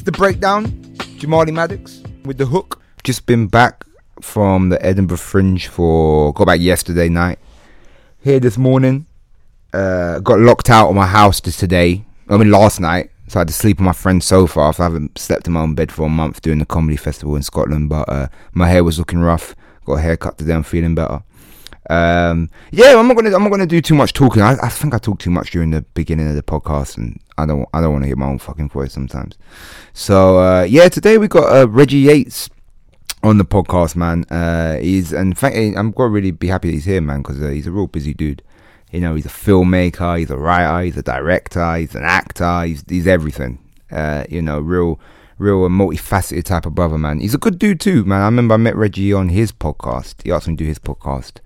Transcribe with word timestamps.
It's 0.00 0.06
the 0.06 0.12
breakdown. 0.12 0.64
Jamali 1.20 1.52
Maddox 1.52 2.02
with 2.24 2.38
the 2.38 2.46
hook. 2.46 2.80
Just 3.04 3.26
been 3.26 3.48
back 3.48 3.84
from 4.22 4.70
the 4.70 4.82
Edinburgh 4.82 5.18
Fringe 5.18 5.66
for 5.66 6.32
got 6.32 6.46
back 6.46 6.58
yesterday 6.58 7.10
night. 7.10 7.38
Here 8.22 8.40
this 8.40 8.56
morning. 8.56 9.04
Uh, 9.74 10.20
got 10.20 10.38
locked 10.38 10.70
out 10.70 10.88
of 10.88 10.94
my 10.94 11.06
house 11.06 11.38
just 11.42 11.58
today. 11.58 12.06
I 12.30 12.38
mean 12.38 12.50
last 12.50 12.80
night. 12.80 13.10
So 13.28 13.38
I 13.38 13.40
had 13.42 13.48
to 13.48 13.52
sleep 13.52 13.78
on 13.78 13.84
my 13.84 13.92
friend's 13.92 14.24
sofa 14.24 14.60
after 14.60 14.84
I 14.84 14.86
haven't 14.86 15.18
slept 15.18 15.46
in 15.46 15.52
my 15.52 15.60
own 15.60 15.74
bed 15.74 15.92
for 15.92 16.06
a 16.06 16.08
month 16.08 16.40
doing 16.40 16.60
the 16.60 16.64
comedy 16.64 16.96
festival 16.96 17.36
in 17.36 17.42
Scotland. 17.42 17.90
But 17.90 18.08
uh, 18.08 18.28
my 18.54 18.70
hair 18.70 18.82
was 18.82 18.98
looking 18.98 19.18
rough. 19.18 19.54
Got 19.84 19.98
a 19.98 20.00
haircut 20.00 20.38
today. 20.38 20.54
I'm 20.54 20.62
feeling 20.62 20.94
better. 20.94 21.22
Um, 21.90 22.48
yeah, 22.70 22.96
I'm 22.96 23.08
not 23.08 23.16
gonna 23.16 23.34
I'm 23.34 23.42
not 23.42 23.50
gonna 23.50 23.66
do 23.66 23.80
too 23.80 23.96
much 23.96 24.12
talking. 24.12 24.42
I, 24.42 24.54
I 24.62 24.68
think 24.68 24.94
I 24.94 24.98
talked 24.98 25.22
too 25.22 25.30
much 25.30 25.50
during 25.50 25.72
the 25.72 25.82
beginning 25.94 26.28
of 26.28 26.36
the 26.36 26.42
podcast, 26.42 26.96
and 26.96 27.18
I 27.36 27.46
don't 27.46 27.68
I 27.74 27.80
don't 27.80 27.90
want 27.90 28.04
to 28.04 28.06
hear 28.06 28.14
my 28.14 28.28
own 28.28 28.38
fucking 28.38 28.68
voice 28.68 28.92
sometimes. 28.92 29.36
So 29.92 30.38
uh, 30.38 30.62
yeah, 30.62 30.88
today 30.88 31.18
we 31.18 31.26
got 31.26 31.52
uh, 31.52 31.68
Reggie 31.68 31.98
Yates 31.98 32.48
on 33.24 33.38
the 33.38 33.44
podcast, 33.44 33.96
man. 33.96 34.22
Uh, 34.30 34.76
he's 34.76 35.12
and 35.12 35.36
fact, 35.36 35.56
I'm 35.56 35.90
gonna 35.90 36.10
really 36.10 36.30
be 36.30 36.46
happy 36.46 36.70
he's 36.70 36.84
here, 36.84 37.00
man, 37.00 37.22
because 37.22 37.42
uh, 37.42 37.48
he's 37.48 37.66
a 37.66 37.72
real 37.72 37.88
busy 37.88 38.14
dude. 38.14 38.42
You 38.92 39.00
know, 39.00 39.16
he's 39.16 39.26
a 39.26 39.30
filmmaker, 39.30 40.16
he's 40.16 40.30
a 40.30 40.38
writer, 40.38 40.84
he's 40.84 40.96
a 40.96 41.02
director, 41.02 41.74
he's 41.74 41.96
an 41.96 42.04
actor, 42.04 42.62
he's 42.66 42.84
he's 42.88 43.08
everything. 43.08 43.58
Uh, 43.90 44.22
you 44.28 44.42
know, 44.42 44.60
real 44.60 45.00
real 45.38 45.68
multifaceted 45.68 46.44
type 46.44 46.66
of 46.66 46.76
brother, 46.76 46.98
man. 46.98 47.18
He's 47.18 47.34
a 47.34 47.38
good 47.38 47.58
dude 47.58 47.80
too, 47.80 48.04
man. 48.04 48.22
I 48.22 48.26
remember 48.26 48.54
I 48.54 48.58
met 48.58 48.76
Reggie 48.76 49.12
on 49.12 49.30
his 49.30 49.50
podcast. 49.50 50.22
He 50.22 50.30
asked 50.30 50.46
me 50.46 50.54
to 50.54 50.62
do 50.62 50.68
his 50.68 50.78
podcast 50.78 51.40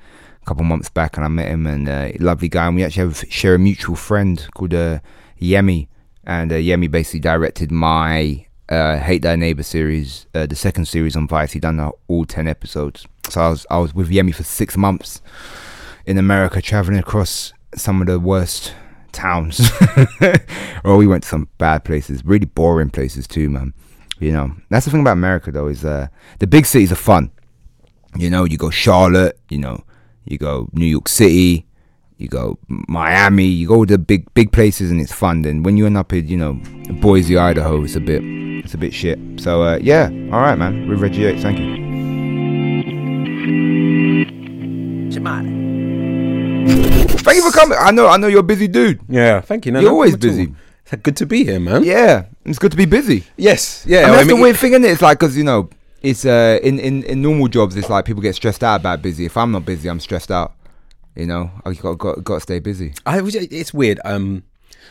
a 0.44 0.48
couple 0.48 0.64
months 0.64 0.90
back, 0.90 1.16
and 1.16 1.24
I 1.24 1.28
met 1.28 1.48
him, 1.48 1.66
and 1.66 1.88
uh, 1.88 2.10
lovely 2.20 2.48
guy. 2.48 2.66
And 2.66 2.76
we 2.76 2.84
actually 2.84 3.08
have 3.08 3.24
share 3.30 3.54
a 3.54 3.58
mutual 3.58 3.96
friend 3.96 4.46
called 4.54 4.74
uh, 4.74 4.98
Yemi, 5.40 5.88
and 6.24 6.52
uh, 6.52 6.56
Yemi 6.56 6.90
basically 6.90 7.20
directed 7.20 7.72
my 7.72 8.46
uh, 8.68 8.98
Hate 8.98 9.22
Thy 9.22 9.36
Neighbor 9.36 9.62
series, 9.62 10.26
uh, 10.34 10.46
the 10.46 10.54
second 10.54 10.86
series 10.86 11.16
on 11.16 11.27
Vice. 11.27 11.52
He 11.52 11.60
done 11.60 11.80
all 12.08 12.24
ten 12.27 12.46
episodes. 12.46 13.06
So 13.28 13.40
I 13.40 13.48
was 13.48 13.66
I 13.70 13.78
was 13.78 13.94
with 13.94 14.10
Yemi 14.10 14.34
for 14.34 14.44
six 14.44 14.77
months 14.77 15.22
in 16.04 16.18
America, 16.18 16.60
traveling 16.60 16.98
across 16.98 17.54
some 17.74 18.02
of 18.02 18.06
the 18.06 18.20
worst 18.20 18.74
towns. 19.12 19.70
or 20.84 20.96
we 20.98 21.06
went 21.06 21.22
to 21.22 21.28
some 21.28 21.48
bad 21.56 21.84
places, 21.84 22.24
really 22.24 22.46
boring 22.46 22.90
places 22.90 23.27
too, 23.27 23.48
man. 23.48 23.72
You 24.18 24.33
know, 24.33 24.52
that's 24.68 24.84
the 24.84 24.90
thing 24.90 25.00
about 25.00 25.12
America 25.12 25.50
though 25.50 25.68
is 25.68 25.84
uh, 25.86 26.08
the 26.38 26.46
big 26.46 26.66
cities 26.66 26.92
are 26.92 26.96
fun. 26.96 27.30
You 28.16 28.28
know, 28.30 28.44
you 28.44 28.58
go 28.58 28.70
Charlotte, 28.70 29.40
you 29.48 29.58
know, 29.58 29.83
you 30.24 30.39
go 30.39 30.68
New 30.73 30.86
York 30.86 31.08
City, 31.08 31.67
you 32.18 32.29
go 32.29 32.58
Miami, 32.68 33.46
you 33.46 33.68
go 33.68 33.85
to 33.85 33.95
the 33.95 33.98
big 33.98 34.33
big 34.35 34.52
places 34.52 34.90
and 34.90 35.01
it's 35.01 35.12
fun. 35.12 35.42
Then 35.42 35.62
when 35.62 35.77
you 35.77 35.86
end 35.86 35.96
up 35.96 36.12
in 36.12 36.27
you 36.29 36.36
know 36.36 36.55
Boise, 37.01 37.36
Idaho, 37.36 37.83
it's 37.85 37.96
a 37.96 38.01
bit 38.01 38.23
it's 38.64 38.74
a 38.74 38.79
bit 38.79 38.92
shit. 38.95 39.18
So 39.40 39.63
uh, 39.63 39.79
yeah, 39.83 40.05
all 40.33 40.40
right, 40.40 40.57
man. 40.58 40.89
With 40.89 41.01
Reggie 41.01 41.23
Yates, 41.23 41.42
thank 41.42 41.58
you. 41.58 41.84
Thank 47.24 47.36
you 47.36 47.51
for 47.51 47.57
coming. 47.57 47.79
I 47.80 47.90
know 47.90 48.07
I 48.08 48.17
know 48.17 48.27
you're 48.27 48.40
a 48.40 48.42
busy 48.42 48.68
dude. 48.68 49.01
Yeah, 49.08 49.40
thank 49.40 49.67
you. 49.67 49.73
No, 49.73 49.80
You're 49.80 49.90
no 49.90 49.95
always 49.95 50.13
problem 50.17 50.30
all. 50.30 50.46
busy. 50.46 50.55
It's 50.86 51.02
good 51.02 51.17
to 51.17 51.27
be 51.27 51.45
here, 51.45 51.58
man. 51.61 51.83
Yeah, 51.84 52.27
it's 52.45 52.58
good 52.58 52.70
to 52.73 52.77
be 52.77 52.84
busy. 52.84 53.24
Yes. 53.36 53.84
Yeah. 53.86 54.01
I 54.01 54.02
mean, 54.02 54.11
that's 54.13 54.20
I 54.24 54.27
mean, 54.29 54.36
the 54.36 54.42
weird 54.42 54.57
thing, 54.57 54.73
isn't 54.73 54.84
it? 54.84 54.90
It's 54.90 55.02
like 55.02 55.18
because 55.18 55.36
you 55.36 55.45
know, 55.45 55.70
it's 56.04 56.24
uh, 56.24 56.58
in, 56.62 56.78
in 56.78 57.02
in 57.04 57.22
normal 57.22 57.48
jobs, 57.48 57.74
it's 57.76 57.88
like 57.88 58.04
people 58.04 58.22
get 58.22 58.34
stressed 58.34 58.62
out 58.62 58.76
about 58.80 59.02
busy. 59.02 59.24
If 59.24 59.36
I'm 59.36 59.50
not 59.52 59.64
busy, 59.64 59.88
I'm 59.88 60.00
stressed 60.00 60.30
out. 60.30 60.52
You 61.16 61.26
know, 61.26 61.50
I 61.64 61.72
got 61.72 61.94
got 61.98 62.22
got 62.22 62.34
to 62.34 62.40
stay 62.40 62.58
busy. 62.60 62.92
I 63.06 63.18
it's 63.24 63.72
weird. 63.72 64.00
Um, 64.04 64.42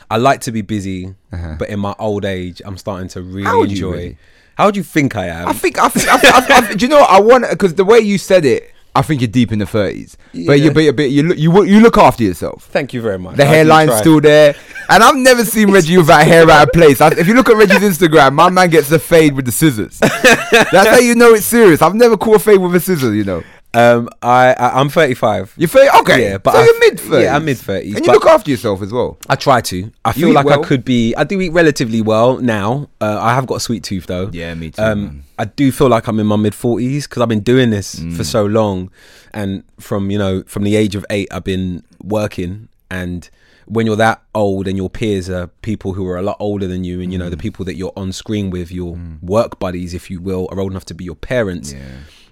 I 0.10 0.18
like 0.18 0.42
to 0.42 0.52
be 0.52 0.62
busy, 0.62 1.14
Uh-huh. 1.32 1.56
but 1.60 1.70
in 1.70 1.80
my 1.80 1.96
old 2.00 2.26
age, 2.26 2.62
I'm 2.66 2.78
starting 2.78 3.08
to 3.10 3.22
really 3.22 3.44
How 3.44 3.64
enjoy. 3.64 3.92
really? 3.92 4.18
How 4.56 4.70
do 4.72 4.80
you 4.80 4.84
think 4.84 5.16
I 5.16 5.28
am? 5.28 5.48
I 5.48 5.54
think 5.54 5.78
I 5.80 5.90
think 5.90 6.08
I, 6.08 6.18
I, 6.18 6.68
I, 6.70 6.74
do 6.74 6.86
you 6.86 6.90
know 6.90 7.00
what 7.02 7.10
I 7.10 7.20
want? 7.22 7.46
Because 7.50 7.76
the 7.76 7.86
way 7.86 8.00
you 8.00 8.18
said 8.18 8.46
it, 8.46 8.73
I 8.96 9.02
think 9.02 9.22
you're 9.22 9.28
deep 9.28 9.52
in 9.52 9.60
the 9.60 9.66
thirties. 9.66 10.18
But 10.34 10.60
you 10.60 10.66
Yeah. 10.66 10.70
but 10.72 10.80
you 10.84 10.94
but 10.94 11.10
you 11.10 11.24
look 11.24 11.38
you 11.38 11.64
you 11.64 11.80
look 11.80 11.98
after 11.98 12.24
yourself. 12.24 12.66
Thank 12.72 12.94
you 12.94 13.02
very 13.02 13.18
much. 13.18 13.38
The 13.38 13.44
I 13.44 13.48
hairline's 13.48 13.98
still 13.98 14.22
there, 14.22 14.56
and 14.90 15.04
I've 15.04 15.16
never 15.16 15.44
seen 15.44 15.72
Reggie 15.78 15.98
without 15.98 16.26
hair 16.28 16.50
out 16.50 16.68
of 16.68 16.74
place. 16.74 17.02
I, 17.02 17.08
if 17.10 17.28
you 17.28 17.34
look 17.34 17.50
at 17.50 17.56
Reggie's 17.58 17.80
Instagram, 17.82 18.34
my 18.34 18.50
man 18.50 18.70
gets 18.70 18.92
a 18.92 19.00
fade 19.00 19.36
with 19.36 19.46
the 19.46 19.52
scissors. 19.52 19.98
That's 20.00 20.88
how 20.88 20.98
you 21.00 21.16
know 21.16 21.34
it's 21.34 21.46
serious. 21.46 21.82
I've 21.82 21.96
never 21.96 22.18
caught 22.18 22.36
a 22.36 22.40
fade 22.40 22.60
with 22.60 22.76
a 22.76 22.80
scissor. 22.80 23.14
You 23.14 23.24
know. 23.24 23.44
Um, 23.76 24.08
I, 24.22 24.54
I 24.54 24.80
I'm 24.80 24.90
35. 24.90 25.56
You're 25.58 25.68
30, 25.68 25.90
okay. 26.02 26.30
Yeah, 26.30 26.38
but 26.38 26.54
so 26.54 26.60
I- 26.60 26.64
you're 26.66 26.80
mid 26.80 27.00
30s. 27.00 27.24
yeah, 27.24 27.36
I'm 27.36 27.46
mid-thirties, 27.46 27.96
And 27.96 28.06
you 28.06 28.12
look 28.12 28.26
after 28.28 28.52
yourself 28.52 28.82
as 28.84 28.92
well. 28.94 29.18
I 29.28 29.36
try 29.36 29.62
to. 29.62 29.92
I 30.06 30.10
You 30.10 30.14
feel 30.28 30.32
like 30.34 30.46
well? 30.46 30.62
I 30.64 30.64
could 30.68 30.86
be. 30.86 31.16
I 31.16 31.24
do 31.24 31.42
eat 31.42 31.50
relatively 31.50 32.02
well 32.02 32.38
now. 32.38 32.90
Uh, 33.02 33.18
I 33.20 33.34
have 33.34 33.48
got 33.48 33.56
a 33.56 33.60
sweet 33.60 33.84
tooth 33.84 34.06
though. 34.06 34.30
Yeah, 34.32 34.54
me 34.54 34.70
too, 34.72 34.82
Um. 34.82 35.10
Mm. 35.10 35.20
I 35.40 35.46
do 35.46 35.72
feel 35.72 35.88
like 35.90 36.08
I'm 36.08 36.20
in 36.20 36.28
my 36.28 36.36
mid 36.36 36.54
forties 36.54 37.08
because 37.08 37.22
I've 37.24 37.30
been 37.30 37.40
doing 37.40 37.72
this 37.72 38.00
for 38.16 38.24
so 38.24 38.46
long, 38.46 38.92
and 39.34 39.64
from 39.80 40.12
you 40.12 40.20
know 40.20 40.44
from 40.46 40.64
the 40.64 40.76
age 40.76 40.94
of 40.96 41.04
eight, 41.10 41.28
I've 41.32 41.44
been 41.44 41.82
working. 42.04 42.70
And 42.92 43.28
when 43.66 43.88
you're 43.88 43.96
that 43.96 44.22
old, 44.36 44.68
and 44.68 44.78
your 44.78 44.90
peers 44.92 45.32
are 45.32 45.48
people 45.64 45.94
who 45.94 46.06
are 46.08 46.18
a 46.18 46.22
lot 46.22 46.38
older 46.40 46.68
than 46.68 46.84
you, 46.84 47.02
and 47.02 47.12
you 47.12 47.18
know 47.18 47.28
Mm. 47.28 47.32
the 47.32 47.38
people 47.38 47.66
that 47.66 47.76
you're 47.76 47.94
on 47.98 48.12
screen 48.12 48.52
with, 48.52 48.72
your 48.72 49.00
work 49.24 49.58
buddies, 49.58 49.96
if 49.96 50.12
you 50.12 50.22
will, 50.22 50.48
are 50.52 50.60
old 50.60 50.72
enough 50.72 50.86
to 50.86 50.94
be 50.94 51.04
your 51.04 51.16
parents. 51.16 51.74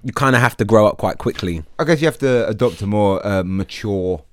You 0.03 0.13
kind 0.13 0.35
of 0.35 0.41
have 0.41 0.57
to 0.57 0.65
grow 0.65 0.87
up 0.87 0.97
quite 0.97 1.17
quickly. 1.19 1.63
I 1.77 1.83
guess 1.83 2.01
you 2.01 2.07
have 2.07 2.17
to 2.19 2.47
adopt 2.47 2.81
a 2.81 2.87
more 2.87 3.25
uh, 3.25 3.43
mature 3.45 4.23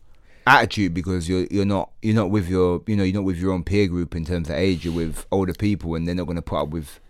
attitude 0.47 0.95
because 0.95 1.29
you're 1.29 1.47
you're 1.51 1.67
not 1.67 1.91
you're 2.01 2.15
not 2.15 2.31
with 2.31 2.49
your 2.49 2.83
you 2.87 2.97
know 2.97 3.03
you're 3.05 3.15
not 3.21 3.25
with 3.25 3.37
your 3.37 3.53
own 3.53 3.63
peer 3.65 3.87
group 3.87 4.15
in 4.17 4.25
terms 4.25 4.49
of 4.49 4.57
age. 4.57 4.85
You're 4.85 4.95
with 4.95 5.27
older 5.31 5.53
people, 5.53 5.95
and 5.95 6.07
they're 6.09 6.15
not 6.15 6.25
going 6.25 6.37
to 6.37 6.43
put 6.43 6.57
up 6.63 6.69
with 6.69 7.01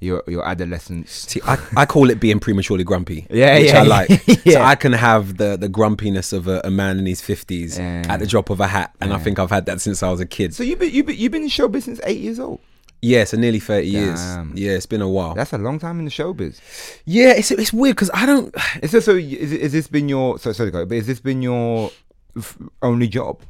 your 0.00 0.24
your 0.26 0.44
adolescence. 0.44 1.12
See, 1.12 1.40
I, 1.44 1.56
I 1.76 1.86
call 1.86 2.10
it 2.10 2.18
being 2.18 2.40
prematurely 2.40 2.82
grumpy. 2.84 3.26
Yeah, 3.30 3.58
which 3.58 3.68
yeah, 3.68 3.80
I 3.80 3.82
like. 3.84 4.08
yeah. 4.44 4.52
So 4.54 4.62
I 4.62 4.74
can 4.74 4.92
have 4.92 5.36
the 5.36 5.56
the 5.56 5.68
grumpiness 5.68 6.32
of 6.32 6.48
a, 6.48 6.62
a 6.64 6.70
man 6.70 6.98
in 6.98 7.06
his 7.06 7.20
fifties 7.20 7.78
Yeah. 7.78 8.02
at 8.08 8.18
the 8.18 8.26
drop 8.26 8.50
of 8.50 8.58
a 8.60 8.66
hat, 8.66 8.92
and 9.00 9.12
I 9.12 9.18
think 9.18 9.38
I've 9.38 9.50
had 9.50 9.66
that 9.66 9.80
since 9.80 10.02
I 10.02 10.10
was 10.10 10.18
a 10.20 10.26
kid. 10.26 10.54
So 10.54 10.62
you've 10.64 10.78
been 10.80 10.92
you've 10.92 11.06
been, 11.06 11.16
you've 11.16 11.32
been 11.32 11.42
in 11.42 11.48
show 11.48 11.68
business 11.68 12.00
eight 12.04 12.18
years 12.18 12.40
old. 12.40 12.60
Yeah, 13.02 13.24
so 13.24 13.36
nearly 13.38 13.60
thirty 13.60 13.88
years. 13.88 14.20
Yeah, 14.54 14.72
it's 14.72 14.86
been 14.86 15.00
a 15.00 15.08
while. 15.08 15.34
That's 15.34 15.52
a 15.52 15.58
long 15.58 15.78
time 15.78 15.98
in 15.98 16.04
the 16.04 16.10
showbiz. 16.10 16.60
yeah, 17.06 17.32
it's 17.32 17.50
it's 17.50 17.72
weird 17.72 17.96
because 17.96 18.10
I 18.12 18.26
don't. 18.26 18.54
Is 18.82 18.92
this 18.92 19.04
so? 19.06 19.14
Is, 19.16 19.52
is 19.52 19.72
this 19.72 19.86
been 19.88 20.08
your 20.08 20.38
so 20.38 20.52
sorry, 20.52 20.70
but 20.70 20.90
has 20.90 21.06
this 21.06 21.20
been 21.20 21.40
your 21.42 21.90
f- 22.36 22.58
only 22.82 23.08
job? 23.08 23.40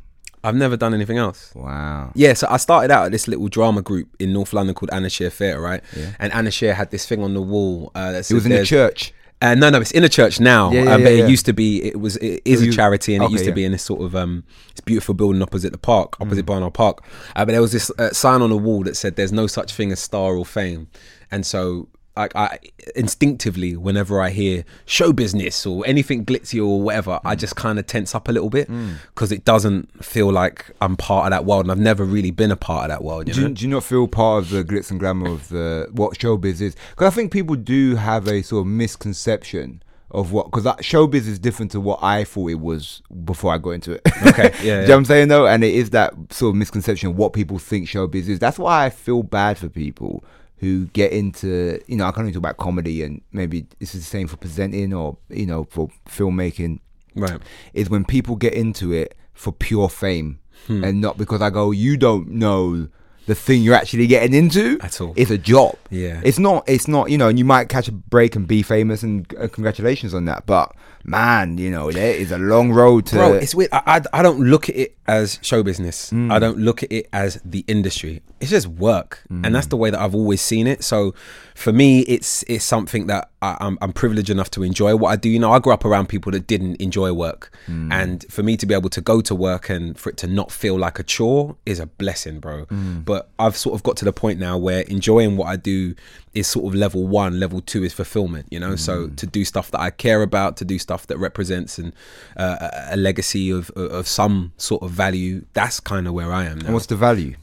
I've 0.43 0.55
never 0.55 0.77
done 0.77 0.95
anything 0.95 1.19
else. 1.19 1.53
Wow. 1.55 2.13
Yeah, 2.15 2.33
so 2.33 2.47
I 2.49 2.57
started 2.57 2.91
out 2.91 3.05
at 3.05 3.13
this 3.13 3.29
little 3.29 3.49
drama 3.49 3.83
group 3.83 4.09
in 4.19 4.33
North 4.33 4.55
London 4.55 4.75
called 4.75 4.89
Anna 4.91 5.09
Scher 5.09 5.31
Theatre, 5.31 5.61
right? 5.61 5.83
Yeah. 5.95 6.13
And 6.19 6.33
Anna 6.33 6.49
Scher 6.49 6.73
had 6.73 6.91
this 6.91 7.05
thing 7.07 7.23
on 7.23 7.35
the 7.35 7.43
wall 7.43 7.93
uh, 7.95 8.13
that 8.13 8.31
It 8.31 8.33
was 8.35 8.47
in 8.47 8.53
the 8.53 8.65
church. 8.65 9.13
Uh, 9.43 9.55
no, 9.55 9.71
no, 9.71 9.81
it's 9.81 9.91
in 9.93 10.05
a 10.05 10.09
church 10.09 10.39
now. 10.39 10.71
Yeah, 10.71 10.83
yeah, 10.83 10.91
uh, 10.91 10.99
but 10.99 11.13
yeah, 11.15 11.25
it 11.25 11.31
used 11.31 11.47
to 11.47 11.53
be. 11.55 11.83
It 11.83 11.99
was. 11.99 12.17
It 12.17 12.43
is 12.45 12.61
So 12.63 12.69
a 12.69 12.73
charity, 12.73 13.15
and 13.15 13.25
okay, 13.25 13.31
it 13.31 13.33
used 13.33 13.45
to 13.47 13.53
be 13.53 13.65
in 13.65 13.73
this 13.73 13.83
sort 13.83 14.03
of 14.03 14.15
um, 14.15 14.45
this 14.75 14.81
beautiful 14.81 15.15
building 15.15 15.41
opposite 15.41 15.73
the 15.73 15.79
park, 15.79 16.19
Mm. 16.19 16.27
opposite 16.27 16.45
Barnard 16.47 16.75
Park. 16.75 17.03
Uh, 17.35 17.45
but 17.47 17.53
there 17.53 17.63
was 17.63 17.73
this 17.73 17.91
uh, 17.99 18.11
sign 18.11 18.43
on 18.43 18.51
the 18.51 18.57
wall 18.59 18.83
that 18.85 18.97
said, 18.97 19.17
"There's 19.17 19.33
no 19.33 19.47
such 19.47 19.73
thing 19.73 19.93
as 19.93 20.01
star 20.01 20.37
or 20.37 20.45
fame," 20.45 20.89
and 21.31 21.47
so 21.47 21.89
like 22.17 22.35
I 22.35 22.59
instinctively, 22.97 23.77
whenever 23.77 24.21
I 24.21 24.31
hear 24.31 24.65
show 24.85 25.13
business 25.13 25.65
or 25.65 25.87
anything 25.87 26.25
glitzy 26.25 26.65
or 26.65 26.83
whatever, 26.83 27.21
I 27.25 27.35
just 27.35 27.55
mm. 27.55 27.59
kind 27.59 27.79
of 27.79 27.87
tense 27.87 28.15
up 28.15 28.29
a 28.29 28.33
little 28.33 28.51
bit 28.51 28.69
mm. 28.69 28.95
because 29.15 29.33
it 29.33 29.45
doesn't 29.45 30.05
feel 30.05 30.31
like 30.31 30.71
I'm 30.81 30.97
part 30.97 31.27
of 31.27 31.31
that 31.31 31.45
world, 31.45 31.67
and 31.67 31.73
I've 31.73 31.79
never 31.79 32.05
really 32.05 32.31
been 32.31 32.51
a 32.51 32.57
part 32.57 32.85
of 32.85 32.89
that 32.91 33.05
world. 33.05 33.29
You 33.29 33.35
Do 33.35 33.41
you, 33.43 33.49
do 33.51 33.65
you 33.65 33.71
not 33.71 33.85
feel 33.85 34.09
part 34.09 34.45
of 34.45 34.51
the 34.51 34.65
glitz 34.65 34.91
and 34.91 34.99
glamour 34.99 35.29
of 35.29 35.49
the 35.49 35.89
what 35.93 36.19
showbiz 36.19 36.61
is? 36.61 36.77
Because 36.91 37.07
I 37.07 37.15
think 37.15 37.33
people 37.33 37.57
do 37.57 37.97
have 37.97 38.27
a 38.27 38.43
sort 38.43 38.63
of 38.63 38.67
misconception 38.67 39.83
of 40.11 40.33
what 40.33 40.47
because 40.47 40.65
that 40.65 40.79
showbiz 40.79 41.27
is 41.29 41.39
different 41.39 41.71
to 41.71 41.81
what 41.81 42.03
I 42.03 42.25
thought 42.25 42.51
it 42.51 42.61
was 42.61 43.03
before 43.25 43.55
I 43.55 43.59
got 43.59 43.71
into 43.71 43.93
it. 43.93 44.03
Okay, 44.27 44.53
Do 44.61 44.67
yeah, 44.67 44.81
you 44.81 44.89
know 44.89 44.95
what 44.95 44.99
I'm 44.99 45.05
saying 45.05 45.29
though? 45.29 45.47
And 45.47 45.63
it 45.63 45.75
is 45.75 45.91
that 45.91 46.15
sort 46.31 46.51
of 46.51 46.57
misconception 46.57 47.11
of 47.11 47.17
what 47.17 47.33
people 47.33 47.59
think 47.59 47.87
showbiz 47.87 48.29
is. 48.29 48.39
That's 48.39 48.59
why 48.59 48.85
I 48.87 48.91
feel 48.91 49.23
bad 49.23 49.59
for 49.59 49.69
people 49.69 50.25
who 50.61 50.87
get 50.89 51.11
into 51.13 51.81
you 51.87 51.97
know 51.97 52.05
I 52.07 52.11
can 52.13 52.21
only 52.21 52.33
talk 52.33 52.39
about 52.39 52.57
comedy 52.59 53.03
and 53.03 53.21
maybe 53.33 53.67
this 53.81 53.95
is 53.95 54.03
the 54.05 54.11
same 54.11 54.27
for 54.29 54.37
presenting 54.37 54.93
or 54.95 55.17
you 55.29 55.47
know 55.47 55.65
for 55.71 55.89
filmmaking 56.09 56.79
Right. 57.17 57.41
is 57.75 57.91
when 57.91 58.05
people 58.05 58.37
get 58.37 58.55
into 58.55 58.93
it 58.93 59.17
for 59.35 59.53
pure 59.53 59.89
fame 59.89 60.39
Hmm. 60.67 60.85
and 60.85 61.01
not 61.01 61.17
because 61.17 61.41
I 61.41 61.49
go, 61.49 61.71
you 61.71 61.97
don't 61.97 62.29
know 62.29 62.89
the 63.27 63.35
thing 63.35 63.63
you're 63.63 63.75
actually 63.75 64.07
getting 64.07 64.35
into 64.35 64.79
At 64.83 65.01
all. 65.01 65.15
It's 65.17 65.31
a 65.31 65.39
job. 65.39 65.77
Yeah. 65.89 66.21
It's 66.23 66.39
not. 66.39 66.69
It's 66.69 66.87
not. 66.87 67.11
You 67.11 67.17
know, 67.17 67.29
and 67.29 67.39
you 67.39 67.47
might 67.47 67.71
catch 67.71 67.89
a 67.89 67.93
break 67.93 68.37
and 68.37 68.47
be 68.47 68.63
famous, 68.63 69.03
and 69.03 69.27
uh, 69.41 69.49
congratulations 69.49 70.13
on 70.13 70.27
that. 70.27 70.45
But 70.45 70.75
man, 71.05 71.59
you 71.59 71.71
know, 71.71 71.91
there 71.91 72.15
is 72.15 72.31
a 72.33 72.39
long 72.39 72.73
road 72.73 73.07
to. 73.07 73.17
Bro, 73.17 73.33
it's 73.35 73.55
weird. 73.55 73.71
I, 73.73 73.83
I, 73.87 74.21
I 74.21 74.23
don't 74.23 74.41
look 74.41 74.69
at 74.69 74.77
it 74.77 74.97
as 75.07 75.39
show 75.43 75.63
business. 75.63 76.11
Mm. 76.11 76.33
I 76.33 76.39
don't 76.39 76.59
look 76.59 76.83
at 76.83 76.93
it 76.93 77.09
as 77.13 77.41
the 77.45 77.65
industry. 77.67 78.23
It's 78.41 78.51
just 78.51 78.67
work, 78.69 79.23
and 79.29 79.55
that's 79.55 79.67
the 79.67 79.77
way 79.77 79.91
that 79.91 80.01
I've 80.01 80.15
always 80.15 80.41
seen 80.41 80.67
it. 80.67 80.83
So, 80.83 81.15
for 81.55 81.73
me, 81.73 82.01
it's 82.01 82.43
it's 82.49 82.65
something 82.65 83.07
that 83.09 83.31
I, 83.43 83.57
I'm, 83.61 83.77
I'm 83.83 83.93
privileged 83.93 84.31
enough 84.31 84.51
to 84.53 84.63
enjoy 84.63 84.97
what 84.97 85.09
I 85.11 85.17
do. 85.17 85.29
You 85.29 85.39
know, 85.39 85.53
I 85.53 85.59
grew 85.59 85.75
up 85.75 85.85
around 85.85 86.09
people 86.09 86.33
that 86.33 86.47
didn't 86.47 86.77
enjoy 86.77 87.13
work, 87.13 87.53
Mm. 87.69 87.93
and 87.93 88.25
for 88.31 88.43
me 88.43 88.57
to 88.57 88.65
be 88.67 88.73
able 88.75 88.89
to 88.91 89.01
go 89.03 89.21
to 89.21 89.35
work 89.35 89.69
and 89.69 89.99
for 89.99 90.09
it 90.11 90.17
to 90.19 90.27
not 90.27 90.51
feel 90.51 90.79
like 90.79 90.99
a 90.99 91.03
chore 91.03 91.57
is 91.67 91.79
a 91.81 91.87
blessing, 91.87 92.41
bro. 92.41 92.65
Mm. 92.67 93.05
But 93.05 93.29
I've 93.39 93.57
sort 93.59 93.75
of 93.75 93.83
got 93.83 93.97
to 93.99 94.05
the 94.07 94.13
point 94.13 94.39
now 94.39 94.57
where 94.57 94.83
enjoying 94.83 95.37
what 95.37 95.47
I 95.49 95.57
do 95.57 95.95
is 96.33 96.47
sort 96.47 96.65
of 96.67 96.75
level 96.75 97.07
one. 97.07 97.39
Level 97.41 97.61
two 97.61 97.85
is 97.85 97.93
fulfillment. 97.93 98.47
You 98.51 98.61
know, 98.61 98.75
so 98.77 99.09
Mm. 99.09 99.17
to 99.17 99.27
do 99.27 99.45
stuff 99.45 99.71
that 99.73 99.81
I 99.81 99.91
care 99.91 100.23
about, 100.23 100.57
to 100.59 100.65
do 100.65 100.79
stuff 100.79 100.90
that 101.07 101.19
represents 101.19 101.79
and 101.79 101.93
uh, 102.37 102.69
a- 102.91 102.97
legacy 102.97 103.51
of 103.51 103.71
of 103.71 104.07
some 104.07 104.53
sort 104.57 104.83
of 104.83 104.91
value. 104.91 105.45
That's 105.53 105.81
kind 105.81 106.07
of 106.07 106.13
where 106.15 106.33
I 106.33 106.45
am 106.47 106.61
and 106.61 106.73
what's 106.75 106.87
the 106.87 106.97
value? 106.97 107.35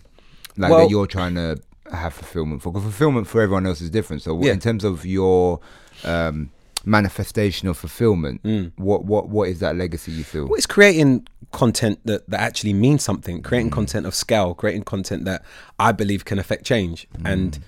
Like 0.58 0.72
Well- 0.72 0.80
that 0.82 0.90
you're 0.90 1.08
trying 1.08 1.36
to 1.36 1.58
have 1.92 2.14
fulfillment 2.14 2.62
for. 2.62 2.74
'Cause 2.74 2.84
fulfillment 2.84 3.28
for 3.28 3.42
everyone 3.42 3.66
else 3.66 3.80
is 3.82 3.90
different. 3.90 4.22
So, 4.22 4.44
Yeah. 4.44 4.52
in 4.54 4.60
terms 4.60 4.84
of 4.84 5.06
your 5.06 5.60
um, 6.04 6.50
manifestation 6.86 7.68
of 7.68 7.78
fulfillment, 7.78 8.42
what 8.78 9.06
what 9.06 9.30
what 9.30 9.50
is 9.50 9.60
that 9.60 9.76
legacy 9.76 10.12
you 10.12 10.24
feel? 10.24 10.46
Mm. 10.46 10.50
Well, 10.50 10.58
it's 10.58 10.66
creating 10.66 11.28
content 11.52 12.00
that, 12.06 12.30
that 12.30 12.42
actually 12.42 12.74
means 12.74 13.04
something, 13.04 13.42
creating 13.42 13.72
content 13.72 14.06
of 14.06 14.14
scale, 14.14 14.54
creating 14.54 14.84
content 14.84 15.26
that 15.26 15.44
I 15.80 15.92
believe 15.92 16.26
can 16.26 16.40
affect 16.40 16.66
change. 16.66 17.08
And 17.24 17.60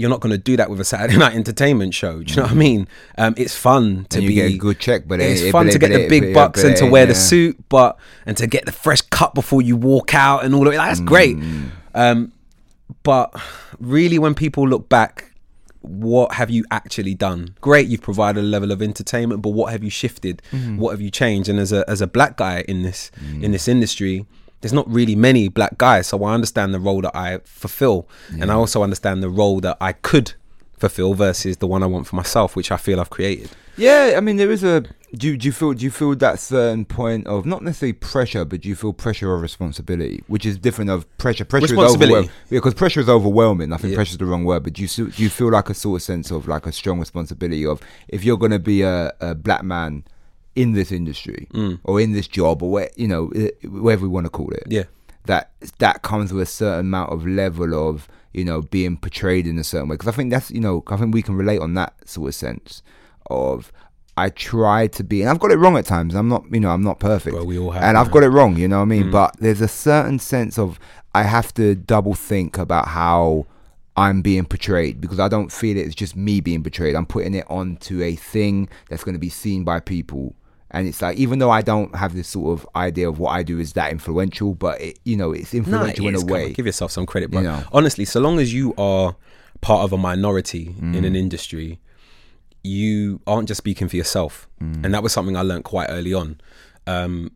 you're 0.00 0.10
not 0.10 0.20
going 0.20 0.32
to 0.32 0.38
do 0.38 0.56
that 0.56 0.70
with 0.70 0.80
a 0.80 0.84
Saturday 0.84 1.16
night 1.24 1.34
entertainment 1.34 1.92
show. 1.94 2.22
Do 2.22 2.30
you 2.30 2.36
know 2.36 2.42
what 2.44 2.52
I 2.52 2.54
mean? 2.54 2.88
Um, 3.18 3.34
it's 3.36 3.54
fun 3.54 4.06
to 4.10 4.18
be 4.20 4.34
get 4.34 4.50
a 4.52 4.56
good 4.56 4.78
check, 4.80 5.06
but 5.06 5.20
it's 5.20 5.42
it- 5.42 5.52
fun 5.52 5.66
but 5.66 5.72
to 5.74 5.78
get 5.78 5.90
but 5.90 5.98
the 5.98 6.08
big 6.08 6.24
it- 6.24 6.34
bucks 6.34 6.64
and 6.64 6.76
to 6.78 6.86
it- 6.86 6.90
wear 6.90 7.06
the 7.06 7.14
suit, 7.14 7.56
but 7.68 7.98
and 8.26 8.36
to 8.38 8.46
get 8.46 8.64
the 8.66 8.72
fresh 8.72 9.02
cut 9.02 9.34
before 9.34 9.62
you 9.62 9.76
walk 9.76 10.14
out 10.14 10.44
and 10.44 10.54
all 10.54 10.66
of 10.66 10.72
it. 10.74 10.76
That's 10.78 11.00
great. 11.00 11.36
Mm. 11.36 11.70
Um, 11.94 12.32
but 13.02 13.34
really, 13.78 14.18
when 14.18 14.34
people 14.34 14.66
look 14.68 14.88
back, 14.88 15.26
what 15.82 16.34
have 16.34 16.50
you 16.50 16.64
actually 16.70 17.14
done? 17.14 17.54
Great, 17.60 17.88
you've 17.88 18.02
provided 18.02 18.40
a 18.44 18.46
level 18.46 18.70
of 18.72 18.82
entertainment, 18.82 19.42
but 19.42 19.50
what 19.50 19.72
have 19.72 19.82
you 19.82 19.90
shifted? 19.90 20.42
Mm-hmm. 20.52 20.76
What 20.78 20.90
have 20.90 21.00
you 21.00 21.10
changed? 21.10 21.48
And 21.48 21.58
as 21.58 21.72
a 21.72 21.88
as 21.88 22.00
a 22.00 22.06
black 22.06 22.36
guy 22.36 22.64
in 22.68 22.82
this 22.82 23.10
Mm. 23.24 23.42
in 23.44 23.52
this 23.52 23.66
industry, 23.68 24.26
there's 24.60 24.72
not 24.72 24.88
really 24.90 25.16
many 25.16 25.48
black 25.48 25.78
guys, 25.78 26.08
so 26.08 26.22
I 26.24 26.34
understand 26.34 26.74
the 26.74 26.80
role 26.80 27.00
that 27.02 27.16
I 27.16 27.38
fulfill, 27.44 28.08
and 28.30 28.50
I 28.50 28.54
also 28.54 28.82
understand 28.82 29.22
the 29.22 29.30
role 29.30 29.60
that 29.60 29.76
I 29.80 29.92
could 29.92 30.34
fulfill 30.78 31.14
versus 31.14 31.58
the 31.58 31.66
one 31.66 31.82
I 31.82 31.86
want 31.86 32.06
for 32.06 32.16
myself, 32.16 32.56
which 32.56 32.70
I 32.72 32.76
feel 32.76 33.00
I've 33.00 33.10
created. 33.10 33.50
Yeah, 33.76 34.14
I 34.16 34.20
mean, 34.20 34.36
there 34.36 34.50
is 34.50 34.62
a. 34.64 34.84
Do 35.14 35.26
you, 35.28 35.36
do 35.36 35.46
you 35.48 35.52
feel 35.52 35.72
do 35.72 35.84
you 35.84 35.90
feel 35.90 36.14
that 36.16 36.38
certain 36.38 36.84
point 36.84 37.26
of 37.26 37.44
not 37.44 37.62
necessarily 37.64 37.94
pressure, 37.94 38.44
but 38.44 38.60
do 38.60 38.68
you 38.68 38.76
feel 38.76 38.92
pressure 38.92 39.34
of 39.34 39.40
responsibility, 39.42 40.22
which 40.28 40.44
is 40.46 40.56
different 40.58 40.90
of 40.90 41.04
pressure? 41.18 41.44
Pressure 41.44 41.66
is 41.66 41.72
overwhelming 41.78 42.30
because 42.48 42.74
pressure 42.74 43.00
is 43.00 43.08
overwhelming. 43.08 43.72
I 43.72 43.76
think 43.78 43.90
Yeah. 43.92 43.96
pressure 43.96 44.12
is 44.12 44.18
the 44.18 44.26
wrong 44.26 44.44
word, 44.44 44.62
but 44.64 44.74
do 44.74 44.82
you 44.82 44.88
do 44.88 45.22
you 45.22 45.28
feel 45.30 45.50
like 45.50 45.68
a 45.70 45.74
sort 45.74 45.96
of 46.00 46.02
sense 46.02 46.30
of 46.30 46.46
like 46.46 46.66
a 46.66 46.72
strong 46.72 47.00
responsibility 47.00 47.66
of 47.66 47.80
if 48.08 48.22
you're 48.22 48.36
going 48.36 48.52
to 48.52 48.58
be 48.60 48.82
a, 48.82 49.12
a 49.20 49.34
black 49.34 49.64
man 49.64 50.04
in 50.62 50.72
this 50.72 50.90
industry 50.92 51.46
Mm. 51.54 51.78
or 51.84 52.00
in 52.00 52.12
this 52.12 52.28
job 52.28 52.62
or 52.62 52.70
where 52.70 52.90
you 52.96 53.08
know 53.08 53.30
eh, 53.34 53.50
whatever 53.68 54.02
we 54.02 54.08
want 54.08 54.26
to 54.26 54.30
call 54.30 54.50
it, 54.50 54.64
Yeah. 54.68 54.84
that 55.26 55.50
that 55.78 56.02
comes 56.02 56.32
with 56.32 56.42
a 56.42 56.50
certain 56.50 56.86
amount 56.86 57.12
of 57.12 57.26
level 57.26 57.74
of 57.88 58.08
you 58.32 58.44
know 58.44 58.62
being 58.62 58.96
portrayed 58.96 59.46
in 59.46 59.58
a 59.58 59.64
certain 59.64 59.88
way. 59.88 59.94
Because 59.94 60.08
I 60.08 60.16
think 60.16 60.30
that's 60.30 60.50
you 60.50 60.60
know 60.60 60.82
I 60.86 60.96
think 60.96 61.14
we 61.14 61.22
can 61.22 61.36
relate 61.36 61.60
on 61.60 61.74
that 61.74 61.92
sort 62.08 62.28
of 62.28 62.34
sense 62.34 62.82
of 63.28 63.72
I 64.16 64.28
try 64.28 64.86
to 64.88 65.02
be 65.04 65.22
and 65.22 65.30
I've 65.30 65.38
got 65.40 65.50
it 65.50 65.56
wrong 65.58 65.76
at 65.78 65.86
times. 65.86 66.14
I'm 66.14 66.28
not 66.28 66.44
you 66.52 66.60
know 66.60 66.70
I'm 66.70 66.82
not 66.82 66.98
perfect. 67.00 67.34
Bro, 67.36 67.44
we 67.44 67.58
all 67.58 67.70
have, 67.70 67.82
and 67.82 67.96
I've 67.96 68.10
got 68.10 68.22
it 68.22 68.28
wrong 68.28 68.56
you 68.56 68.68
know 68.68 68.76
what 68.78 68.82
I 68.82 68.96
mean? 68.96 69.10
But 69.10 69.36
there's 69.40 69.60
a 69.60 69.68
certain 69.68 70.18
sense 70.18 70.58
of 70.58 70.78
I 71.14 71.22
have 71.24 71.52
to 71.54 71.74
double 71.74 72.14
think 72.14 72.58
about 72.58 72.88
how 72.88 73.46
I'm 73.96 74.22
being 74.22 74.44
portrayed 74.44 75.00
because 75.00 75.18
I 75.18 75.28
don't 75.28 75.50
feel 75.50 75.76
it's 75.76 75.94
just 75.96 76.14
me 76.16 76.40
being 76.40 76.62
portrayed. 76.62 76.94
I'm 76.94 77.06
putting 77.06 77.34
it 77.34 77.44
onto 77.50 78.00
a 78.02 78.14
thing 78.14 78.68
that's 78.88 79.02
going 79.04 79.14
to 79.14 79.18
be 79.18 79.28
seen 79.28 79.64
by 79.64 79.80
people 79.80 80.34
and 80.72 80.86
it's 80.88 81.02
like 81.02 81.16
even 81.18 81.38
though 81.40 81.50
I 81.50 81.62
don't 81.62 81.94
have 81.96 82.14
this 82.14 82.28
sort 82.28 82.58
of 82.58 82.66
idea 82.76 83.08
of 83.08 83.18
what 83.18 83.30
I 83.30 83.42
do 83.42 83.58
is 83.58 83.72
that 83.74 83.90
influential, 83.92 84.54
but 84.54 84.80
it, 84.80 84.98
you 85.04 85.16
know 85.16 85.32
it's 85.32 85.52
influential 85.54 86.06
in 86.08 86.14
it 86.14 86.18
a 86.18 86.20
come 86.20 86.28
on, 86.30 86.32
way. 86.34 86.52
Give 86.52 86.66
yourself 86.66 86.90
some 86.92 87.06
credit, 87.06 87.30
bro. 87.30 87.40
You 87.40 87.48
know. 87.48 87.64
Honestly, 87.72 88.04
so 88.04 88.20
long 88.20 88.38
as 88.38 88.52
you 88.54 88.74
are 88.78 89.16
part 89.60 89.82
of 89.84 89.92
a 89.92 89.98
minority 89.98 90.74
in 90.78 90.92
Mm. 90.94 91.06
an 91.06 91.16
industry, 91.16 91.80
you 92.62 93.20
aren't 93.26 93.48
just 93.48 93.58
speaking 93.58 93.88
for 93.88 93.96
yourself. 93.96 94.48
Mm. 94.62 94.84
And 94.84 94.94
that 94.94 95.02
was 95.02 95.12
something 95.12 95.36
I 95.36 95.42
learned 95.42 95.64
quite 95.64 95.86
early 95.88 96.12
on. 96.14 96.40
Um, 96.86 97.32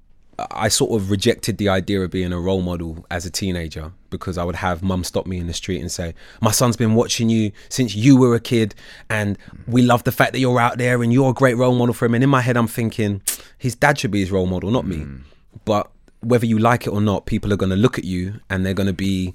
I 0.50 0.68
sort 0.68 1.00
of 1.00 1.10
rejected 1.10 1.58
the 1.58 1.68
idea 1.68 2.00
of 2.00 2.10
being 2.10 2.32
a 2.32 2.40
role 2.40 2.62
model 2.62 3.06
as 3.10 3.24
a 3.24 3.30
teenager 3.30 3.92
because 4.10 4.36
I 4.36 4.44
would 4.44 4.56
have 4.56 4.82
mum 4.82 5.04
stop 5.04 5.26
me 5.26 5.38
in 5.38 5.46
the 5.46 5.52
street 5.52 5.80
and 5.80 5.90
say, 5.90 6.14
My 6.40 6.50
son's 6.50 6.76
been 6.76 6.94
watching 6.94 7.28
you 7.28 7.52
since 7.68 7.94
you 7.94 8.16
were 8.16 8.34
a 8.34 8.40
kid, 8.40 8.74
and 9.08 9.38
we 9.66 9.82
love 9.82 10.04
the 10.04 10.12
fact 10.12 10.32
that 10.32 10.40
you're 10.40 10.60
out 10.60 10.78
there 10.78 11.02
and 11.02 11.12
you're 11.12 11.30
a 11.30 11.34
great 11.34 11.56
role 11.56 11.74
model 11.74 11.94
for 11.94 12.06
him. 12.06 12.14
And 12.14 12.24
in 12.24 12.30
my 12.30 12.40
head, 12.40 12.56
I'm 12.56 12.66
thinking, 12.66 13.22
His 13.58 13.74
dad 13.74 13.98
should 13.98 14.10
be 14.10 14.20
his 14.20 14.30
role 14.30 14.46
model, 14.46 14.70
not 14.70 14.86
me. 14.86 14.98
Hmm. 14.98 15.16
But 15.64 15.90
whether 16.20 16.46
you 16.46 16.58
like 16.58 16.86
it 16.86 16.90
or 16.90 17.00
not, 17.00 17.26
people 17.26 17.52
are 17.52 17.56
going 17.56 17.70
to 17.70 17.76
look 17.76 17.98
at 17.98 18.04
you 18.04 18.40
and 18.50 18.64
they're 18.64 18.74
going 18.74 18.86
to 18.86 18.92
be 18.92 19.34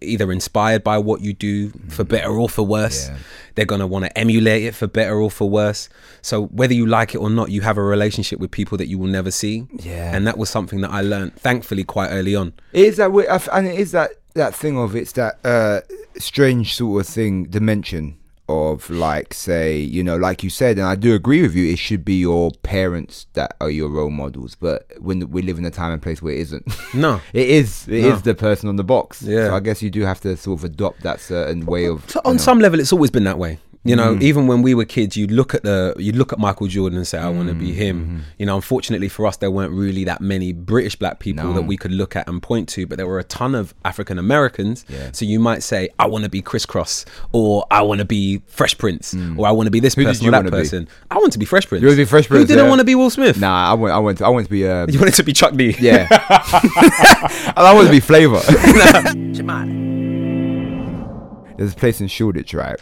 either 0.00 0.30
inspired 0.32 0.84
by 0.84 0.98
what 0.98 1.20
you 1.20 1.32
do 1.32 1.70
for 1.88 2.04
better 2.04 2.30
or 2.30 2.48
for 2.48 2.66
worse. 2.66 3.08
Yeah. 3.08 3.18
They're 3.54 3.64
going 3.64 3.80
to 3.80 3.86
want 3.86 4.04
to 4.04 4.18
emulate 4.18 4.64
it 4.64 4.74
for 4.74 4.86
better 4.86 5.18
or 5.20 5.30
for 5.30 5.48
worse. 5.48 5.88
So 6.22 6.46
whether 6.46 6.74
you 6.74 6.86
like 6.86 7.14
it 7.14 7.18
or 7.18 7.30
not, 7.30 7.50
you 7.50 7.62
have 7.62 7.78
a 7.78 7.82
relationship 7.82 8.38
with 8.38 8.50
people 8.50 8.76
that 8.78 8.86
you 8.86 8.98
will 8.98 9.08
never 9.08 9.30
see. 9.30 9.66
Yeah. 9.70 10.14
And 10.14 10.26
that 10.26 10.36
was 10.36 10.50
something 10.50 10.82
that 10.82 10.90
I 10.90 11.00
learned, 11.00 11.36
thankfully, 11.36 11.84
quite 11.84 12.08
early 12.08 12.36
on. 12.36 12.52
It 12.72 12.84
is 12.84 12.96
that 12.98 13.10
and 13.52 13.66
it 13.66 13.78
is 13.78 13.92
that 13.92 14.10
that 14.34 14.54
thing 14.54 14.78
of 14.78 14.94
it's 14.94 15.12
that 15.12 15.38
uh, 15.44 15.80
strange 16.18 16.74
sort 16.74 17.00
of 17.00 17.08
thing 17.12 17.44
dimension 17.44 18.18
of 18.48 18.88
like 18.90 19.34
say 19.34 19.76
you 19.76 20.04
know 20.04 20.16
like 20.16 20.44
you 20.44 20.50
said 20.50 20.78
and 20.78 20.86
I 20.86 20.94
do 20.94 21.14
agree 21.14 21.42
with 21.42 21.54
you 21.56 21.66
it 21.72 21.78
should 21.80 22.04
be 22.04 22.14
your 22.20 22.52
parents 22.62 23.26
that 23.32 23.56
are 23.60 23.70
your 23.70 23.88
role 23.88 24.10
models 24.10 24.54
but 24.54 24.86
when 25.00 25.28
we 25.30 25.42
live 25.42 25.58
in 25.58 25.64
a 25.64 25.70
time 25.70 25.92
and 25.92 26.00
place 26.00 26.22
where 26.22 26.32
it 26.32 26.38
isn't 26.40 26.64
No. 26.94 27.20
it 27.32 27.48
is 27.48 27.88
it 27.88 27.94
is 28.04 28.04
No. 28.04 28.16
the 28.20 28.34
person 28.36 28.68
on 28.68 28.76
the 28.76 28.84
box 28.84 29.20
Yeah. 29.22 29.48
so 29.48 29.56
I 29.56 29.60
guess 29.60 29.82
you 29.82 29.90
do 29.90 30.02
have 30.02 30.20
to 30.20 30.36
sort 30.36 30.60
of 30.60 30.64
adopt 30.64 31.02
that 31.02 31.20
certain 31.20 31.66
way 31.66 31.86
of 31.86 32.08
So 32.08 32.20
you 32.24 32.30
on 32.30 32.36
know. 32.36 32.42
some 32.42 32.60
level, 32.60 32.78
it's 32.78 32.92
always 32.92 33.10
been 33.10 33.24
that 33.24 33.38
way. 33.38 33.58
You 33.86 33.94
Mm. 33.94 33.98
know, 33.98 34.18
even 34.20 34.46
when 34.46 34.62
we 34.62 34.74
were 34.74 34.84
kids, 34.84 35.16
you'd 35.16 35.30
look 35.30 35.54
at 35.54 35.62
the 35.62 35.94
you'd 35.98 36.16
look 36.16 36.32
at 36.32 36.38
Michael 36.38 36.66
Jordan 36.66 36.96
and 36.98 37.06
say, 37.06 37.18
"I 37.18 37.28
want 37.28 37.48
to 37.48 37.54
Mm, 37.54 37.58
be 37.60 37.72
him." 37.72 38.00
mm-hmm. 38.00 38.16
You 38.38 38.46
know, 38.46 38.56
unfortunately 38.56 39.08
for 39.08 39.26
us, 39.26 39.36
there 39.36 39.50
weren't 39.50 39.72
really 39.72 40.04
that 40.04 40.20
many 40.20 40.52
British 40.52 40.96
black 40.96 41.18
people 41.20 41.44
No. 41.44 41.52
that 41.54 41.62
we 41.62 41.76
could 41.76 41.92
look 41.92 42.16
at 42.16 42.28
and 42.28 42.42
point 42.42 42.68
to, 42.70 42.86
but 42.86 42.96
there 42.98 43.06
were 43.06 43.18
a 43.18 43.24
ton 43.24 43.54
of 43.54 43.74
African 43.84 44.18
Americans. 44.18 44.84
Yeah. 44.88 45.10
So 45.12 45.24
you 45.24 45.38
might 45.38 45.62
say, 45.62 45.88
"I 45.98 46.06
want 46.06 46.24
to 46.24 46.30
be 46.30 46.42
Kris 46.42 46.66
Kross," 46.66 47.04
or 47.32 47.64
"I 47.70 47.82
want 47.82 48.00
to 48.00 48.04
be 48.04 48.42
Fresh 48.46 48.78
Prince," 48.78 49.14
or 49.36 49.46
"I 49.46 49.50
want 49.52 49.66
to 49.66 49.70
be 49.70 49.80
this 49.80 49.94
Mm. 49.94 49.98
Who 50.02 50.04
person 50.08 50.24
you 50.24 50.28
or 50.28 50.32
that 50.32 50.38
wanna 50.38 50.50
be? 50.50 50.86
I 51.10 51.18
want 51.18 51.32
to 51.32 51.38
be 51.38 51.44
Fresh 51.46 51.66
Prince. 51.68 51.82
You 51.82 51.88
wanna 51.88 51.96
be 51.96 52.04
Fresh 52.04 52.28
Prince, 52.28 52.42
Who 52.42 52.46
didn't 52.46 52.64
yeah. 52.64 52.68
want 52.68 52.80
to 52.80 52.84
be 52.84 52.94
Will 52.94 53.10
Smith? 53.10 53.38
nah 53.40 53.70
I 53.70 53.74
want 53.74 53.92
I 53.92 53.98
want 53.98 54.22
I 54.22 54.28
want 54.28 54.46
to 54.46 54.50
be 54.50 54.66
uh, 54.66 54.86
You 54.90 54.98
wanted 54.98 55.14
to 55.14 55.22
be 55.22 55.32
Chuck 55.32 55.54
D. 55.54 55.76
yeah 55.80 56.06
and 56.10 57.56
I 57.56 57.72
want 57.74 57.86
to 57.86 57.92
be 57.92 58.00
flavor 58.00 58.40
there's 61.56 61.72
a 61.72 61.76
place 61.76 62.00
in 62.00 62.08
Shoreditch 62.08 62.52
right 62.54 62.78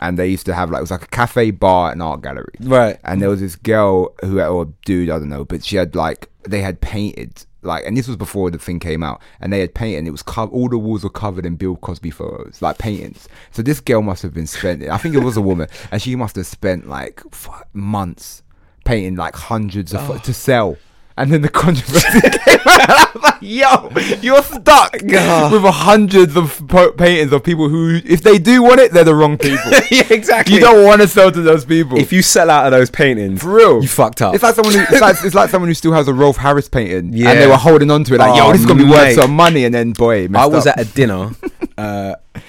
and 0.00 0.18
they 0.18 0.28
used 0.28 0.46
to 0.46 0.54
have 0.54 0.70
like 0.70 0.80
it 0.80 0.82
was 0.82 0.90
like 0.90 1.04
a 1.04 1.08
cafe 1.08 1.50
bar 1.50 1.92
and 1.92 2.02
art 2.02 2.22
gallery 2.22 2.54
Right. 2.60 2.98
and 3.04 3.22
there 3.22 3.30
was 3.30 3.40
this 3.40 3.56
girl 3.56 4.14
who 4.22 4.40
or 4.40 4.66
dude 4.84 5.10
I 5.10 5.18
don't 5.18 5.28
know 5.28 5.44
but 5.44 5.64
she 5.64 5.76
had 5.76 5.94
like 5.94 6.30
they 6.48 6.60
had 6.60 6.80
painted 6.80 7.44
like, 7.64 7.86
and 7.86 7.96
this 7.96 8.06
was 8.06 8.16
before 8.16 8.50
the 8.50 8.58
thing 8.58 8.78
came 8.78 9.02
out, 9.02 9.20
and 9.40 9.52
they 9.52 9.60
had 9.60 9.74
painted. 9.74 9.98
And 9.98 10.08
it 10.08 10.10
was 10.10 10.22
co- 10.22 10.48
all 10.48 10.68
the 10.68 10.78
walls 10.78 11.02
were 11.02 11.10
covered 11.10 11.46
in 11.46 11.56
Bill 11.56 11.76
Cosby 11.76 12.10
photos, 12.10 12.60
like 12.60 12.78
paintings. 12.78 13.28
So 13.50 13.62
this 13.62 13.80
girl 13.80 14.02
must 14.02 14.22
have 14.22 14.34
been 14.34 14.46
spending. 14.46 14.90
I 14.90 14.98
think 14.98 15.14
it 15.14 15.20
was 15.24 15.36
a 15.36 15.40
woman, 15.40 15.68
and 15.90 16.00
she 16.00 16.14
must 16.14 16.36
have 16.36 16.46
spent 16.46 16.88
like 16.88 17.22
f- 17.32 17.62
months 17.72 18.42
painting 18.84 19.16
like 19.16 19.34
hundreds 19.34 19.94
of 19.94 20.02
oh. 20.02 20.14
pho- 20.14 20.18
to 20.18 20.34
sell. 20.34 20.76
And 21.16 21.32
then 21.32 21.42
the 21.42 21.48
controversy 21.48 22.20
came 22.44 22.58
out. 22.66 23.22
Like, 23.22 23.34
"Yo, 23.40 23.88
you're 24.20 24.42
stuck 24.42 24.94
with 25.00 25.62
hundreds 25.62 26.36
of 26.36 26.66
po- 26.66 26.90
paintings 26.90 27.30
of 27.32 27.44
people 27.44 27.68
who, 27.68 28.00
if 28.04 28.22
they 28.22 28.36
do 28.38 28.64
want 28.64 28.80
it, 28.80 28.92
they're 28.92 29.04
the 29.04 29.14
wrong 29.14 29.38
people. 29.38 29.70
yeah, 29.92 30.02
exactly. 30.10 30.54
you 30.56 30.60
don't 30.60 30.84
want 30.84 31.00
to 31.02 31.06
sell 31.06 31.30
to 31.30 31.40
those 31.40 31.64
people. 31.64 31.98
if 31.98 32.12
you 32.12 32.20
sell 32.20 32.50
out 32.50 32.66
of 32.66 32.72
those 32.72 32.90
paintings, 32.90 33.40
For 33.42 33.54
real, 33.54 33.80
you 33.80 33.86
fucked 33.86 34.22
up. 34.22 34.34
It's 34.34 34.42
like 34.42 34.56
someone 34.56 34.74
who 34.74 34.80
it's 34.80 35.00
like, 35.00 35.16
it's 35.24 35.34
like 35.36 35.50
someone 35.50 35.68
who 35.68 35.74
still 35.74 35.92
has 35.92 36.08
a 36.08 36.12
Rolf 36.14 36.36
Harris 36.36 36.68
painting, 36.68 37.12
Yeah. 37.12 37.30
and 37.30 37.40
they 37.40 37.46
were 37.46 37.56
holding 37.56 37.92
on 37.92 38.02
to 38.02 38.14
it 38.14 38.18
like, 38.18 38.32
Oh, 38.32 38.46
"Yo, 38.46 38.52
this 38.52 38.62
is 38.62 38.66
gonna 38.66 38.82
be 38.82 38.90
worth 38.90 39.14
some 39.14 39.30
money," 39.36 39.64
and 39.64 39.72
then 39.74 39.92
boy, 39.92 40.26
I 40.34 40.46
was 40.46 40.66
up. 40.66 40.76
at 40.78 40.88
a 40.88 40.92
dinner. 40.94 41.30
Uh, 41.78 42.14
oh, 42.34 42.40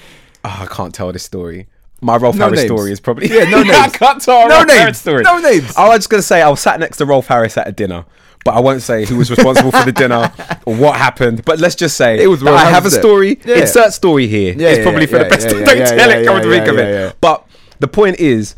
I 0.44 0.66
can't 0.68 0.92
tell 0.92 1.12
this 1.12 1.22
story. 1.22 1.68
My 2.00 2.16
Rolf 2.16 2.34
No 2.36 2.46
Harris 2.46 2.60
names. 2.60 2.68
story 2.68 2.90
is 2.90 2.98
probably 3.00 3.28
Yeah, 3.28 3.48
no 3.48 3.58
I 3.58 3.62
names. 3.62 3.92
can't 3.92 4.20
tell 4.20 4.48
No 4.48 4.56
Rolf 4.56 4.66
names. 4.66 4.78
Harris 4.80 4.98
story. 5.00 5.22
No 5.22 5.38
names. 5.38 5.72
I 5.76 5.86
was 5.88 5.98
just 5.98 6.10
gonna 6.10 6.22
say 6.22 6.42
I 6.42 6.48
was 6.48 6.58
sat 6.60 6.80
next 6.80 6.96
to 6.98 7.06
Rolf 7.06 7.28
Harris 7.28 7.56
at 7.56 7.66
a 7.68 7.72
dinner, 7.72 8.04
but 8.46 8.54
I 8.54 8.60
won't 8.60 8.80
say 8.80 9.04
who 9.04 9.16
was 9.16 9.28
responsible 9.28 9.72
for 9.72 9.84
the 9.84 9.92
dinner 9.92 10.32
or 10.66 10.76
what 10.76 10.96
happened. 10.96 11.44
But 11.44 11.58
let's 11.58 11.74
just 11.74 11.96
say 11.96 12.22
It 12.22 12.28
was 12.28 12.42
I 12.44 12.70
have 12.70 12.86
a 12.86 12.90
story. 12.90 13.40
Yeah. 13.44 13.56
Insert 13.56 13.92
story 13.92 14.28
here. 14.28 14.54
Yeah, 14.56 14.68
it's 14.68 14.78
yeah, 14.78 14.84
probably 14.84 15.06
for 15.06 15.18
the 15.18 15.24
best. 15.24 15.48
Don't 15.48 15.64
tell 15.64 16.10
it. 16.10 16.24
Come 16.24 16.42
to 16.42 16.48
think 16.48 16.68
of 16.68 16.78
it. 16.78 17.16
But 17.20 17.44
the 17.80 17.88
point 17.88 18.20
is, 18.20 18.54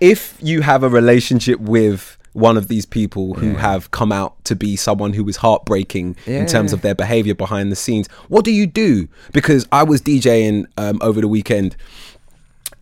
if 0.00 0.38
you 0.40 0.62
have 0.62 0.84
a 0.84 0.88
relationship 0.88 1.58
with 1.58 2.16
one 2.34 2.56
of 2.56 2.68
these 2.68 2.86
people 2.86 3.34
who 3.34 3.54
have 3.54 3.90
come 3.90 4.12
out 4.12 4.44
to 4.44 4.54
be 4.54 4.76
someone 4.76 5.14
who 5.14 5.28
is 5.28 5.38
heartbreaking 5.38 6.16
in 6.26 6.46
terms 6.46 6.72
of 6.72 6.82
their 6.82 6.94
behavior 6.94 7.34
behind 7.34 7.72
the 7.72 7.76
scenes, 7.76 8.06
what 8.28 8.44
do 8.44 8.52
you 8.52 8.66
do? 8.66 9.08
Because 9.32 9.66
I 9.72 9.82
was 9.82 10.00
DJing 10.02 10.66
um, 10.76 10.98
over 11.02 11.20
the 11.20 11.28
weekend 11.28 11.76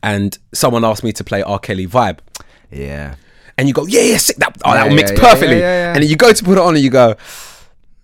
and 0.03 0.37
someone 0.53 0.85
asked 0.85 1.05
me 1.05 1.13
to 1.13 1.25
play 1.25 1.43
R. 1.43 1.59
Kelly 1.59 1.87
Vibe. 1.87 2.19
yeah. 2.71 3.15
And 3.57 3.69
you 3.69 3.75
go, 3.75 3.87
yeah, 3.87 4.01
yeah, 4.03 4.17
sick. 4.17 4.37
That, 4.37 4.57
oh, 4.65 4.71
Yeah, 4.73 4.83
that 4.83 4.89
will 4.89 4.97
mix 4.97 5.13
perfectly. 5.13 5.63
And 5.63 6.03
then 6.03 6.09
you 6.09 6.17
go 6.17 6.33
to 6.33 6.45
put 6.45 6.59
it 6.59 6.61
on 6.61 6.75
and 6.75 6.83
you 6.83 6.91
go, 6.91 7.15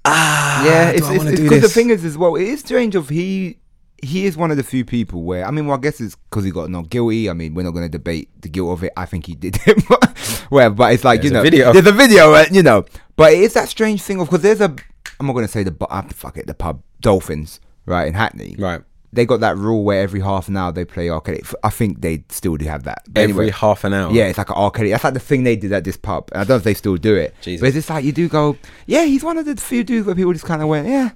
ah, 0.04 0.64
yeah, 0.64 0.90
it's 0.90 1.08
it's 1.08 1.24
it's 1.24 1.36
do 1.36 1.42
because 1.42 1.62
the 1.62 1.68
thing 1.68 1.90
is 1.90 2.04
as 2.04 2.16
well. 2.16 2.36
It 2.36 2.44
is 2.44 2.60
strange 2.60 2.94
of 2.94 3.08
he 3.08 3.58
he 4.02 4.24
is 4.26 4.36
one 4.36 4.50
of 4.50 4.56
the 4.56 4.62
few 4.62 4.84
people 4.84 5.22
where 5.24 5.44
I 5.44 5.50
mean, 5.50 5.66
well, 5.66 5.76
I 5.76 5.80
guess 5.80 6.00
it's 6.00 6.14
because 6.16 6.44
he 6.44 6.50
got 6.50 6.70
not 6.70 6.88
guilty. 6.88 7.28
I 7.28 7.32
mean, 7.32 7.54
we're 7.54 7.64
not 7.64 7.72
going 7.72 7.84
to 7.84 7.90
debate 7.90 8.30
the 8.40 8.48
guilt 8.48 8.72
of 8.78 8.84
it. 8.84 8.92
I 8.96 9.06
think 9.06 9.26
he 9.26 9.34
did 9.34 9.58
it, 9.66 9.82
but 9.88 10.46
well, 10.50 10.70
but 10.70 10.92
it's 10.92 11.04
like 11.04 11.22
you 11.22 11.30
know, 11.30 11.42
video. 11.42 11.72
there's 11.72 11.86
a 11.86 11.92
video, 11.92 12.32
uh, 12.32 12.46
you 12.50 12.62
know, 12.62 12.84
but 13.16 13.32
it 13.32 13.40
is 13.40 13.54
that 13.54 13.68
strange 13.68 14.02
thing 14.02 14.20
of 14.20 14.28
because 14.28 14.42
there's 14.42 14.60
a 14.60 14.74
I'm 15.18 15.26
not 15.26 15.34
going 15.34 15.46
to 15.46 15.52
say 15.52 15.64
the 15.64 15.70
bu- 15.72 15.86
uh, 15.86 16.02
fuck 16.08 16.38
it 16.38 16.46
the 16.46 16.54
pub 16.54 16.82
Dolphins 17.00 17.60
right 17.86 18.06
in 18.06 18.14
Hackney 18.14 18.56
Right. 18.58 18.82
They 19.12 19.26
got 19.26 19.40
that 19.40 19.56
rule 19.56 19.82
where 19.82 20.00
every 20.02 20.20
half 20.20 20.46
an 20.46 20.56
hour 20.56 20.70
they 20.70 20.84
play 20.84 21.10
arcade. 21.10 21.44
I 21.64 21.70
think 21.70 22.00
they 22.00 22.22
still 22.28 22.56
do 22.56 22.64
have 22.66 22.84
that. 22.84 23.02
But 23.08 23.22
Every 23.22 23.32
anyway. 23.46 23.50
half 23.50 23.82
an 23.82 23.92
hour. 23.92 24.12
Yeah, 24.12 24.26
it's 24.26 24.38
like 24.38 24.50
an 24.50 24.56
arcade. 24.56 24.92
That's 24.92 25.02
like 25.02 25.14
the 25.14 25.20
thing 25.20 25.42
they 25.42 25.56
did 25.56 25.72
at 25.72 25.82
this 25.82 25.96
pub. 25.96 26.28
And 26.32 26.40
I 26.42 26.44
don't 26.44 26.50
know 26.50 26.56
if 26.56 26.62
they 26.64 26.74
still 26.74 26.96
do 26.96 27.16
it. 27.16 27.34
Jesus. 27.40 27.60
But 27.60 27.66
it's 27.68 27.74
just 27.74 27.90
like 27.90 28.04
you 28.04 28.12
do 28.12 28.28
go, 28.28 28.56
yeah, 28.86 29.04
he's 29.04 29.24
one 29.24 29.36
of 29.36 29.46
the 29.46 29.56
few 29.56 29.82
dudes 29.82 30.06
where 30.06 30.14
people 30.14 30.32
just 30.32 30.44
kind 30.44 30.62
of 30.62 30.68
went, 30.68 30.86
yeah. 30.86 31.10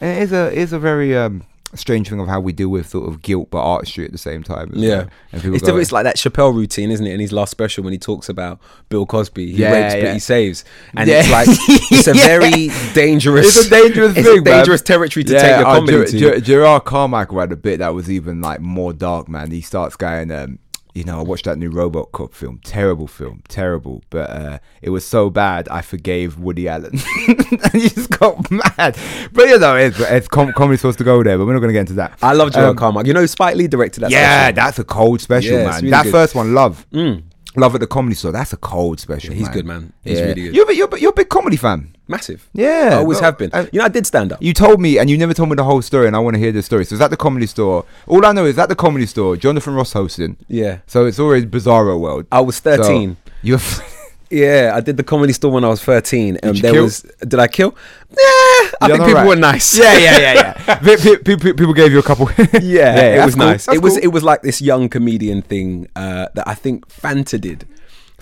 And 0.00 0.16
it 0.16 0.22
is 0.22 0.32
a 0.32 0.46
it 0.52 0.58
is 0.58 0.72
a 0.72 0.78
very 0.78 1.16
um, 1.16 1.42
strange 1.74 2.08
thing 2.08 2.18
of 2.20 2.28
how 2.28 2.40
we 2.40 2.52
deal 2.52 2.68
with 2.70 2.88
sort 2.88 3.08
of 3.08 3.20
guilt 3.22 3.48
but 3.50 3.58
artistry 3.58 4.04
at 4.04 4.12
the 4.12 4.18
same 4.18 4.42
time. 4.42 4.70
Yeah, 4.74 5.06
it's, 5.32 5.62
go, 5.62 5.76
it's 5.76 5.92
like 5.92 6.04
that 6.04 6.16
Chappelle 6.16 6.54
routine, 6.54 6.90
isn't 6.90 7.06
it? 7.06 7.12
In 7.12 7.20
his 7.20 7.32
last 7.32 7.50
special, 7.50 7.84
when 7.84 7.92
he 7.92 7.98
talks 7.98 8.28
about 8.28 8.58
Bill 8.88 9.04
Cosby, 9.06 9.52
he 9.52 9.58
Yeah, 9.62 9.72
rapes 9.72 9.94
but 10.02 10.12
he 10.14 10.18
saves, 10.18 10.64
and 10.96 11.08
Yeah. 11.08 11.20
it's 11.20 11.30
like 11.30 11.46
it's 11.90 12.06
a 12.08 12.16
Yeah. 12.16 12.26
very 12.38 12.68
dangerous. 12.94 13.56
It's 13.56 13.66
a 13.66 13.70
dangerous 13.70 14.16
it's 14.16 14.26
thing, 14.28 14.38
a 14.38 14.42
dangerous 14.42 14.80
man. 14.80 14.86
territory 14.86 15.24
to 15.24 15.32
Yeah, 15.34 15.40
take 15.40 15.58
your 15.58 15.66
uh, 15.68 15.74
comedy 15.74 15.92
Ger- 15.92 16.04
to. 16.06 16.40
Ger- 16.40 16.60
Jerrod 16.62 16.84
Carmichael 16.84 17.40
had 17.40 17.52
a 17.52 17.56
bit 17.56 17.78
that 17.80 17.94
was 17.94 18.10
even 18.10 18.40
like 18.40 18.60
more 18.60 18.92
dark, 18.92 19.28
man. 19.28 19.50
He 19.50 19.60
starts 19.60 19.96
going, 19.96 20.30
um, 20.30 20.58
you 20.98 21.04
know, 21.04 21.18
I 21.18 21.22
watched 21.22 21.44
that 21.44 21.58
new 21.58 21.70
RoboCop 21.70 22.32
film, 22.34 22.60
terrible 22.64 23.06
film, 23.06 23.42
terrible, 23.48 24.02
but 24.10 24.30
uh, 24.30 24.58
it 24.82 24.90
was 24.90 25.06
so 25.06 25.30
bad 25.30 25.68
I 25.68 25.80
forgave 25.80 26.38
Woody 26.38 26.66
Allen, 26.68 26.92
and 27.28 27.72
he 27.72 27.88
just 27.88 28.10
got 28.18 28.50
mad. 28.50 28.98
But 29.32 29.48
you 29.48 29.58
know, 29.58 29.76
it's, 29.76 30.00
it's 30.00 30.26
com- 30.28 30.52
comedy's 30.54 30.80
supposed 30.80 30.98
to 30.98 31.04
go 31.04 31.22
there, 31.22 31.38
but 31.38 31.46
we're 31.46 31.52
not 31.52 31.60
going 31.60 31.68
to 31.68 31.72
get 31.74 31.80
into 31.88 31.94
that. 31.94 32.18
I 32.20 32.32
love 32.32 32.50
Jerrod 32.50 32.70
Um, 32.70 32.76
Carmichael. 32.76 33.06
You 33.06 33.14
know, 33.14 33.26
Spike 33.26 33.54
Lee 33.56 33.68
directed 33.68 34.00
that. 34.00 34.10
yeah, 34.10 34.46
special? 34.48 34.54
that's 34.56 34.78
a 34.80 34.84
cold 34.84 35.20
special, 35.20 35.52
Yeah, 35.58 35.64
man. 35.66 35.74
really 35.76 35.90
that 35.90 36.02
good. 36.04 36.08
Mm. 36.08 36.12
first 36.12 36.34
one, 36.34 36.54
Love. 36.54 36.86
Love 37.56 37.74
at 37.74 37.80
the 37.80 37.86
comedy 37.86 38.14
store. 38.14 38.30
That's 38.32 38.52
a 38.52 38.56
cold 38.58 39.00
special. 39.00 39.32
he's 39.34 39.44
man. 39.44 39.52
good, 39.52 39.66
man. 39.66 39.92
He's 40.04 40.18
Yeah. 40.18 40.24
really 40.26 40.42
good. 40.42 40.54
You're, 40.54 40.72
you're, 40.72 40.98
you're 40.98 41.10
a 41.10 41.14
big 41.14 41.28
comedy 41.28 41.56
fan. 41.56 41.94
Massive. 42.08 42.48
Yeah, 42.52 42.90
I 42.92 42.96
always 42.96 43.16
well, 43.16 43.24
have 43.24 43.38
been. 43.38 43.50
uh, 43.52 43.66
you 43.72 43.78
know, 43.78 43.84
I 43.84 43.88
did 43.88 44.06
stand 44.06 44.32
up. 44.32 44.42
You 44.42 44.52
told 44.54 44.80
me, 44.80 44.98
and 44.98 45.08
you 45.10 45.16
never 45.18 45.34
told 45.34 45.48
me 45.50 45.54
the 45.56 45.64
whole 45.64 45.82
story, 45.82 46.06
and 46.06 46.16
I 46.16 46.18
want 46.18 46.34
to 46.34 46.40
hear 46.40 46.52
the 46.52 46.62
story. 46.62 46.84
So 46.84 46.94
it's 46.94 47.02
at 47.02 47.10
the 47.10 47.16
comedy 47.16 47.46
store. 47.46 47.84
All 48.06 48.24
I 48.24 48.32
know 48.32 48.44
is 48.46 48.58
at 48.58 48.68
the 48.68 48.76
comedy 48.76 49.06
store, 49.06 49.36
Jonathan 49.36 49.74
Ross 49.74 49.92
hosting. 49.92 50.36
Yeah. 50.48 50.78
So 50.86 51.06
it's 51.06 51.18
always 51.18 51.44
Bizarro 51.44 51.98
World. 52.00 52.26
I 52.32 52.40
was 52.40 52.56
So 52.56 52.76
13. 52.76 53.16
you're. 53.42 53.58
Yeah, 54.30 54.72
I 54.74 54.80
did 54.82 54.98
the 54.98 55.02
comedy 55.04 55.32
store 55.32 55.50
when 55.52 55.64
I 55.64 55.68
was 55.68 55.82
13. 55.82 56.36
And 56.42 56.54
you 56.54 56.60
there 56.60 56.72
kill? 56.72 56.84
was. 56.84 57.00
Did 57.20 57.40
I 57.40 57.48
kill? 57.48 57.74
Yeah, 58.10 58.16
I 58.18 58.68
You're 58.82 58.96
think 58.98 59.00
people 59.08 59.14
right. 59.14 59.26
were 59.26 59.36
nice. 59.36 59.78
Yeah, 59.78 59.96
yeah, 59.96 60.18
yeah, 60.18 60.34
yeah. 60.68 60.74
Pe- 60.84 60.96
pe- 60.98 61.16
pe- 61.16 61.36
pe- 61.36 61.52
people 61.54 61.72
gave 61.72 61.92
you 61.92 61.98
a 61.98 62.02
couple. 62.02 62.28
yeah, 62.60 63.22
it 63.22 63.24
was 63.24 63.34
cool. 63.34 63.46
nice. 63.46 63.64
That's 63.64 63.76
It 63.78 63.82
was 63.82 63.96
it 63.96 64.08
was 64.08 64.22
like 64.22 64.42
this 64.42 64.60
young 64.60 64.90
comedian 64.90 65.40
thing 65.40 65.88
uh, 65.96 66.26
that 66.34 66.46
I 66.46 66.52
think 66.52 66.86
Fanta 66.88 67.40
did. 67.40 67.66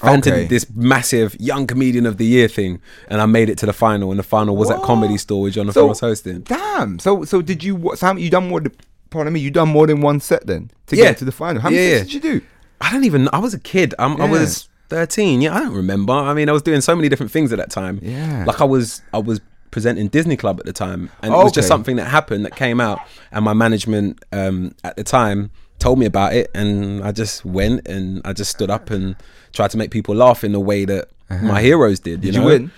Fanta 0.06 0.18
Okay. 0.28 0.40
did 0.42 0.48
this 0.48 0.66
massive 0.74 1.36
young 1.40 1.66
comedian 1.66 2.06
of 2.06 2.16
the 2.16 2.24
year 2.26 2.48
thing, 2.48 2.80
and 3.08 3.20
I 3.20 3.26
made 3.26 3.48
it 3.48 3.58
to 3.58 3.66
the 3.66 3.72
final. 3.72 4.10
And 4.10 4.18
the 4.18 4.22
final 4.24 4.56
was 4.56 4.70
at 4.70 4.80
Comedy 4.82 5.18
Store 5.18 5.42
with 5.42 5.54
Jonathan 5.54 5.74
So 5.80 5.86
Ross 5.88 6.00
hosting. 6.00 6.40
Damn. 6.40 6.98
So 6.98 7.24
so 7.24 7.42
did 7.42 7.62
you? 7.64 7.74
What? 7.74 7.98
So 7.98 8.06
how, 8.06 8.16
you 8.16 8.30
done 8.30 8.48
more? 8.48 8.60
Than, 8.60 8.72
pardon 9.10 9.32
me. 9.32 9.40
You 9.40 9.50
done 9.50 9.68
more 9.68 9.86
than 9.86 10.00
one 10.00 10.20
set 10.20 10.46
then 10.46 10.70
to 10.86 10.96
Yeah. 10.96 11.04
get 11.04 11.18
to 11.18 11.24
the 11.24 11.32
final. 11.32 11.60
How 11.62 11.70
many 11.70 11.82
Yeah, 11.82 11.98
sets 11.98 12.14
yeah. 12.14 12.20
did 12.20 12.24
you 12.24 12.40
do? 12.40 12.46
I 12.80 12.92
don't 12.92 13.04
even. 13.04 13.28
I 13.32 13.38
was 13.38 13.54
a 13.54 13.58
kid. 13.60 13.94
I'm, 13.98 14.20
I 14.20 14.28
was 14.28 14.68
13. 14.90 15.40
Yeah, 15.40 15.54
I 15.56 15.60
don't 15.60 15.74
remember. 15.74 16.12
I 16.12 16.34
mean, 16.34 16.48
I 16.48 16.52
was 16.52 16.62
doing 16.62 16.80
so 16.80 16.94
many 16.94 17.08
different 17.08 17.32
things 17.32 17.52
at 17.52 17.58
that 17.58 17.70
time. 17.70 17.98
Yeah. 18.02 18.44
like 18.46 18.60
I 18.60 18.64
was 18.64 19.02
I 19.12 19.18
was 19.18 19.40
presenting 19.70 20.08
Disney 20.08 20.36
Club 20.36 20.58
at 20.60 20.66
the 20.66 20.72
time, 20.72 21.10
and 21.22 21.34
it 21.34 21.36
was 21.36 21.52
just 21.52 21.68
something 21.68 21.96
that 21.96 22.06
happened 22.06 22.44
that 22.46 22.54
came 22.56 22.80
out, 22.80 23.00
and 23.32 23.44
my 23.44 23.52
management 23.52 24.24
um, 24.32 24.74
at 24.84 24.96
the 24.96 25.04
time 25.04 25.50
told 25.78 25.98
me 25.98 26.06
about 26.06 26.34
it, 26.34 26.50
and 26.54 27.02
I 27.04 27.12
just 27.12 27.44
went 27.44 27.86
and 27.88 28.20
I 28.24 28.32
just 28.32 28.50
stood 28.50 28.70
up 28.70 28.90
and 28.90 29.16
tried 29.52 29.70
to 29.70 29.78
make 29.78 29.90
people 29.90 30.14
laugh 30.14 30.44
in 30.44 30.52
the 30.52 30.60
way 30.60 30.84
that 30.84 31.08
my 31.42 31.60
heroes 31.62 32.00
did. 32.00 32.24
You 32.24 32.30
Uh-huh. 32.30 32.32
Did 32.32 32.34
you 32.34 32.40
know? 32.40 32.46
win? 32.46 32.70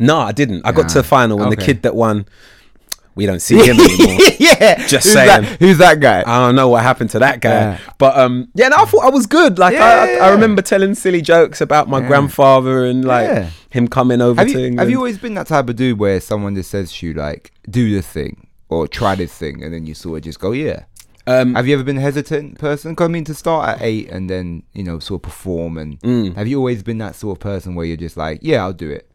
No, 0.00 0.18
I 0.18 0.32
didn't. 0.32 0.66
I 0.66 0.72
got 0.72 0.88
to 0.90 0.94
the 0.98 1.04
final, 1.04 1.42
and 1.42 1.52
the 1.52 1.56
kid 1.56 1.82
that 1.82 1.94
won, 1.94 2.26
we 3.14 3.26
don't 3.26 3.40
see 3.40 3.56
him 3.68 3.78
anymore. 3.78 4.18
yeah. 4.40 4.86
Just 4.88 5.04
who's 5.06 5.12
saying. 5.12 5.42
That, 5.42 5.58
who's 5.60 5.78
that 5.78 6.00
guy? 6.00 6.22
I 6.26 6.40
don't 6.46 6.56
know 6.56 6.68
what 6.68 6.82
happened 6.82 7.10
to 7.10 7.20
that 7.20 7.40
guy, 7.40 7.50
Yeah. 7.52 7.78
but 7.98 8.18
um, 8.18 8.48
yeah, 8.54 8.68
no, 8.68 8.76
I 8.78 8.84
thought 8.86 9.04
I 9.04 9.10
was 9.10 9.26
good. 9.26 9.56
Like 9.58 9.74
Yeah, 9.74 9.84
I, 9.84 9.90
I, 10.06 10.12
yeah, 10.16 10.24
I 10.26 10.30
remember 10.30 10.62
telling 10.62 10.96
silly 10.96 11.22
jokes 11.22 11.60
about 11.60 11.88
my 11.88 12.00
grandfather 12.00 12.84
and 12.84 13.04
like 13.04 13.28
Yeah. 13.28 13.50
him 13.70 13.86
coming 13.86 14.20
over 14.20 14.40
have 14.40 14.48
to 14.48 14.58
you, 14.58 14.66
England. 14.66 14.80
have 14.80 14.90
you 14.90 14.96
always 14.98 15.18
been 15.18 15.34
that 15.34 15.46
type 15.46 15.68
of 15.68 15.76
dude 15.76 15.98
where 16.00 16.20
someone 16.20 16.56
just 16.56 16.70
says 16.70 16.92
to 16.92 17.06
you 17.06 17.14
like, 17.14 17.52
"Do 17.70 17.88
this 17.88 18.06
thing" 18.08 18.48
or 18.68 18.88
"Try 18.88 19.14
this 19.14 19.32
thing," 19.32 19.62
and 19.62 19.72
then 19.72 19.86
you 19.86 19.94
sort 19.94 20.18
of 20.18 20.24
just 20.24 20.40
go, 20.40 20.50
"Yeah." 20.50 20.80
Um, 21.26 21.54
Have 21.54 21.66
you 21.66 21.74
ever 21.74 21.82
been 21.84 21.98
a 21.98 22.00
hesitant 22.02 22.58
person? 22.58 22.94
I 22.98 23.08
mean, 23.08 23.24
to 23.24 23.34
start 23.34 23.68
at 23.68 23.82
eight 23.82 24.08
and 24.10 24.28
then 24.28 24.62
you 24.72 24.82
know 24.84 24.98
sort 24.98 25.18
of 25.20 25.22
perform, 25.22 25.78
and 25.78 26.00
Mm. 26.00 26.34
have 26.36 26.46
you 26.46 26.58
always 26.58 26.82
been 26.82 26.98
that 26.98 27.14
sort 27.16 27.36
of 27.38 27.40
person 27.40 27.74
where 27.74 27.86
you're 27.86 27.96
just 27.96 28.16
like, 28.16 28.40
"Yeah, 28.42 28.62
I'll 28.64 28.72
do 28.72 28.90
it." 28.90 29.10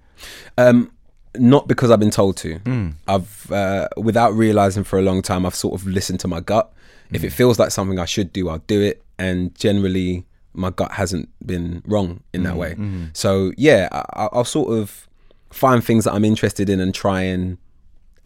um, 0.57 0.91
not 1.37 1.67
because 1.67 1.91
I've 1.91 1.99
been 1.99 2.09
told 2.11 2.37
to. 2.37 2.55
Hmm. 2.59 2.89
I've 3.07 3.51
uh, 3.51 3.87
without 3.97 4.33
realizing 4.33 4.83
for 4.83 4.97
a 4.99 5.01
long 5.01 5.21
time. 5.21 5.45
I've 5.45 5.55
sort 5.55 5.79
of 5.79 5.87
listened 5.87 6.19
to 6.21 6.27
my 6.27 6.39
gut. 6.39 6.71
If 7.11 7.21
Hmm. 7.21 7.27
it 7.27 7.33
feels 7.33 7.57
like 7.59 7.71
something 7.71 7.99
I 7.99 8.05
should 8.05 8.33
do, 8.33 8.49
I'll 8.49 8.63
do 8.67 8.81
it. 8.81 9.01
And 9.17 9.53
generally, 9.55 10.25
my 10.53 10.71
gut 10.71 10.91
hasn't 10.93 11.29
been 11.45 11.81
wrong 11.85 12.21
in 12.33 12.43
that 12.43 12.55
way. 12.57 12.75
So 13.13 13.51
yeah, 13.57 13.87
I, 13.91 14.29
I'll 14.33 14.43
sort 14.43 14.71
of 14.77 15.07
find 15.51 15.83
things 15.83 16.03
that 16.05 16.13
I'm 16.13 16.25
interested 16.25 16.69
in 16.69 16.79
and 16.79 16.93
try 16.93 17.21
and 17.21 17.57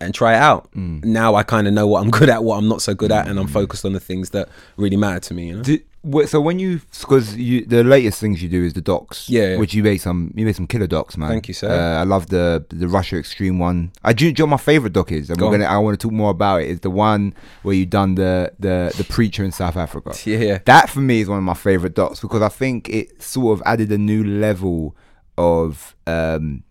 and 0.05 0.13
try 0.13 0.33
it 0.33 0.37
out. 0.39 0.69
Hmm. 0.73 0.99
Now 1.03 1.35
I 1.35 1.43
kind 1.43 1.67
of 1.67 1.73
know 1.73 1.87
what 1.87 2.01
I'm 2.03 2.11
good 2.19 2.29
at, 2.29 2.43
what 2.43 2.57
I'm 2.57 2.67
not 2.67 2.81
so 2.81 2.93
good 2.93 3.11
at, 3.11 3.27
and 3.27 3.39
I'm 3.39 3.47
focused 3.47 3.85
on 3.85 3.93
the 3.93 3.99
things 3.99 4.29
that 4.31 4.49
really 4.77 4.97
matter 4.97 5.19
to 5.19 5.33
me. 5.33 5.47
You 5.49 5.61
know. 5.61 5.77
So 6.25 6.41
when 6.41 6.59
you, 6.59 6.81
because 6.99 7.37
you, 7.37 7.65
the 7.65 7.81
latest 7.81 8.19
things 8.19 8.43
you 8.43 8.49
do 8.49 8.61
is 8.61 8.73
the 8.73 8.81
docs, 8.81 9.29
Yeah, 9.29 9.51
yeah. 9.51 9.57
which 9.57 9.73
you 9.73 9.81
made 9.83 9.99
some, 9.99 10.33
you 10.35 10.45
made 10.45 10.53
some 10.55 10.67
killer 10.67 10.85
docs, 10.85 11.15
man. 11.15 11.29
Thank 11.29 11.47
you, 11.47 11.53
sir. 11.53 11.69
Uh, 11.69 12.01
I 12.01 12.03
love 12.03 12.27
the 12.27 12.65
the 12.69 12.89
Russia 12.89 13.15
Extreme 13.17 13.57
one. 13.57 13.93
I 14.03 14.11
do. 14.11 14.29
do 14.33 14.41
you 14.41 14.45
know 14.45 14.51
my 14.51 14.57
favorite 14.57 14.91
doc 14.91 15.13
is, 15.13 15.29
and 15.29 15.39
Go 15.39 15.45
we're 15.47 15.53
on. 15.53 15.59
gonna. 15.61 15.71
I 15.73 15.77
want 15.77 15.97
to 15.97 16.05
talk 16.05 16.11
more 16.11 16.31
about 16.31 16.61
it. 16.61 16.67
Is 16.71 16.81
the 16.81 16.89
one 16.89 17.33
where 17.61 17.73
you 17.73 17.85
done 17.85 18.15
the 18.15 18.51
the 18.59 18.93
the 18.97 19.05
preacher 19.05 19.45
in 19.45 19.53
South 19.53 19.77
Africa. 19.77 20.11
Yeah, 20.25 20.39
yeah. 20.39 20.59
That 20.65 20.89
for 20.89 20.99
me 20.99 21.21
is 21.21 21.29
one 21.29 21.37
of 21.37 21.43
my 21.45 21.53
favorite 21.53 21.95
docs 21.95 22.19
because 22.19 22.41
I 22.41 22.49
think 22.49 22.89
it 22.89 23.21
sort 23.23 23.57
of 23.57 23.63
added 23.65 23.89
a 23.91 23.97
new 23.97 24.25
level 24.25 24.97
of 25.37 25.95
um 26.05 26.63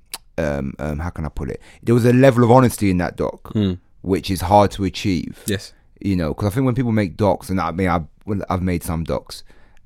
um 0.43 0.75
um 0.79 0.99
how 0.99 1.11
can 1.11 1.25
I 1.25 1.29
put 1.29 1.51
it? 1.51 1.61
There 1.83 1.95
was 1.95 2.05
a 2.05 2.13
level 2.13 2.45
of 2.45 2.51
honesty 2.51 2.91
in 2.91 2.99
that 2.99 3.17
doc, 3.17 3.53
which 4.03 4.31
is 4.31 4.41
hard 4.43 4.71
to 4.73 4.85
achieve 4.85 5.41
Yes. 5.47 5.73
you 6.01 6.17
know, 6.17 6.35
because 6.35 6.49
I 6.49 6.55
think 6.55 6.67
when 6.67 6.75
people 6.75 6.93
make 6.93 7.17
docs, 7.17 7.49
and 7.51 7.61
I 7.61 7.71
mean, 7.71 7.89
I've, 7.89 8.07
I've 8.51 8.63
made 8.63 8.83
some 8.83 9.05
docs, 9.05 9.45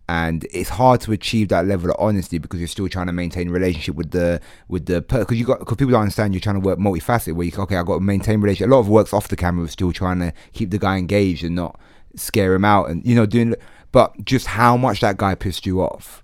and 0.09 0.47
it's 0.53 0.71
hard 0.71 1.01
to 1.03 1.13
achieve 1.13 1.49
that 1.49 1.67
level 1.67 1.91
of 1.91 1.97
honesty 1.99 2.39
because 2.39 2.61
you're 2.61 2.69
still 2.69 2.89
trying 2.89 3.07
to 3.09 3.13
maintain 3.13 3.49
a 3.49 3.53
relationship 3.53 3.95
with 3.97 4.11
the 4.13 4.41
with 4.69 4.87
the 4.87 5.03
because 5.03 5.37
you 5.39 5.45
got 5.45 5.59
because 5.59 5.77
people 5.77 5.91
don't 5.93 6.03
understand 6.03 6.33
you're 6.33 6.41
trying 6.41 6.55
to 6.61 6.67
work 6.69 6.79
multifaceted 6.79 7.35
where 7.35 7.47
you 7.47 7.53
okay 7.59 7.77
I 7.77 7.83
got 7.83 7.97
to 7.97 8.01
maintain 8.01 8.41
relationship. 8.41 8.71
A 8.71 8.75
lot 8.75 8.81
of 8.81 8.89
works 8.89 9.13
off 9.13 9.29
the 9.29 9.37
camera 9.37 9.67
still 9.69 9.93
trying 9.93 10.21
to 10.21 10.33
keep 10.53 10.71
the 10.71 10.79
guy 10.79 10.97
engaged 10.97 11.43
and 11.45 11.55
not 11.57 11.79
scare 12.15 12.55
him 12.55 12.65
out 12.65 12.89
and 12.89 13.05
you 13.05 13.15
know 13.15 13.27
doing 13.27 13.55
but 13.93 14.25
just 14.25 14.47
how 14.47 14.77
much 14.77 15.01
that 15.01 15.17
guy 15.19 15.35
pissed 15.35 15.67
you 15.67 15.83
off 15.83 16.23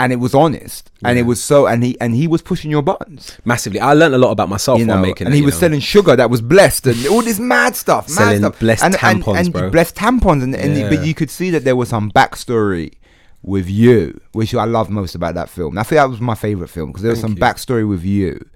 and 0.00 0.12
it 0.12 0.16
was 0.16 0.34
honest 0.34 0.90
and 1.04 1.18
it 1.18 1.22
was 1.22 1.42
so 1.42 1.66
and 1.66 1.84
he 1.84 2.00
and 2.00 2.14
he 2.14 2.26
was 2.26 2.42
pushing 2.42 2.70
your 2.70 2.82
buttons 2.82 3.38
Massively, 3.44 3.80
I 3.80 3.92
learned 3.92 4.14
a 4.14 4.18
lot 4.18 4.30
about 4.32 4.48
myself 4.48 4.78
you 4.80 4.86
while 4.86 4.96
know, 4.96 5.02
making 5.02 5.26
and 5.26 5.34
it. 5.34 5.38
he 5.38 5.44
was 5.44 5.54
know. 5.54 5.60
selling 5.60 5.80
sugar 5.80 6.16
that 6.16 6.30
was 6.30 6.40
blessed 6.40 6.86
and 6.86 7.06
all 7.06 7.22
this 7.22 7.38
mad 7.38 7.76
stuff, 7.76 8.08
mad 8.08 8.14
Selling 8.14 8.38
stuff. 8.38 8.58
blessed 8.58 8.84
and, 8.84 8.94
tampons, 8.94 9.36
and, 9.36 9.46
and 9.46 9.52
bro. 9.52 9.70
blessed 9.70 9.94
tampons, 9.94 10.42
and, 10.42 10.54
and 10.54 10.90
but 10.94 11.04
you 11.06 11.14
could 11.14 11.30
see 11.30 11.50
that 11.50 11.64
there 11.64 11.76
was 11.76 11.88
some 11.88 12.10
backstory 12.10 12.94
with 13.42 13.68
you, 13.68 14.20
which 14.32 14.54
I 14.54 14.64
love 14.64 14.90
most 14.90 15.14
about 15.14 15.34
that 15.34 15.48
film. 15.48 15.78
I 15.78 15.82
think 15.82 15.98
that 15.98 16.08
was 16.10 16.20
my 16.20 16.34
favorite 16.34 16.68
film 16.68 16.88
because 16.90 17.02
there 17.02 17.10
was 17.12 17.20
some 17.20 17.32
you. 17.32 17.38
backstory 17.38 17.88
with 17.88 18.04
you, 18.04 18.48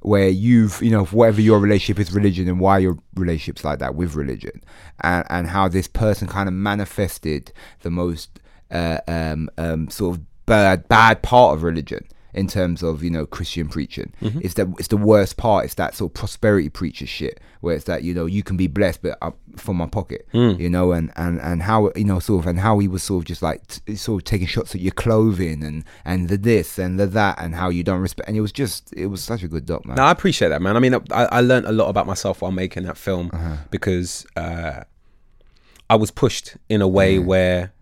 where 0.00 0.28
you've 0.28 0.80
you 0.82 0.90
know 0.90 1.04
whatever 1.06 1.40
your 1.40 1.58
relationship 1.58 2.00
is 2.00 2.12
religion 2.14 2.48
and 2.48 2.60
why 2.60 2.78
your 2.78 2.98
relationship's 3.14 3.64
like 3.64 3.78
that 3.80 3.94
with 3.94 4.14
religion, 4.14 4.62
and 5.00 5.26
and 5.30 5.48
how 5.48 5.68
this 5.68 5.88
person 5.88 6.26
kind 6.28 6.48
of 6.48 6.54
manifested 6.54 7.52
the 7.82 7.90
most 7.90 8.40
uh, 8.70 8.98
um, 9.08 9.50
um, 9.58 9.88
sort 9.90 10.16
of 10.16 10.22
bad 10.50 10.88
bad 10.88 11.22
part 11.22 11.54
of 11.56 11.62
religion 11.62 12.02
in 12.32 12.46
terms 12.46 12.80
of 12.82 13.02
you 13.02 13.10
know 13.10 13.26
Christian 13.26 13.66
preaching. 13.68 14.12
Mm-hmm. 14.22 14.40
It's 14.44 14.54
that 14.54 14.66
it's 14.78 14.88
the 14.88 14.96
worst 15.12 15.36
part. 15.36 15.64
It's 15.64 15.74
that 15.82 15.94
sort 15.96 16.10
of 16.10 16.14
prosperity 16.14 16.68
preacher 16.68 17.06
shit 17.06 17.40
where 17.60 17.74
it's 17.76 17.84
that 17.86 18.02
you 18.04 18.14
know 18.14 18.26
you 18.36 18.42
can 18.42 18.56
be 18.56 18.68
blessed, 18.68 19.02
but 19.02 19.18
uh, 19.20 19.32
from 19.56 19.76
my 19.76 19.86
pocket, 19.86 20.22
Mm. 20.32 20.60
you 20.60 20.70
know, 20.70 20.92
and 20.92 21.10
and 21.16 21.40
and 21.40 21.62
how 21.62 21.90
you 21.96 22.04
know 22.04 22.20
sort 22.20 22.38
of 22.42 22.46
and 22.50 22.60
how 22.60 22.78
he 22.78 22.86
was 22.88 23.02
sort 23.02 23.22
of 23.22 23.26
just 23.26 23.42
like 23.42 23.60
t- 23.66 23.96
sort 23.96 24.22
of 24.22 24.24
taking 24.24 24.46
shots 24.46 24.74
at 24.76 24.80
your 24.80 24.92
clothing 25.04 25.64
and 25.64 25.82
and 26.04 26.28
the 26.28 26.36
this 26.38 26.78
and 26.78 27.00
the 27.00 27.06
that 27.08 27.34
and 27.42 27.54
how 27.56 27.68
you 27.68 27.82
don't 27.82 28.00
respect. 28.00 28.28
And 28.28 28.36
it 28.36 28.42
was 28.42 28.52
just 28.52 28.92
it 28.94 29.06
was 29.08 29.20
such 29.24 29.42
a 29.42 29.48
good 29.48 29.66
doc, 29.66 29.84
man. 29.84 29.96
No, 29.96 30.04
I 30.04 30.12
appreciate 30.12 30.50
that, 30.50 30.62
man. 30.62 30.76
I 30.76 30.80
mean, 30.80 30.94
I, 30.94 31.24
I 31.38 31.40
learned 31.40 31.66
a 31.66 31.72
lot 31.72 31.88
about 31.88 32.06
myself 32.06 32.42
while 32.42 32.52
making 32.52 32.84
that 32.84 32.96
film 32.96 33.30
Uh-huh. 33.34 33.56
because 33.72 34.24
uh, 34.36 34.84
I 35.90 35.96
was 35.96 36.12
pushed 36.12 36.56
in 36.68 36.80
a 36.80 36.88
way 36.88 37.18
where 37.18 37.72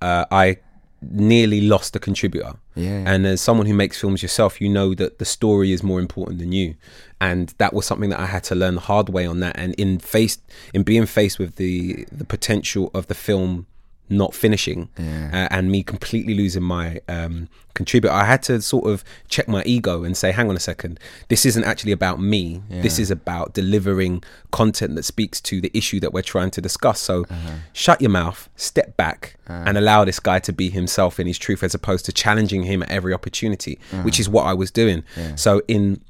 uh, 0.00 0.24
I 0.30 0.58
nearly 1.02 1.60
lost 1.60 1.96
a 1.96 1.98
contributor. 1.98 2.54
Yeah. 2.74 3.04
And 3.06 3.26
as 3.26 3.40
someone 3.40 3.66
who 3.66 3.74
makes 3.74 4.00
films 4.00 4.22
yourself, 4.22 4.60
you 4.60 4.68
know 4.68 4.94
that 4.94 5.18
the 5.18 5.24
story 5.24 5.72
is 5.72 5.82
more 5.82 6.00
important 6.00 6.38
than 6.38 6.52
you. 6.52 6.74
And 7.20 7.54
that 7.58 7.72
was 7.72 7.86
something 7.86 8.10
that 8.10 8.20
I 8.20 8.26
had 8.26 8.44
to 8.44 8.54
learn 8.54 8.74
the 8.74 8.82
hard 8.82 9.08
way 9.08 9.26
on 9.26 9.40
that. 9.40 9.58
And 9.58 9.74
in 9.74 9.98
faced 9.98 10.42
in 10.72 10.82
being 10.82 11.06
faced 11.06 11.38
with 11.38 11.56
the 11.56 12.06
the 12.10 12.24
potential 12.24 12.90
of 12.94 13.06
the 13.06 13.14
film 13.14 13.66
not 14.10 14.34
finishing 14.34 14.88
uh, 14.98 15.48
and 15.50 15.70
me 15.70 15.82
completely 15.82 16.34
losing 16.34 16.62
my 16.64 17.00
um, 17.08 17.48
contributor, 17.74 18.12
I 18.12 18.24
had 18.24 18.42
to 18.44 18.60
sort 18.60 18.86
of 18.90 19.04
check 19.28 19.46
my 19.48 19.62
ego 19.64 20.02
and 20.04 20.16
say, 20.16 20.32
hang 20.32 20.50
on 20.50 20.56
a 20.56 20.60
second, 20.60 20.98
this 21.28 21.46
isn't 21.46 21.64
actually 21.64 21.92
about 21.92 22.20
me. 22.20 22.60
This 22.68 22.98
is 22.98 23.10
about 23.10 23.54
delivering 23.54 24.22
content 24.50 24.96
that 24.96 25.04
speaks 25.04 25.40
to 25.42 25.60
the 25.60 25.70
issue 25.72 26.00
that 26.00 26.12
we're 26.12 26.22
trying 26.22 26.50
to 26.50 26.60
discuss. 26.60 27.00
So 27.00 27.24
shut 27.72 28.00
your 28.00 28.10
mouth, 28.10 28.48
step 28.56 28.96
back, 28.96 29.36
and 29.46 29.78
allow 29.78 30.04
this 30.04 30.20
guy 30.20 30.40
to 30.40 30.52
be 30.52 30.70
himself 30.70 31.18
in 31.20 31.26
his 31.26 31.38
truth 31.38 31.62
as 31.62 31.74
opposed 31.74 32.04
to 32.06 32.12
challenging 32.12 32.64
him 32.64 32.82
at 32.82 32.90
every 32.90 33.14
opportunity, 33.14 33.78
which 34.02 34.18
is 34.20 34.28
what 34.28 34.42
I 34.42 34.52
was 34.54 34.70
doing. 34.70 35.04
So 35.36 35.62
in 35.68 36.00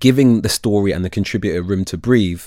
giving 0.00 0.40
the 0.40 0.48
story 0.48 0.92
and 0.92 1.04
the 1.04 1.10
contributor 1.10 1.62
room 1.62 1.84
to 1.86 1.96
breathe, 1.96 2.42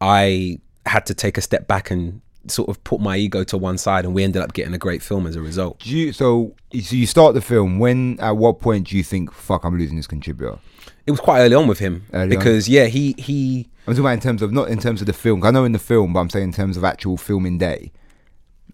I 0.00 0.60
had 0.84 1.04
to 1.06 1.14
take 1.14 1.36
a 1.36 1.40
step 1.40 1.66
back 1.66 1.90
and 1.90 2.20
sort 2.50 2.68
of 2.68 2.82
put 2.84 3.00
my 3.00 3.16
ego 3.16 3.44
to 3.44 3.56
one 3.56 3.78
side, 3.78 4.04
and 4.04 4.14
we 4.14 4.22
ended 4.24 4.42
up 4.42 4.52
getting 4.52 4.74
a 4.74 4.78
great 4.78 5.02
film 5.02 5.26
as 5.26 5.36
a 5.36 5.40
result. 5.40 5.80
Do 5.80 5.90
you, 5.90 6.12
so 6.12 6.54
so 6.72 6.96
you 6.96 7.06
start 7.06 7.34
the 7.34 7.40
film. 7.40 7.78
When 7.78 8.18
at 8.20 8.36
what 8.36 8.60
point 8.60 8.88
do 8.88 8.96
you 8.96 9.02
think 9.02 9.32
fuck 9.32 9.64
I'm 9.64 9.78
losing 9.78 9.96
this 9.96 10.06
contributor? 10.06 10.58
It 11.06 11.10
was 11.12 11.20
quite 11.20 11.40
early 11.40 11.54
on 11.54 11.68
with 11.68 11.78
him 11.78 12.04
Early 12.12 12.36
on? 12.36 12.40
because 12.42 12.68
yeah, 12.68 12.86
he 12.86 13.14
he 13.16 13.68
I'm 13.86 13.92
talking 13.94 14.00
about 14.04 14.14
in 14.14 14.20
terms 14.20 14.42
of 14.42 14.52
not 14.52 14.68
in 14.68 14.78
terms 14.78 15.00
of 15.00 15.06
the 15.06 15.12
film. 15.12 15.44
I 15.44 15.50
know 15.50 15.64
in 15.64 15.72
the 15.72 15.78
film, 15.78 16.12
but 16.12 16.20
I'm 16.20 16.30
saying 16.30 16.44
in 16.48 16.52
terms 16.52 16.76
of 16.76 16.84
actual 16.84 17.16
filming 17.16 17.58
day. 17.58 17.92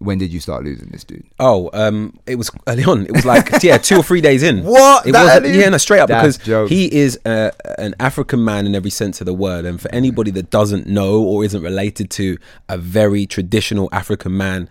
When 0.03 0.17
did 0.17 0.31
you 0.31 0.39
start 0.39 0.63
losing 0.63 0.89
this 0.89 1.03
dude? 1.03 1.23
Oh, 1.39 1.69
um, 1.73 2.17
it 2.25 2.35
was 2.35 2.51
early 2.67 2.83
on. 2.83 3.05
It 3.05 3.11
was 3.11 3.25
like 3.25 3.49
yeah, 3.63 3.77
two 3.77 3.97
or 3.97 4.03
three 4.03 4.21
days 4.21 4.43
in. 4.43 4.63
What? 4.63 5.07
It 5.07 5.13
That 5.13 5.43
was 5.43 5.55
yeah, 5.55 5.69
no, 5.69 5.77
straight 5.77 5.99
up 5.99 6.09
That's 6.09 6.37
because 6.37 6.47
jokes. 6.47 6.69
he 6.71 6.93
is 6.93 7.19
uh, 7.25 7.51
an 7.77 7.95
African 7.99 8.43
man 8.43 8.65
in 8.65 8.75
every 8.75 8.89
sense 8.89 9.21
of 9.21 9.25
the 9.25 9.33
word, 9.33 9.65
and 9.65 9.79
for 9.79 9.89
anybody 9.93 10.31
that 10.31 10.49
doesn't 10.49 10.87
know 10.87 11.21
or 11.23 11.43
isn't 11.45 11.61
related 11.61 12.09
to 12.11 12.37
a 12.69 12.77
very 12.77 13.25
traditional 13.25 13.89
African 13.91 14.35
man. 14.35 14.69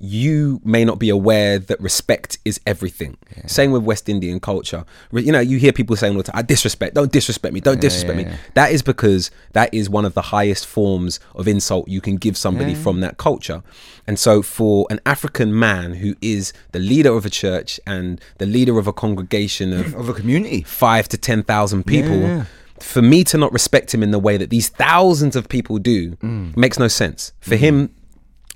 You 0.00 0.60
may 0.64 0.84
not 0.84 0.98
be 0.98 1.08
aware 1.08 1.58
that 1.58 1.80
respect 1.80 2.38
is 2.44 2.60
everything. 2.66 3.16
Same 3.46 3.72
with 3.72 3.82
West 3.82 4.08
Indian 4.08 4.38
culture. 4.38 4.84
Re- 5.10 5.22
You 5.22 5.32
know, 5.32 5.40
you 5.40 5.58
hear 5.58 5.72
people 5.72 5.96
saying 5.96 6.12
all 6.14 6.18
the 6.22 6.30
time, 6.30 6.38
"I 6.38 6.42
disrespect. 6.42 6.94
Don't 6.94 7.10
disrespect 7.10 7.52
me. 7.52 7.60
Don't 7.60 7.80
disrespect 7.80 8.18
yeah, 8.20 8.28
me." 8.30 8.36
That 8.54 8.70
is 8.72 8.82
because 8.82 9.30
that 9.54 9.72
is 9.74 9.90
one 9.90 10.04
of 10.04 10.14
the 10.14 10.22
highest 10.22 10.66
forms 10.66 11.18
of 11.34 11.48
insult 11.48 11.88
you 11.88 12.00
can 12.00 12.16
give 12.16 12.36
somebody 12.36 12.74
from 12.74 13.00
that 13.00 13.16
culture. 13.16 13.62
And 14.06 14.18
so, 14.18 14.40
for 14.42 14.86
an 14.88 15.00
African 15.04 15.58
man 15.58 15.94
who 15.94 16.14
is 16.22 16.52
the 16.72 16.78
leader 16.78 17.12
of 17.12 17.26
a 17.26 17.30
church 17.30 17.80
and 17.86 18.20
the 18.38 18.46
leader 18.46 18.78
of 18.78 18.86
a 18.86 18.92
congregation 18.92 19.72
of 19.72 19.94
Of 19.94 20.08
a 20.08 20.14
community. 20.14 20.62
five 20.66 21.08
to 21.08 21.16
ten 21.18 21.42
thousand 21.42 21.86
people, 21.86 22.16
Yeah. 22.20 22.44
for 22.80 23.02
me 23.02 23.24
to 23.24 23.36
not 23.36 23.52
respect 23.52 23.92
him 23.92 24.02
in 24.04 24.12
the 24.12 24.18
way 24.20 24.36
that 24.36 24.50
these 24.50 24.68
thousands 24.68 25.34
of 25.34 25.48
people 25.48 25.78
do 25.78 26.16
Mm. 26.22 26.56
makes 26.56 26.78
no 26.78 26.86
sense. 26.86 27.32
For 27.40 27.56
him 27.56 27.90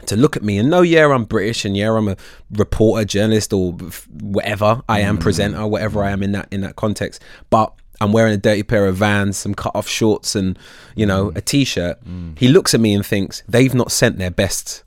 to 0.07 0.17
look 0.17 0.37
at 0.37 0.43
me 0.43 0.59
and 0.59 0.71
know, 0.71 0.83
yeah, 0.83 1.07
I'm 1.07 1.25
British 1.25 1.65
and 1.65 1.77
yeah, 1.77 1.93
I'm 1.93 2.09
a 2.09 2.17
reporter, 2.51 3.05
journalist, 3.05 3.53
or 3.53 3.73
whatever 4.21 4.83
I 4.89 5.01
am, 5.01 5.19
mm. 5.19 5.21
presenter, 5.21 5.67
whatever 5.67 6.03
I 6.03 6.11
am 6.11 6.23
in 6.23 6.33
that 6.33 6.49
in 6.51 6.61
that 6.63 6.77
context, 6.77 7.23
but. 7.51 7.73
I'm 8.01 8.11
wearing 8.11 8.35
a 8.35 8.37
dirty 8.37 8.65
pair 8.65 8.89
of 8.89 8.97
Vans, 8.97 9.37
some 9.37 9.55
cut 9.55 9.77
off 9.77 9.87
shorts, 9.87 10.35
and 10.35 10.59
you 10.97 11.07
know 11.07 11.31
mm. 11.31 11.37
a 11.37 11.41
t-shirt. 11.41 12.05
Mm. 12.05 12.37
He 12.37 12.49
looks 12.49 12.75
at 12.75 12.81
me 12.81 12.95
and 12.95 13.07
thinks 13.07 13.45
they've 13.49 13.73
not 13.73 13.93
sent 13.93 14.19
their 14.19 14.31
best. 14.33 14.83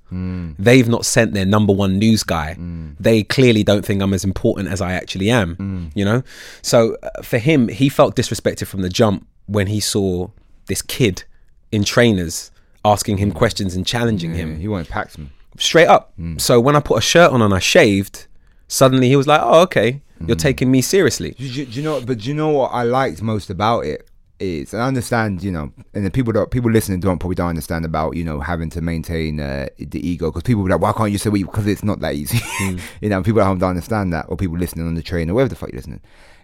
They've 0.59 0.89
not 0.89 1.05
sent 1.05 1.33
their 1.33 1.45
number 1.45 1.71
one 1.71 1.97
news 1.97 2.23
guy. 2.23 2.57
They 2.99 3.23
clearly 3.23 3.63
don't 3.63 3.85
think 3.85 4.01
I'm 4.01 4.13
as 4.13 4.25
important 4.25 4.67
as 4.67 4.81
I 4.81 4.91
actually 4.93 5.29
am. 5.29 5.91
You 5.95 6.03
know, 6.03 6.23
so 6.61 6.97
uh, 7.03 7.21
for 7.21 7.37
him, 7.37 7.69
he 7.69 7.87
felt 7.87 8.17
disrespected 8.17 8.67
from 8.67 8.81
the 8.81 8.89
jump 8.89 9.25
when 9.45 9.67
he 9.67 9.79
saw 9.79 10.27
this 10.65 10.81
kid 10.81 11.23
in 11.71 11.85
trainers 11.85 12.51
asking 12.85 13.17
him 13.17 13.31
questions 13.31 13.75
and 13.75 13.85
challenging 13.85 14.31
Yeah, 14.31 14.37
him 14.43 14.59
he 14.59 14.67
won't 14.69 14.87
pack 14.89 15.17
me. 15.17 15.29
straight 15.57 15.87
up. 15.87 16.13
So 16.37 16.59
when 16.61 16.75
I 16.75 16.79
put 16.79 16.97
a 16.99 17.01
shirt 17.01 17.31
on 17.31 17.41
and 17.41 17.53
I 17.53 17.59
shaved, 17.59 18.27
suddenly 18.67 19.07
he 19.09 19.15
was 19.15 19.27
like, 19.27 19.41
"Oh, 19.43 19.61
okay, 19.63 20.01
you're 20.25 20.35
taking 20.37 20.69
me 20.71 20.81
seriously." 20.81 21.31
Do 21.31 21.45
you, 21.45 21.65
do 21.65 21.71
you 21.71 21.83
know? 21.83 22.01
But 22.01 22.19
do 22.19 22.29
you 22.29 22.33
know 22.33 22.49
what 22.49 22.69
I 22.71 22.83
liked 22.83 23.21
most 23.21 23.49
about 23.49 23.85
it 23.85 24.07
is, 24.39 24.73
and 24.73 24.81
I 24.83 24.87
understand, 24.87 25.41
you 25.43 25.51
know, 25.51 25.71
and 25.93 26.05
the 26.05 26.11
people 26.11 26.33
that 26.33 26.51
people 26.51 26.69
listening 26.69 26.99
don't 26.99 27.19
probably 27.19 27.35
don't 27.35 27.47
understand 27.55 27.85
about 27.85 28.15
you 28.17 28.23
know 28.25 28.39
having 28.41 28.69
to 28.71 28.81
maintain 28.81 29.39
uh, 29.39 29.67
the 29.79 30.01
ego 30.07 30.29
because 30.29 30.43
people 30.43 30.63
be 30.63 30.71
like, 30.71 30.81
why 30.81 30.91
can't 30.93 31.11
you 31.11 31.17
say 31.17 31.29
what? 31.29 31.39
Because 31.41 31.67
it's 31.67 31.83
not 31.83 31.99
that 32.01 32.13
easy. 32.15 32.39
you 33.01 33.09
know, 33.09 33.23
people 33.23 33.41
at 33.41 33.47
home 33.47 33.59
don't 33.59 33.69
understand 33.71 34.11
that, 34.13 34.25
or 34.29 34.35
people 34.37 34.57
listening 34.57 34.87
on 34.87 34.95
the 34.95 35.01
train 35.03 35.29
or 35.29 35.33
wherever 35.35 35.49
the 35.49 35.55
fuck 35.55 35.69
you're 35.71 35.77
listening. 35.77 36.01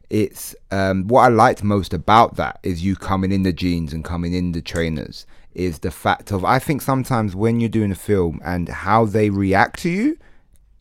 It's 0.10 0.54
um, 0.72 1.08
what 1.08 1.22
I 1.22 1.28
liked 1.30 1.64
most 1.64 1.94
about 1.94 2.36
that 2.36 2.60
is 2.64 2.84
you 2.84 2.96
coming 2.98 3.32
in 3.32 3.44
the 3.44 3.54
jeans 3.54 3.94
and 3.94 4.04
coming 4.04 4.34
in 4.34 4.52
the 4.52 4.62
trainers. 4.62 5.26
Is 5.54 5.80
the 5.80 5.92
fact 5.92 6.32
of 6.32 6.46
I 6.46 6.60
think 6.60 6.82
sometimes 6.82 7.36
when 7.36 7.60
you're 7.60 7.70
doing 7.70 7.92
a 7.92 7.96
film 7.96 8.40
and 8.44 8.70
how 8.70 9.06
they 9.06 9.30
react 9.30 9.80
to 9.82 9.90
you 9.90 10.18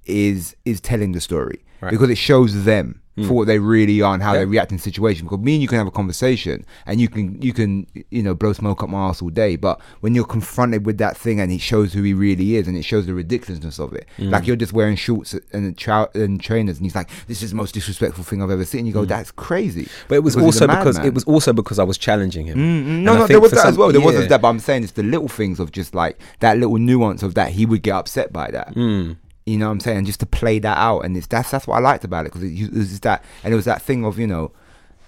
is 0.06 0.56
is 0.64 0.80
telling 0.80 1.12
the 1.12 1.20
story. 1.20 1.64
Because 1.90 2.10
it 2.10 2.18
shows 2.18 2.64
them 2.64 3.00
for 3.26 3.34
what 3.34 3.46
they 3.46 3.58
really 3.58 4.00
are 4.02 4.14
and 4.14 4.22
how 4.22 4.32
they 4.34 4.44
react 4.44 4.72
in 4.72 4.78
situations. 4.78 5.22
Because 5.28 5.38
me 5.44 5.54
and 5.54 5.62
you 5.62 5.68
can 5.68 5.78
have 5.78 5.86
a 5.86 5.90
conversation 5.90 6.64
and 6.86 7.00
you 7.00 7.08
can 7.08 7.40
you 7.42 7.52
can 7.52 7.86
you 8.10 8.22
know 8.22 8.34
blow 8.34 8.52
smoke 8.52 8.82
up 8.82 8.88
my 8.88 9.08
ass 9.08 9.20
all 9.22 9.30
day, 9.30 9.56
but 9.56 9.80
when 10.00 10.14
you're 10.14 10.24
confronted 10.24 10.86
with 10.86 10.98
that 10.98 11.16
thing 11.16 11.40
and 11.40 11.50
it 11.52 11.60
shows 11.60 11.92
who 11.92 12.02
he 12.02 12.14
really 12.14 12.56
is 12.56 12.66
and 12.68 12.76
it 12.76 12.82
shows 12.84 13.06
the 13.06 13.14
ridiculousness 13.14 13.78
of 13.78 13.92
it, 13.94 14.06
like 14.18 14.46
you're 14.46 14.56
just 14.56 14.72
wearing 14.72 14.96
shorts 14.96 15.34
and 15.52 15.76
trou- 15.76 16.08
and 16.14 16.40
trainers 16.40 16.76
and 16.78 16.86
he's 16.86 16.94
like, 16.94 17.08
"This 17.26 17.42
is 17.42 17.50
the 17.50 17.56
most 17.56 17.72
disrespectful 17.74 18.24
thing 18.24 18.42
I've 18.42 18.50
ever 18.50 18.64
seen." 18.64 18.86
You 18.86 18.92
go, 18.92 19.04
"That's 19.04 19.30
crazy." 19.30 19.88
But 20.08 20.16
it 20.16 20.22
was 20.24 20.34
Because 20.34 20.46
also 20.60 20.66
because 20.66 20.96
madman. 20.96 21.08
it 21.08 21.14
was 21.14 21.24
also 21.24 21.52
because 21.52 21.78
I 21.78 21.84
was 21.84 21.98
challenging 21.98 22.46
him. 22.46 22.58
Mm, 22.58 22.60
And 22.60 23.04
No, 23.04 23.14
no, 23.18 23.26
there 23.26 23.40
was 23.40 23.50
that 23.52 23.60
some- 23.60 23.68
as 23.70 23.76
well. 23.78 23.92
There 23.92 24.00
yeah. 24.00 24.26
that, 24.26 24.40
but 24.42 24.48
I'm 24.48 24.58
saying 24.58 24.82
it's 24.84 24.92
the 24.92 25.02
little 25.02 25.28
things 25.28 25.60
of 25.60 25.72
just 25.72 25.94
like 25.94 26.18
that 26.40 26.58
little 26.58 26.76
nuance 26.78 27.22
of 27.22 27.34
that 27.34 27.52
he 27.52 27.66
would 27.66 27.82
get 27.82 27.94
upset 27.94 28.32
by 28.32 28.50
that. 28.50 28.74
Mm. 28.74 29.16
You 29.50 29.58
know 29.58 29.66
what 29.66 29.72
I'm 29.72 29.80
saying? 29.80 30.04
Just 30.04 30.20
to 30.20 30.26
play 30.26 30.58
that 30.60 30.78
out, 30.78 31.00
and 31.00 31.16
it's 31.16 31.26
that's 31.26 31.50
that's 31.50 31.66
what 31.66 31.76
I 31.76 31.80
liked 31.80 32.04
about 32.04 32.26
it 32.26 32.32
because 32.32 32.44
it, 32.44 32.52
it 32.52 32.72
was 32.72 33.00
that, 33.00 33.24
and 33.42 33.52
it 33.52 33.56
was 33.56 33.64
that 33.64 33.82
thing 33.82 34.04
of 34.04 34.18
you 34.18 34.26
know, 34.26 34.52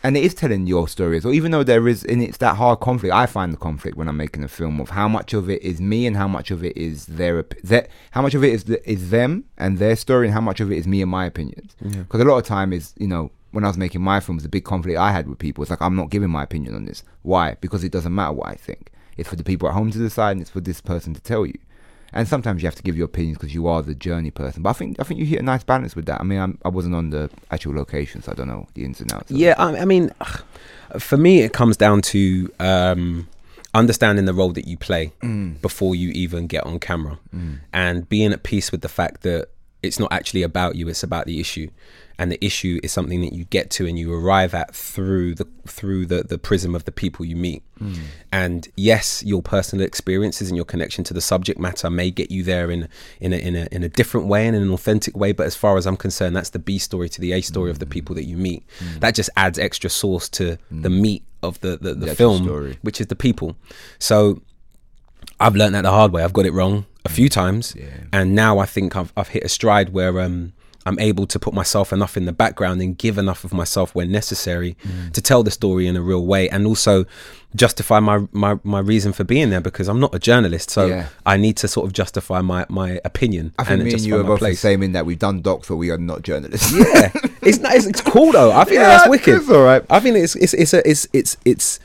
and 0.03 0.17
it 0.17 0.25
is 0.25 0.35
telling 0.35 0.67
your 0.67 0.89
stories. 0.89 1.25
Or 1.25 1.33
even 1.33 1.53
though 1.53 1.63
there 1.63 1.87
is, 1.87 2.05
and 2.05 2.21
it's 2.21 2.39
that 2.39 2.57
hard 2.57 2.81
conflict. 2.81 3.15
I 3.15 3.27
find 3.27 3.53
the 3.53 3.57
conflict 3.57 3.97
when 3.97 4.09
I'm 4.09 4.17
making 4.17 4.43
a 4.43 4.49
film 4.49 4.81
of 4.81 4.91
how 4.91 5.07
much 5.07 5.33
of 5.33 5.49
it 5.49 5.63
is 5.63 5.81
me 5.81 6.07
and 6.07 6.17
how 6.17 6.27
much 6.27 6.51
of 6.51 6.65
it 6.65 6.77
is 6.77 7.07
their, 7.07 7.45
how 8.11 8.23
much 8.23 8.35
of 8.35 8.43
it 8.43 8.53
is 8.53 8.65
the, 8.65 8.91
is 8.91 9.11
them 9.11 9.45
and 9.59 9.79
their 9.79 9.95
story, 9.95 10.27
and 10.27 10.35
how 10.35 10.41
much 10.41 10.61
of 10.61 10.73
it 10.73 10.77
is 10.77 10.87
me 10.89 11.03
and 11.03 11.11
my 11.11 11.25
opinions. 11.25 11.77
Because 11.81 12.21
a 12.21 12.25
lot 12.25 12.39
of 12.39 12.45
time 12.45 12.73
is 12.73 12.95
you 12.99 13.07
know 13.07 13.31
when 13.53 13.65
I 13.65 13.69
was 13.69 13.79
making 13.79 14.03
my 14.03 14.19
films, 14.19 14.43
the 14.43 14.49
big 14.49 14.65
conflict 14.65 14.99
I 14.99 15.13
had 15.13 15.29
with 15.29 15.39
people. 15.39 15.63
It's 15.63 15.71
like 15.71 15.83
I'm 15.83 15.95
not 15.95 16.11
giving 16.11 16.31
my 16.31 16.43
opinion 16.43 16.75
on 16.75 16.85
this. 16.87 17.05
Why? 17.23 17.57
Because 17.61 17.85
it 17.85 17.93
doesn't 17.93 18.15
matter 18.15 18.33
what 18.33 18.49
I 18.49 18.55
think. 18.55 18.91
It's 19.17 19.29
for 19.29 19.37
the 19.37 19.45
people 19.45 19.69
at 19.69 19.75
home 19.75 19.91
to 19.93 19.99
decide, 19.99 20.33
and 20.33 20.41
it's 20.41 20.51
for 20.51 20.61
this 20.61 20.81
person 20.81 21.15
to 21.15 21.21
tell 21.21 21.47
you. 21.47 21.59
And 22.13 22.29
sometimes 22.29 22.63
you 22.63 22.67
have 22.67 22.75
to 22.75 22.83
give 22.83 22.97
your 22.97 23.07
opinions 23.07 23.39
because 23.39 23.55
you 23.55 23.67
are 23.67 23.83
the 23.83 23.95
journey 23.95 24.31
person. 24.31 24.63
But 24.63 24.71
I 24.71 24.73
think 24.75 25.01
I 25.01 25.05
think 25.05 25.21
you 25.21 25.27
hit 25.27 25.41
a 25.41 25.43
nice 25.43 25.65
balance 25.65 25.97
with 25.97 26.07
that. 26.07 26.21
I 26.21 26.25
mean, 26.25 26.39
I'm, 26.39 26.59
I 26.65 26.69
wasn't 26.69 26.95
on 26.95 27.11
the 27.11 27.31
actual 27.51 27.75
location, 27.75 28.23
so 28.23 28.33
I 28.33 28.35
don't 28.35 28.49
know 28.49 28.67
the 28.75 28.85
ins 28.85 29.01
and 29.01 29.13
outs. 29.13 29.31
Yeah, 29.31 29.55
I, 29.59 29.79
I 29.79 29.85
mean, 29.85 30.11
for 30.99 31.17
me, 31.17 31.41
it 31.41 31.53
comes 31.53 31.77
down 31.77 32.03
to 32.03 32.53
um, 32.61 33.29
understanding 33.75 34.27
the 34.27 34.35
role 34.35 34.53
that 34.53 34.67
you 34.67 34.77
play 34.77 35.13
before 35.63 35.95
you 35.95 36.11
even 36.11 36.47
get 36.47 36.65
on 36.65 36.79
camera, 36.79 37.19
and 37.73 38.09
being 38.09 38.33
at 38.33 38.43
peace 38.43 38.71
with 38.71 38.83
the 38.83 38.89
fact 38.89 39.23
that 39.23 39.49
it's 39.83 39.99
not 39.99 40.13
actually 40.13 40.43
about 40.43 40.77
you; 40.77 40.89
it's 40.89 41.03
about 41.03 41.27
the 41.27 41.41
issue, 41.41 41.69
and 42.23 42.31
the 42.31 42.45
issue 42.45 42.79
is 42.85 42.93
something 42.93 43.21
that 43.21 43.33
you 43.33 43.45
get 43.47 43.69
to 43.69 43.85
and 43.85 43.99
you 43.99 44.15
arrive 44.15 44.55
at 44.55 44.73
through 44.73 45.35
the 45.35 45.45
through 45.67 46.07
the 46.07 46.23
the 46.23 46.39
prism 46.39 46.73
of 46.77 46.85
the 46.85 46.93
people 46.93 47.25
you 47.25 47.35
meet. 47.35 47.65
Hmm. 47.79 47.95
And 48.31 48.69
yes, 48.77 49.25
your 49.25 49.43
personal 49.43 49.85
experiences 49.85 50.49
and 50.49 50.57
your 50.57 50.65
connection 50.65 51.03
to 51.03 51.15
the 51.15 51.21
subject 51.21 51.59
matter 51.59 51.91
may 51.91 52.13
get 52.13 52.31
you 52.31 52.45
there 52.45 52.71
in 52.71 52.89
in 53.21 53.33
a, 53.33 53.37
in 53.39 53.57
a 53.57 53.67
in 53.73 53.83
a 53.83 53.89
different 53.89 54.29
way 54.29 54.47
and 54.47 54.55
in 54.55 54.63
an 54.63 54.71
authentic 54.71 55.17
way. 55.17 55.33
But 55.33 55.47
as 55.49 55.57
far 55.57 55.77
as 55.77 55.85
I'm 55.85 55.97
concerned, 55.97 56.37
that's 56.37 56.51
the 56.51 56.61
B 56.61 56.79
story 56.79 57.09
to 57.09 57.21
the 57.21 57.33
A 57.33 57.41
story 57.41 57.73
of 57.73 57.81
the 57.81 57.87
hmm. 57.87 57.91
people 57.91 58.15
that 58.15 58.25
you 58.25 58.37
meet. 58.37 58.63
Hmm. 58.79 59.01
That 59.01 59.17
just 59.17 59.31
adds 59.37 59.59
extra 59.59 59.91
sauce 59.91 60.29
to 60.39 60.59
the 60.71 60.91
meat 60.91 61.25
of 61.43 61.59
the 61.59 61.77
the, 61.77 61.93
the 61.95 62.07
The 62.07 62.15
film, 62.15 62.45
story. 62.45 62.79
which 62.83 63.01
is 63.01 63.09
the 63.09 63.17
people. 63.17 63.57
So 63.99 64.43
I've 65.41 65.57
learned 65.57 65.75
that 65.75 65.83
the 65.83 65.91
hard 65.91 66.13
way. 66.13 66.23
I've 66.23 66.33
got 66.33 66.47
it 66.47 66.53
wrong 66.53 66.87
a 67.05 67.09
few 67.09 67.29
times, 67.29 67.75
and 68.13 68.37
now 68.37 68.61
I 68.61 68.67
think 68.67 68.95
I've 68.95 69.13
I've 69.17 69.29
hit 69.29 69.43
a 69.43 69.49
stride 69.49 69.89
where 69.89 70.21
um 70.21 70.53
I'm 70.85 70.99
able 70.99 71.27
to 71.29 71.39
put 71.39 71.55
myself 71.55 71.93
enough 71.93 72.17
in 72.17 72.25
the 72.25 72.33
background 72.33 72.81
and 72.83 72.99
give 72.99 73.17
enough 73.19 73.45
of 73.45 73.53
myself 73.53 73.95
when 73.95 74.11
necessary 74.11 74.77
Mm. 74.87 75.13
to 75.13 75.21
tell 75.23 75.43
the 75.45 75.51
story 75.51 75.87
in 75.87 75.97
a 75.97 76.03
real 76.03 76.27
way, 76.27 76.49
and 76.49 76.67
also 76.67 77.05
justify 77.55 78.01
my 78.01 78.27
my 78.33 78.59
my 78.65 78.79
reason 78.81 79.13
for 79.13 79.25
being 79.25 79.51
there 79.51 79.61
because 79.61 79.87
I'm 79.89 80.01
not 80.01 80.15
a 80.15 80.19
journalist, 80.19 80.71
so 80.71 80.87
Yeah. 80.87 81.07
I 81.25 81.37
need 81.37 81.57
to 81.59 81.69
sort 81.69 81.87
of 81.87 81.93
justify 81.93 82.41
my 82.41 82.67
my 82.69 83.01
opinion. 83.05 83.53
I 83.59 83.65
think 83.65 83.85
me 83.85 83.93
and 83.93 84.01
you 84.01 84.19
are 84.19 84.25
both 84.25 84.41
the 84.41 84.55
same 84.55 84.83
in 84.83 84.93
that 84.93 85.07
we've 85.07 85.19
done 85.19 85.41
docs, 85.43 85.69
but 85.69 85.77
we 85.77 85.91
are 85.91 85.99
not 85.99 86.23
journalists. 86.23 86.73
Yeah, 86.73 87.13
it's 87.43 87.59
nice. 87.59 87.87
It's 87.87 88.01
cool 88.01 88.33
though. 88.33 88.51
I 88.53 88.65
think 88.65 88.77
Yeah, 88.79 88.89
that's 88.89 89.09
wicked. 89.09 89.35
it's 89.37 89.51
all 89.51 89.63
right. 89.63 89.85
I 89.91 90.01
think 90.01 90.17
it's 90.17 90.35
it's 90.37 90.55
it's 90.55 90.75
a, 90.75 90.89
it's 90.91 91.07
it's 91.13 91.37
it's 91.45 91.79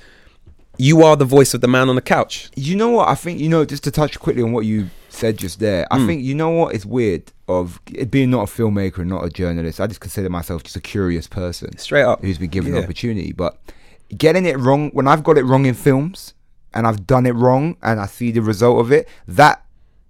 you 0.80 1.04
are 1.04 1.16
the 1.16 1.26
voice 1.26 1.54
of 1.54 1.62
the 1.62 1.68
man 1.68 1.90
on 1.90 1.96
the 1.96 2.02
couch. 2.02 2.50
You 2.56 2.76
know 2.76 2.90
what? 2.90 3.08
I 3.10 3.16
think 3.16 3.40
you 3.40 3.50
know. 3.50 3.66
Just 3.66 3.84
to 3.86 3.92
touch 3.92 4.20
quickly 4.20 4.44
on 4.44 4.52
what 4.54 4.66
you 4.66 4.90
said 5.18 5.38
just 5.38 5.60
there, 5.60 5.88
I 5.92 6.00
hmm. 6.00 6.08
think 6.08 6.24
you 6.24 6.36
know 6.36 6.50
what 6.50 6.76
is 6.76 6.86
weird 6.86 7.32
of 7.48 7.80
it 7.94 8.12
being 8.12 8.30
not 8.30 8.50
a 8.50 8.52
filmmaker 8.52 9.00
and 9.00 9.10
not 9.10 9.26
a 9.26 9.30
journalist. 9.30 9.80
I 9.80 9.88
just 9.88 10.00
consider 10.00 10.30
myself 10.30 10.64
just 10.64 10.76
a 10.76 10.82
curious 10.82 11.28
person, 11.28 11.78
Straight 11.78 12.04
up. 12.04 12.22
who's 12.22 12.38
been 12.38 12.50
given 12.50 12.74
Yeah. 12.74 12.80
an 12.80 12.84
opportunity. 12.84 13.32
But 13.32 13.58
getting 14.18 14.46
it 14.46 14.58
wrong 14.58 14.90
when 14.92 15.08
I've 15.08 15.24
got 15.24 15.38
it 15.38 15.44
wrong 15.44 15.66
in 15.66 15.74
films 15.74 16.34
and 16.74 16.86
I've 16.88 17.08
done 17.08 17.26
it 17.26 17.36
wrong 17.36 17.78
and 17.82 18.00
I 18.00 18.06
see 18.06 18.32
the 18.32 18.42
result 18.42 18.80
of 18.80 18.92
it, 18.92 19.08
that 19.28 19.64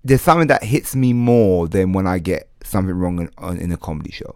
there's 0.04 0.22
something 0.22 0.48
that 0.48 0.63
hits 0.63 0.96
me 0.96 1.13
more 1.13 1.67
than 1.67 1.93
when 1.93 2.08
I 2.08 2.20
get 2.20 2.50
something 2.63 2.96
wrong 2.96 3.30
in, 3.39 3.58
in 3.58 3.72
a 3.72 3.78
comedy 3.78 4.12
show. 4.12 4.36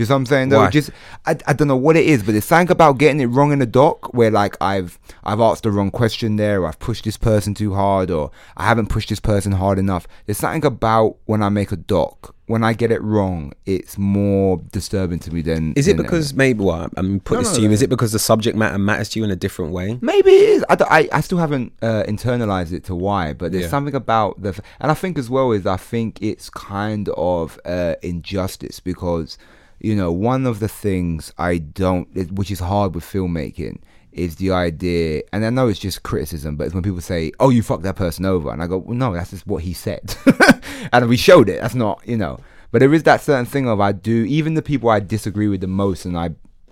Do 0.00 0.04
you 0.04 0.08
know 0.08 0.14
what 0.14 0.18
I'm 0.20 0.26
saying? 0.26 0.48
Though, 0.48 0.58
Why? 0.60 0.70
just 0.70 0.90
I, 1.26 1.36
I 1.46 1.52
don't 1.52 1.68
know 1.68 1.76
what 1.76 1.94
it 1.96 2.06
is, 2.06 2.22
but 2.22 2.32
there's 2.32 2.46
something 2.46 2.72
about 2.72 2.96
getting 2.96 3.20
it 3.20 3.26
wrong 3.26 3.52
in 3.52 3.60
a 3.60 3.66
doc 3.66 4.14
where 4.14 4.30
like 4.30 4.56
I've 4.60 4.98
I've 5.24 5.40
asked 5.40 5.64
the 5.64 5.70
wrong 5.70 5.90
question 5.90 6.36
there, 6.36 6.62
or 6.62 6.68
I've 6.68 6.78
pushed 6.78 7.04
this 7.04 7.18
person 7.18 7.52
too 7.54 7.74
hard, 7.74 8.10
or 8.10 8.30
I 8.56 8.64
haven't 8.66 8.86
pushed 8.86 9.10
this 9.10 9.20
person 9.20 9.52
hard 9.52 9.78
enough. 9.78 10.06
There's 10.24 10.38
something 10.38 10.64
about 10.64 11.16
when 11.26 11.42
I 11.42 11.50
make 11.50 11.70
a 11.72 11.76
doc 11.76 12.34
when 12.46 12.64
I 12.64 12.72
get 12.72 12.90
it 12.90 13.00
wrong, 13.00 13.52
it's 13.64 13.96
more 13.96 14.60
disturbing 14.72 15.20
to 15.20 15.32
me 15.32 15.40
than. 15.40 15.72
Is 15.74 15.86
it 15.86 15.96
than- 15.96 16.04
because 16.04 16.34
maybe 16.34 16.64
well, 16.64 16.90
I'm 16.96 17.20
putting 17.20 17.44
No, 17.44 17.48
this 17.48 17.56
to 17.56 17.62
you. 17.62 17.68
no. 17.68 17.74
Is 17.74 17.80
it 17.82 17.88
because 17.90 18.10
the 18.10 18.18
subject 18.18 18.56
matter 18.56 18.76
matters 18.76 19.08
to 19.10 19.20
you 19.20 19.24
in 19.24 19.30
a 19.30 19.36
different 19.36 19.70
way? 19.70 19.98
Maybe 20.00 20.30
it 20.30 20.48
is. 20.48 20.64
I, 20.68 20.76
I, 20.90 21.08
I 21.18 21.20
still 21.20 21.38
haven't 21.38 21.72
uh, 21.80 22.02
internalized 22.08 22.72
it 22.72 22.82
to 22.86 22.96
why, 22.96 23.34
but 23.34 23.52
there's 23.52 23.64
Yeah. 23.66 23.70
something 23.70 23.94
about 23.94 24.42
the, 24.42 24.48
f- 24.48 24.60
and 24.80 24.90
I 24.90 24.94
think 24.94 25.16
as 25.16 25.30
well 25.30 25.52
is 25.52 25.64
I 25.64 25.76
think 25.76 26.18
it's 26.20 26.50
kind 26.50 27.08
of 27.10 27.56
uh, 27.64 27.94
injustice 28.02 28.80
because 28.80 29.38
you 29.80 29.96
know 29.96 30.12
one 30.12 30.46
of 30.46 30.60
the 30.60 30.68
things 30.68 31.32
I 31.38 31.58
don't, 31.58 32.08
which 32.32 32.50
is 32.50 32.60
hard 32.60 32.94
with 32.94 33.04
filmmaking, 33.04 33.80
is 34.12 34.36
the 34.36 34.50
idea, 34.52 35.22
and 35.32 35.44
I 35.44 35.50
know 35.50 35.68
it's 35.68 35.78
just 35.78 36.02
criticism, 36.02 36.56
but 36.56 36.64
it's 36.64 36.74
when 36.74 36.82
people 36.82 37.00
say, 37.00 37.32
"Oh, 37.40 37.50
you 37.50 37.62
fucked 37.62 37.82
that 37.84 37.96
person 37.96 38.24
over," 38.24 38.50
and 38.50 38.62
I 38.62 38.66
go, 38.66 38.78
"Well, 38.78 38.96
no, 38.96 39.12
that's 39.12 39.30
just 39.30 39.46
what 39.46 39.62
he 39.62 39.72
said," 39.72 40.14
and 40.92 41.08
we 41.08 41.16
showed 41.16 41.48
it. 41.48 41.60
That's 41.60 41.74
not, 41.74 42.06
you 42.06 42.16
know. 42.16 42.38
But 42.72 42.80
there 42.80 42.94
is 42.94 43.02
that 43.02 43.20
certain 43.20 43.46
thing 43.46 43.68
of 43.68 43.80
I 43.80 43.92
do 43.92 44.24
even 44.24 44.54
the 44.54 44.62
people 44.62 44.90
I 44.90 45.00
disagree 45.00 45.48
with 45.48 45.60
the 45.60 45.66
most, 45.66 46.04
and 46.04 46.16
I 46.16 46.30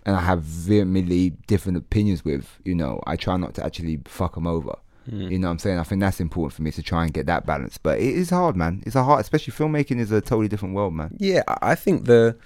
and 0.08 0.16
I 0.16 0.20
have 0.20 0.42
vehemently 0.42 1.30
different 1.46 1.76
opinions 1.76 2.24
with, 2.24 2.58
you 2.64 2.74
know, 2.74 3.02
I 3.06 3.16
try 3.16 3.36
not 3.36 3.52
to 3.54 3.64
actually 3.64 4.00
fuck 4.06 4.36
them 4.36 4.46
over. 4.46 4.74
Hmm. 5.04 5.20
You 5.22 5.38
know 5.38 5.48
what 5.48 5.52
I'm 5.52 5.58
saying? 5.58 5.78
I 5.78 5.82
think 5.82 6.00
that's 6.00 6.18
important 6.18 6.54
for 6.54 6.62
me 6.62 6.70
to 6.70 6.82
try 6.82 7.04
and 7.04 7.12
get 7.12 7.26
that 7.26 7.44
balance. 7.44 7.76
But 7.76 7.98
it 7.98 8.14
is 8.14 8.30
hard, 8.30 8.56
man. 8.56 8.82
It's 8.86 8.96
a 8.96 9.04
hard, 9.04 9.20
especially 9.20 9.52
filmmaking 9.52 9.98
is 9.98 10.10
a 10.10 10.22
totally 10.22 10.48
different 10.48 10.74
world, 10.74 10.94
man. 10.94 11.14
Yeah, 11.18 11.42
I 11.46 11.74
think 11.74 12.06
the 12.06 12.36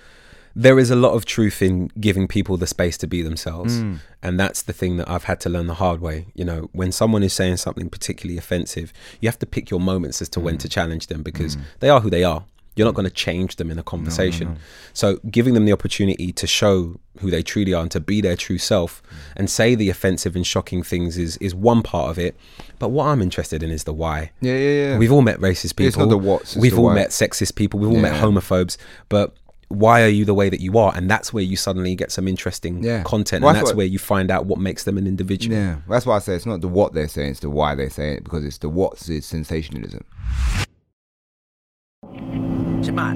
there 0.55 0.79
is 0.79 0.91
a 0.91 0.97
lot 0.97 1.13
of 1.15 1.25
truth 1.25 1.63
in 1.63 1.91
giving 2.01 2.27
people 2.29 2.57
the 2.57 2.67
space 2.67 2.97
to 2.99 3.07
be 3.07 3.23
themselves, 3.23 3.79
Mm. 3.81 3.99
and 4.23 4.39
that's 4.41 4.63
the 4.63 4.73
thing 4.73 4.97
that 4.99 5.09
I've 5.09 5.25
had 5.25 5.41
to 5.41 5.49
learn 5.49 5.67
the 5.67 5.75
hard 5.75 6.01
way. 6.01 6.27
You 6.35 6.45
know, 6.45 6.69
when 6.73 6.93
someone 6.93 7.23
is 7.23 7.33
saying 7.33 7.57
something 7.59 7.89
particularly 7.89 8.39
offensive, 8.39 8.93
you 9.21 9.29
have 9.29 9.39
to 9.41 9.47
pick 9.47 9.71
your 9.71 9.81
moments 9.81 10.21
as 10.23 10.29
to 10.31 10.41
Mm. 10.41 10.43
when 10.45 10.59
to 10.59 10.69
challenge 10.69 11.07
them 11.09 11.23
because 11.23 11.57
they 11.81 11.89
are 11.89 12.01
who 12.01 12.11
they 12.11 12.25
are. 12.25 12.45
You're 12.75 12.87
not 12.87 12.95
going 12.95 13.05
to 13.05 13.11
change 13.15 13.57
them 13.57 13.71
in 13.71 13.79
a 13.79 13.83
conversation. 13.83 14.57
So, 14.95 15.19
giving 15.31 15.53
them 15.53 15.67
the 15.67 15.73
opportunity 15.73 16.33
to 16.33 16.47
show 16.47 16.99
who 17.19 17.31
they 17.31 17.43
truly 17.43 17.75
are 17.75 17.83
and 17.83 17.91
to 17.91 18.01
be 18.01 18.23
their 18.23 18.35
true 18.35 18.57
self 18.57 19.03
Mm. 19.03 19.17
and 19.37 19.51
say 19.51 19.75
the 19.75 19.91
offensive 19.91 20.35
and 20.35 20.47
shocking 20.47 20.83
things 20.83 21.19
is 21.19 21.37
is 21.37 21.55
one 21.55 21.83
part 21.83 22.09
of 22.11 22.19
it. 22.19 22.35
But 22.79 22.89
what 22.89 23.09
I'm 23.09 23.21
interested 23.21 23.63
in 23.63 23.71
is 23.71 23.85
the 23.85 23.93
why. 23.93 24.31
Yeah, 24.41 24.57
yeah, 24.57 24.71
yeah. 24.89 24.99
We've 24.99 25.13
all 25.13 25.21
met 25.21 25.39
racist 25.39 25.77
people. 25.77 25.87
It's 25.89 25.97
not 25.99 26.09
the 26.09 26.17
what's, 26.17 26.57
We've 26.57 26.73
the 26.73 26.79
all 26.79 26.85
why. 26.85 26.95
met 26.95 27.11
sexist 27.11 27.57
people. 27.57 27.79
We've 27.79 27.91
all 27.91 27.99
met 28.01 28.15
homophobes. 28.23 28.79
But 29.11 29.35
why 29.73 30.03
are 30.03 30.09
you 30.09 30.25
the 30.25 30.35
way 30.35 30.49
that 30.49 30.61
you 30.61 30.79
are? 30.79 30.93
And 30.95 31.11
that's 31.11 31.33
where 31.33 31.43
you 31.43 31.57
suddenly 31.57 31.95
get 31.95 32.13
some 32.13 32.29
interesting 32.29 32.83
Yeah. 32.83 33.03
content, 33.05 33.43
Well, 33.43 33.51
and 33.51 33.57
that's 33.57 33.63
that's 33.65 33.71
what- 33.75 33.79
where 33.79 33.87
you 33.87 33.99
find 33.99 34.31
out 34.31 34.47
what 34.47 34.59
makes 34.61 34.85
them 34.85 34.99
an 34.99 35.07
individual. 35.07 35.57
yeah, 35.57 35.77
that's 35.89 36.07
why 36.07 36.17
I 36.17 36.19
say 36.21 36.35
it's 36.35 36.47
not 36.47 36.61
the 36.61 36.69
what 36.69 36.93
they're 36.93 37.09
saying, 37.09 37.31
it's 37.33 37.41
the 37.41 37.51
why 37.51 37.75
they're 37.75 37.91
saying 37.91 38.19
it 38.19 38.25
because 38.25 38.45
it's 38.45 38.59
the 38.59 38.69
what's 38.69 39.09
is 39.09 39.25
sensationalism. 39.27 40.05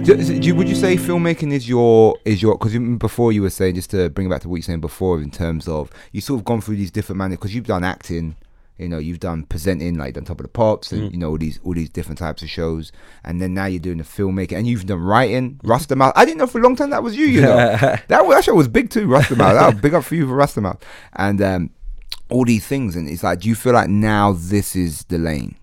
Do, 0.04 0.14
is 0.14 0.30
it- 0.30 0.42
do 0.42 0.54
would 0.54 0.68
you 0.68 0.76
say 0.76 0.96
filmmaking 0.96 1.52
is 1.52 1.68
your 1.68 2.16
is 2.24 2.40
your 2.40 2.56
because 2.56 2.76
before 2.98 3.32
you 3.32 3.42
were 3.42 3.50
saying 3.50 3.74
just 3.74 3.90
to 3.90 4.08
bring 4.10 4.28
it 4.28 4.30
back 4.30 4.42
to 4.42 4.48
what 4.48 4.56
you 4.56 4.60
were 4.60 4.62
saying 4.62 4.80
before 4.80 5.20
in 5.20 5.30
terms 5.30 5.66
of 5.66 5.90
you 6.12 6.20
sort 6.20 6.38
of 6.38 6.44
gone 6.44 6.60
through 6.60 6.76
these 6.76 6.90
different 6.92 7.18
manners 7.18 7.36
because 7.36 7.54
you've 7.54 7.66
done 7.66 7.82
acting, 7.82 8.36
you 8.78 8.88
know, 8.88 8.98
you've 8.98 9.20
done 9.20 9.44
presenting 9.44 9.96
like 9.96 10.16
on 10.16 10.24
Top 10.24 10.38
of 10.40 10.44
the 10.44 10.48
Pops 10.48 10.92
and 10.92 11.10
you 11.10 11.18
know 11.18 11.30
all 11.30 11.38
these 11.38 11.58
all 11.64 11.72
these 11.72 11.88
different 11.88 12.18
types 12.18 12.42
of 12.42 12.50
shows, 12.50 12.92
and 13.24 13.40
then 13.40 13.54
now 13.54 13.66
you're 13.66 13.80
doing 13.80 13.98
the 13.98 14.04
filmmaking 14.04 14.58
and 14.58 14.66
you've 14.66 14.86
done 14.86 15.00
writing. 15.00 15.58
Rastamouse, 15.64 16.12
I 16.14 16.24
didn't 16.24 16.38
know 16.38 16.46
for 16.46 16.58
a 16.58 16.62
long 16.62 16.76
time 16.76 16.90
that 16.90 17.02
was 17.02 17.16
you. 17.16 17.26
You 17.26 17.42
know, 17.42 17.56
that 17.76 18.08
that 18.08 18.44
show 18.44 18.54
was 18.54 18.68
big 18.68 18.90
too. 18.90 19.06
Rastamouse, 19.06 19.36
that 19.36 19.74
was 19.74 19.80
big 19.80 19.94
up 19.94 20.04
for 20.04 20.14
you 20.14 20.26
for 20.26 20.34
Rastamouse, 20.34 20.80
and 21.14 21.40
um, 21.40 21.70
all 22.28 22.44
these 22.44 22.66
things. 22.66 22.96
And 22.96 23.08
it's 23.08 23.22
like, 23.22 23.40
do 23.40 23.48
you 23.48 23.54
feel 23.54 23.72
like 23.72 23.88
now 23.88 24.32
this 24.32 24.76
is 24.76 25.04
the 25.04 25.18
lane? 25.18 25.56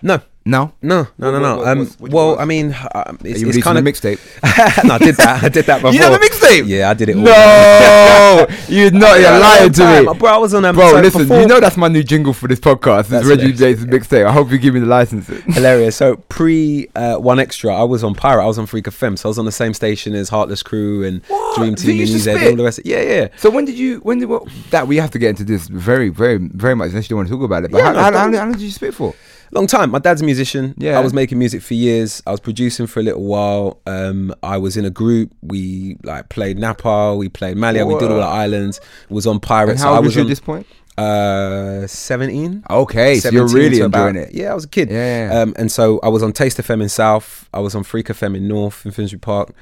No. 0.00 0.20
No, 0.44 0.72
No, 0.82 1.06
no, 1.18 1.30
no, 1.30 1.32
What- 1.32 1.40
no. 1.40 1.56
what- 1.58 1.68
um, 1.68 1.86
what- 1.98 2.10
well, 2.12 2.38
I 2.40 2.44
mean, 2.46 2.74
um, 2.96 3.16
it's, 3.22 3.40
you 3.40 3.48
it's 3.48 3.62
kind 3.62 3.78
a 3.78 3.80
of 3.80 3.86
mixtape? 3.86 4.18
no, 4.84 4.94
I 4.94 4.98
did 4.98 5.14
that. 5.16 5.44
I 5.44 5.48
did 5.48 5.66
that 5.66 5.76
before. 5.82 5.92
You 5.92 6.00
have 6.00 6.14
a 6.14 6.18
mixtape? 6.18 6.66
Yeah, 6.66 6.90
I 6.90 6.94
did 6.94 7.10
it. 7.10 7.16
All 7.16 7.22
No, 7.22 8.46
you're 8.68 8.90
not. 8.90 9.20
You're 9.20 9.38
lying 9.38 9.72
to 9.72 10.02
me, 10.12 10.18
Bro, 10.18 10.28
I 10.30 10.36
was 10.38 10.52
on 10.54 10.64
um, 10.64 10.74
Bro, 10.74 10.90
so 10.90 11.00
listen. 11.00 11.22
before- 11.22 11.40
You 11.42 11.46
know 11.46 11.60
that's 11.60 11.76
my 11.76 11.86
new 11.86 12.02
jingle 12.02 12.32
for 12.32 12.48
this 12.48 12.58
podcast. 12.58 13.00
It's 13.02 13.08
That's 13.10 13.26
Reggie 13.26 13.52
hilarious. 13.52 13.80
James' 13.84 13.86
mixtape. 13.86 14.26
I 14.26 14.32
hope 14.32 14.50
you 14.50 14.58
give 14.58 14.74
me 14.74 14.80
the 14.80 14.86
license. 14.86 15.28
hilarious. 15.28 15.94
So 15.96 16.16
pre 16.28 16.88
uh, 16.96 17.18
1Xtra, 17.18 17.78
I 17.78 17.84
was 17.84 18.02
on 18.02 18.14
Pirate. 18.16 18.42
I 18.42 18.46
was 18.46 18.58
on 18.58 18.66
Freak 18.66 18.86
FM, 18.86 19.16
so 19.18 19.28
I 19.28 19.30
was 19.30 19.38
on 19.38 19.44
the 19.44 19.52
same 19.52 19.74
station 19.74 20.12
as 20.14 20.28
Heartless 20.28 20.62
Crew 20.64 21.04
and 21.04 21.22
What? 21.28 21.56
Dream 21.58 21.76
So 21.76 21.86
Team 21.86 21.96
you 21.96 22.02
and 22.02 22.10
used 22.10 22.14
EZ 22.16 22.24
to 22.26 22.30
and 22.32 22.38
all 22.40 22.46
spit? 22.48 22.56
the 22.58 22.64
rest. 22.64 22.80
Yeah, 22.84 23.02
yeah. 23.02 23.28
So 23.36 23.48
when 23.48 23.64
did 23.64 23.78
you? 23.78 23.98
When 24.00 24.18
did 24.18 24.28
what, 24.28 24.48
that? 24.70 24.88
We 24.88 24.96
have 24.96 25.12
to 25.12 25.18
get 25.20 25.30
into 25.30 25.44
this 25.44 25.68
very, 25.68 26.08
very, 26.08 26.38
very 26.38 26.74
much. 26.74 26.88
Unless 26.90 27.04
you 27.04 27.10
don't 27.10 27.18
want 27.18 27.28
to 27.28 27.34
talk 27.36 27.44
about 27.44 27.64
it. 27.64 27.70
But 27.70 27.78
Yeah, 27.78 27.84
how, 27.84 27.92
no, 27.92 27.98
how, 28.00 28.04
how, 28.06 28.10
don't- 28.24 28.34
how 28.34 28.42
long 28.42 28.52
did 28.52 28.60
you 28.62 28.70
spit 28.72 28.92
for? 28.94 29.14
Long 29.52 29.66
time. 29.66 29.90
My 29.90 29.98
dad's 29.98 30.22
a 30.22 30.24
musician. 30.24 30.74
Yeah. 30.78 30.98
I 30.98 31.02
was 31.02 31.12
making 31.12 31.38
music 31.38 31.60
for 31.60 31.74
years. 31.74 32.22
I 32.26 32.30
was 32.30 32.40
producing 32.40 32.86
for 32.86 33.00
a 33.00 33.02
little 33.02 33.22
while. 33.22 33.80
Um, 33.86 34.34
I 34.42 34.56
was 34.56 34.78
in 34.78 34.86
a 34.86 34.90
group. 34.90 35.30
We 35.42 35.98
like 36.04 36.30
played 36.30 36.58
Napa. 36.58 37.14
We 37.16 37.28
played 37.28 37.58
Malia. 37.58 37.84
We 37.84 37.98
did 37.98 38.10
all 38.10 38.16
the 38.16 38.22
islands. 38.24 38.80
Was 39.10 39.26
on 39.26 39.40
Pirates. 39.40 39.72
And 39.72 39.80
how 39.80 39.92
so 39.92 39.96
old 39.96 40.04
was 40.06 40.06
was 40.06 40.16
you 40.16 40.20
on, 40.22 40.26
at 40.26 40.30
this 40.30 40.40
point? 40.40 40.66
Uh, 40.96 41.86
seventeen. 41.86 42.62
Okay, 42.70 43.18
so 43.18 43.30
you're 43.30 43.48
17 43.48 43.54
really 43.54 43.80
enjoying 43.82 43.86
about- 43.86 44.16
it. 44.16 44.34
Yeah, 44.34 44.52
I 44.52 44.54
was 44.54 44.64
a 44.64 44.68
kid. 44.68 44.90
Yeah, 44.90 45.28
yeah. 45.28 45.40
Um, 45.40 45.54
and 45.56 45.70
so 45.70 46.00
I 46.02 46.08
was 46.08 46.22
on 46.22 46.32
Taste 46.32 46.58
FM 46.58 46.82
in 46.82 46.88
South. 46.88 47.48
I 47.52 47.60
was 47.60 47.74
on 47.74 47.82
Freak 47.82 48.06
FM 48.08 48.36
in 48.36 48.48
North, 48.48 48.84
in 48.86 48.92
Finsbury 48.92 49.20
Park. 49.20 49.52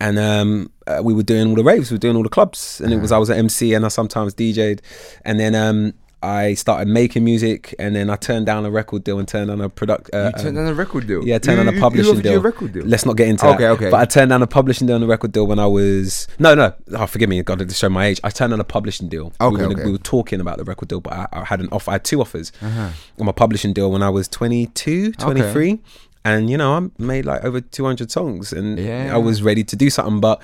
And 0.00 0.18
um, 0.18 0.70
uh, 0.88 1.00
we 1.04 1.14
were 1.14 1.22
doing 1.22 1.48
all 1.48 1.54
the 1.54 1.62
raves, 1.62 1.90
we 1.90 1.94
were 1.94 2.00
doing 2.00 2.16
all 2.16 2.24
the 2.24 2.28
clubs, 2.28 2.80
and 2.80 2.92
it 2.92 2.96
was 3.00 3.12
I 3.12 3.18
was 3.18 3.30
an 3.30 3.38
MC 3.38 3.74
and 3.74 3.84
I 3.84 3.88
sometimes 3.88 4.34
DJ'd, 4.34 4.82
and 5.24 5.38
then 5.38 5.54
um, 5.54 5.94
I 6.24 6.54
started 6.54 6.88
making 6.88 7.22
music, 7.24 7.74
and 7.78 7.94
then 7.94 8.08
I 8.10 8.16
turned 8.16 8.46
down 8.46 8.64
a 8.64 8.70
record 8.70 9.04
deal 9.04 9.18
and 9.18 9.28
turned 9.28 9.48
down 9.48 9.60
a 9.60 9.68
product. 9.68 10.10
Uh, 10.12 10.32
You 10.36 10.42
turned 10.42 10.58
um, 10.58 10.64
down 10.64 10.72
a 10.72 10.74
record 10.74 11.06
deal. 11.06 11.24
yeah, 11.24 11.36
I 11.36 11.38
turned 11.38 11.58
Who- 11.58 11.64
down 11.66 11.76
a 11.76 11.80
publishing 11.80 12.16
you 12.16 12.22
deal. 12.22 12.42
deal. 12.68 12.84
Let's 12.86 13.04
not 13.06 13.16
get 13.16 13.28
into 13.28 13.46
Okay, 13.46 13.58
that. 13.64 13.70
okay. 13.72 13.84
okay. 13.86 13.90
But 13.90 14.00
I 14.00 14.04
turned 14.06 14.30
down 14.30 14.42
a 14.42 14.46
publishing 14.46 14.86
deal 14.86 14.96
and 14.96 15.04
a 15.04 15.08
record 15.08 15.32
deal 15.32 15.46
when 15.46 15.58
I 15.58 15.66
was 15.66 16.26
no, 16.38 16.54
no. 16.54 16.72
Oh, 16.92 17.06
forgive 17.06 17.28
me. 17.28 17.42
Got 17.42 17.58
to 17.60 17.68
show 17.70 17.88
my 17.88 18.06
age. 18.06 18.20
I 18.24 18.30
turned 18.30 18.50
down 18.50 18.60
a 18.60 18.64
publishing 18.64 19.08
deal. 19.08 19.32
Okay, 19.40 19.56
we 19.56 19.66
were, 19.66 19.72
okay. 19.74 19.84
we 19.84 19.92
were 19.92 19.98
talking 19.98 20.40
about 20.40 20.58
the 20.58 20.64
record 20.64 20.88
deal, 20.88 21.00
but 21.00 21.12
I, 21.12 21.26
I 21.32 21.44
had 21.44 21.60
an 21.60 21.68
offer. 21.70 21.90
I 21.90 21.94
had 21.94 22.04
two 22.04 22.20
offers 22.20 22.50
Uh-huh. 22.62 22.88
on 23.20 23.26
my 23.26 23.32
publishing 23.32 23.72
deal 23.72 23.90
when 23.90 24.02
I 24.02 24.10
was 24.10 24.26
22, 24.28 25.12
23. 25.12 25.80
and 26.24 26.48
you 26.48 26.56
know 26.56 26.72
I 26.74 27.02
made 27.02 27.26
like 27.26 27.44
over 27.44 27.60
200 27.60 28.10
songs, 28.10 28.52
and 28.52 28.78
Yeah. 28.78 29.10
I 29.14 29.18
was 29.18 29.42
ready 29.42 29.62
to 29.64 29.76
do 29.76 29.90
something. 29.90 30.20
But 30.20 30.40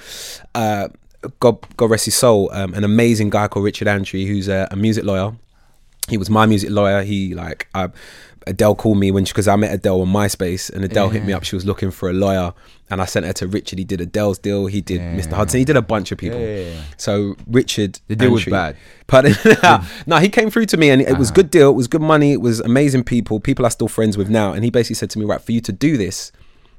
uh, 0.55 0.89
God, 1.39 1.59
God 1.77 1.91
rest 1.91 2.05
his 2.07 2.15
soul, 2.15 2.51
um, 2.53 2.73
an 2.75 2.85
amazing 2.85 3.31
guy 3.31 3.47
called 3.49 3.65
Richard 3.65 3.89
Andrew, 3.89 4.25
who's 4.25 4.49
a, 4.49 4.69
a 4.71 4.77
music 4.77 5.05
lawyer. 5.05 5.33
He 6.11 6.19
was 6.19 6.29
my 6.29 6.47
music 6.47 6.71
lawyer. 6.71 7.03
He 7.03 7.35
like 7.35 7.69
I, 7.75 7.89
Adele 8.47 8.75
called 8.75 8.99
me 8.99 9.11
when 9.11 9.25
because 9.25 9.49
I 9.49 9.57
met 9.57 9.73
Adele 9.73 10.03
on 10.03 10.09
MySpace, 10.09 10.71
and 10.71 10.85
Adele 10.85 11.11
hit 11.11 11.25
me 11.25 11.33
up. 11.33 11.45
She 11.45 11.55
was 11.55 11.67
looking 11.67 11.91
for 11.91 12.09
a 12.09 12.13
lawyer, 12.13 12.53
and 12.89 13.01
I 13.01 13.05
sent 13.05 13.27
her 13.27 13.33
to 13.35 13.47
Richard. 13.47 13.79
He 13.79 13.85
did 13.85 14.01
Adele's 14.01 14.39
deal. 14.39 14.67
He 14.67 14.81
did 14.81 15.01
Mr. 15.01 15.33
Hudson. 15.33 15.59
He 15.59 15.65
did 15.65 15.77
a 15.77 15.83
bunch 15.83 16.11
of 16.11 16.19
people. 16.19 16.41
Yeah, 16.41 16.57
yeah, 16.57 16.73
yeah. 16.73 16.83
So 16.97 17.37
Richard, 17.47 18.01
The 18.09 18.17
deal 18.17 18.31
was 18.31 18.45
bad. 18.45 18.77
Pardon? 19.07 19.35
no, 20.07 20.17
he 20.17 20.29
came 20.29 20.51
through 20.51 20.67
to 20.67 20.77
me, 20.77 20.91
and 20.91 21.03
it 21.03 21.19
was 21.19 21.31
ah. 21.31 21.35
good 21.35 21.51
deal. 21.51 21.71
It 21.71 21.75
was 21.75 21.87
good 21.87 22.03
money. 22.03 22.33
It 22.33 22.41
was 22.41 22.61
amazing 22.61 23.05
people. 23.05 23.41
People 23.41 23.65
I'm 23.65 23.71
still 23.71 23.89
friends 23.89 24.17
with 24.17 24.31
now. 24.31 24.53
And 24.53 24.65
he 24.65 24.71
basically 24.71 24.97
said 24.97 25.11
to 25.11 25.19
me, 25.19 25.25
right, 25.25 25.41
for 25.41 25.53
you 25.53 25.61
to 25.61 25.73
do 25.73 25.97
this, 25.97 26.33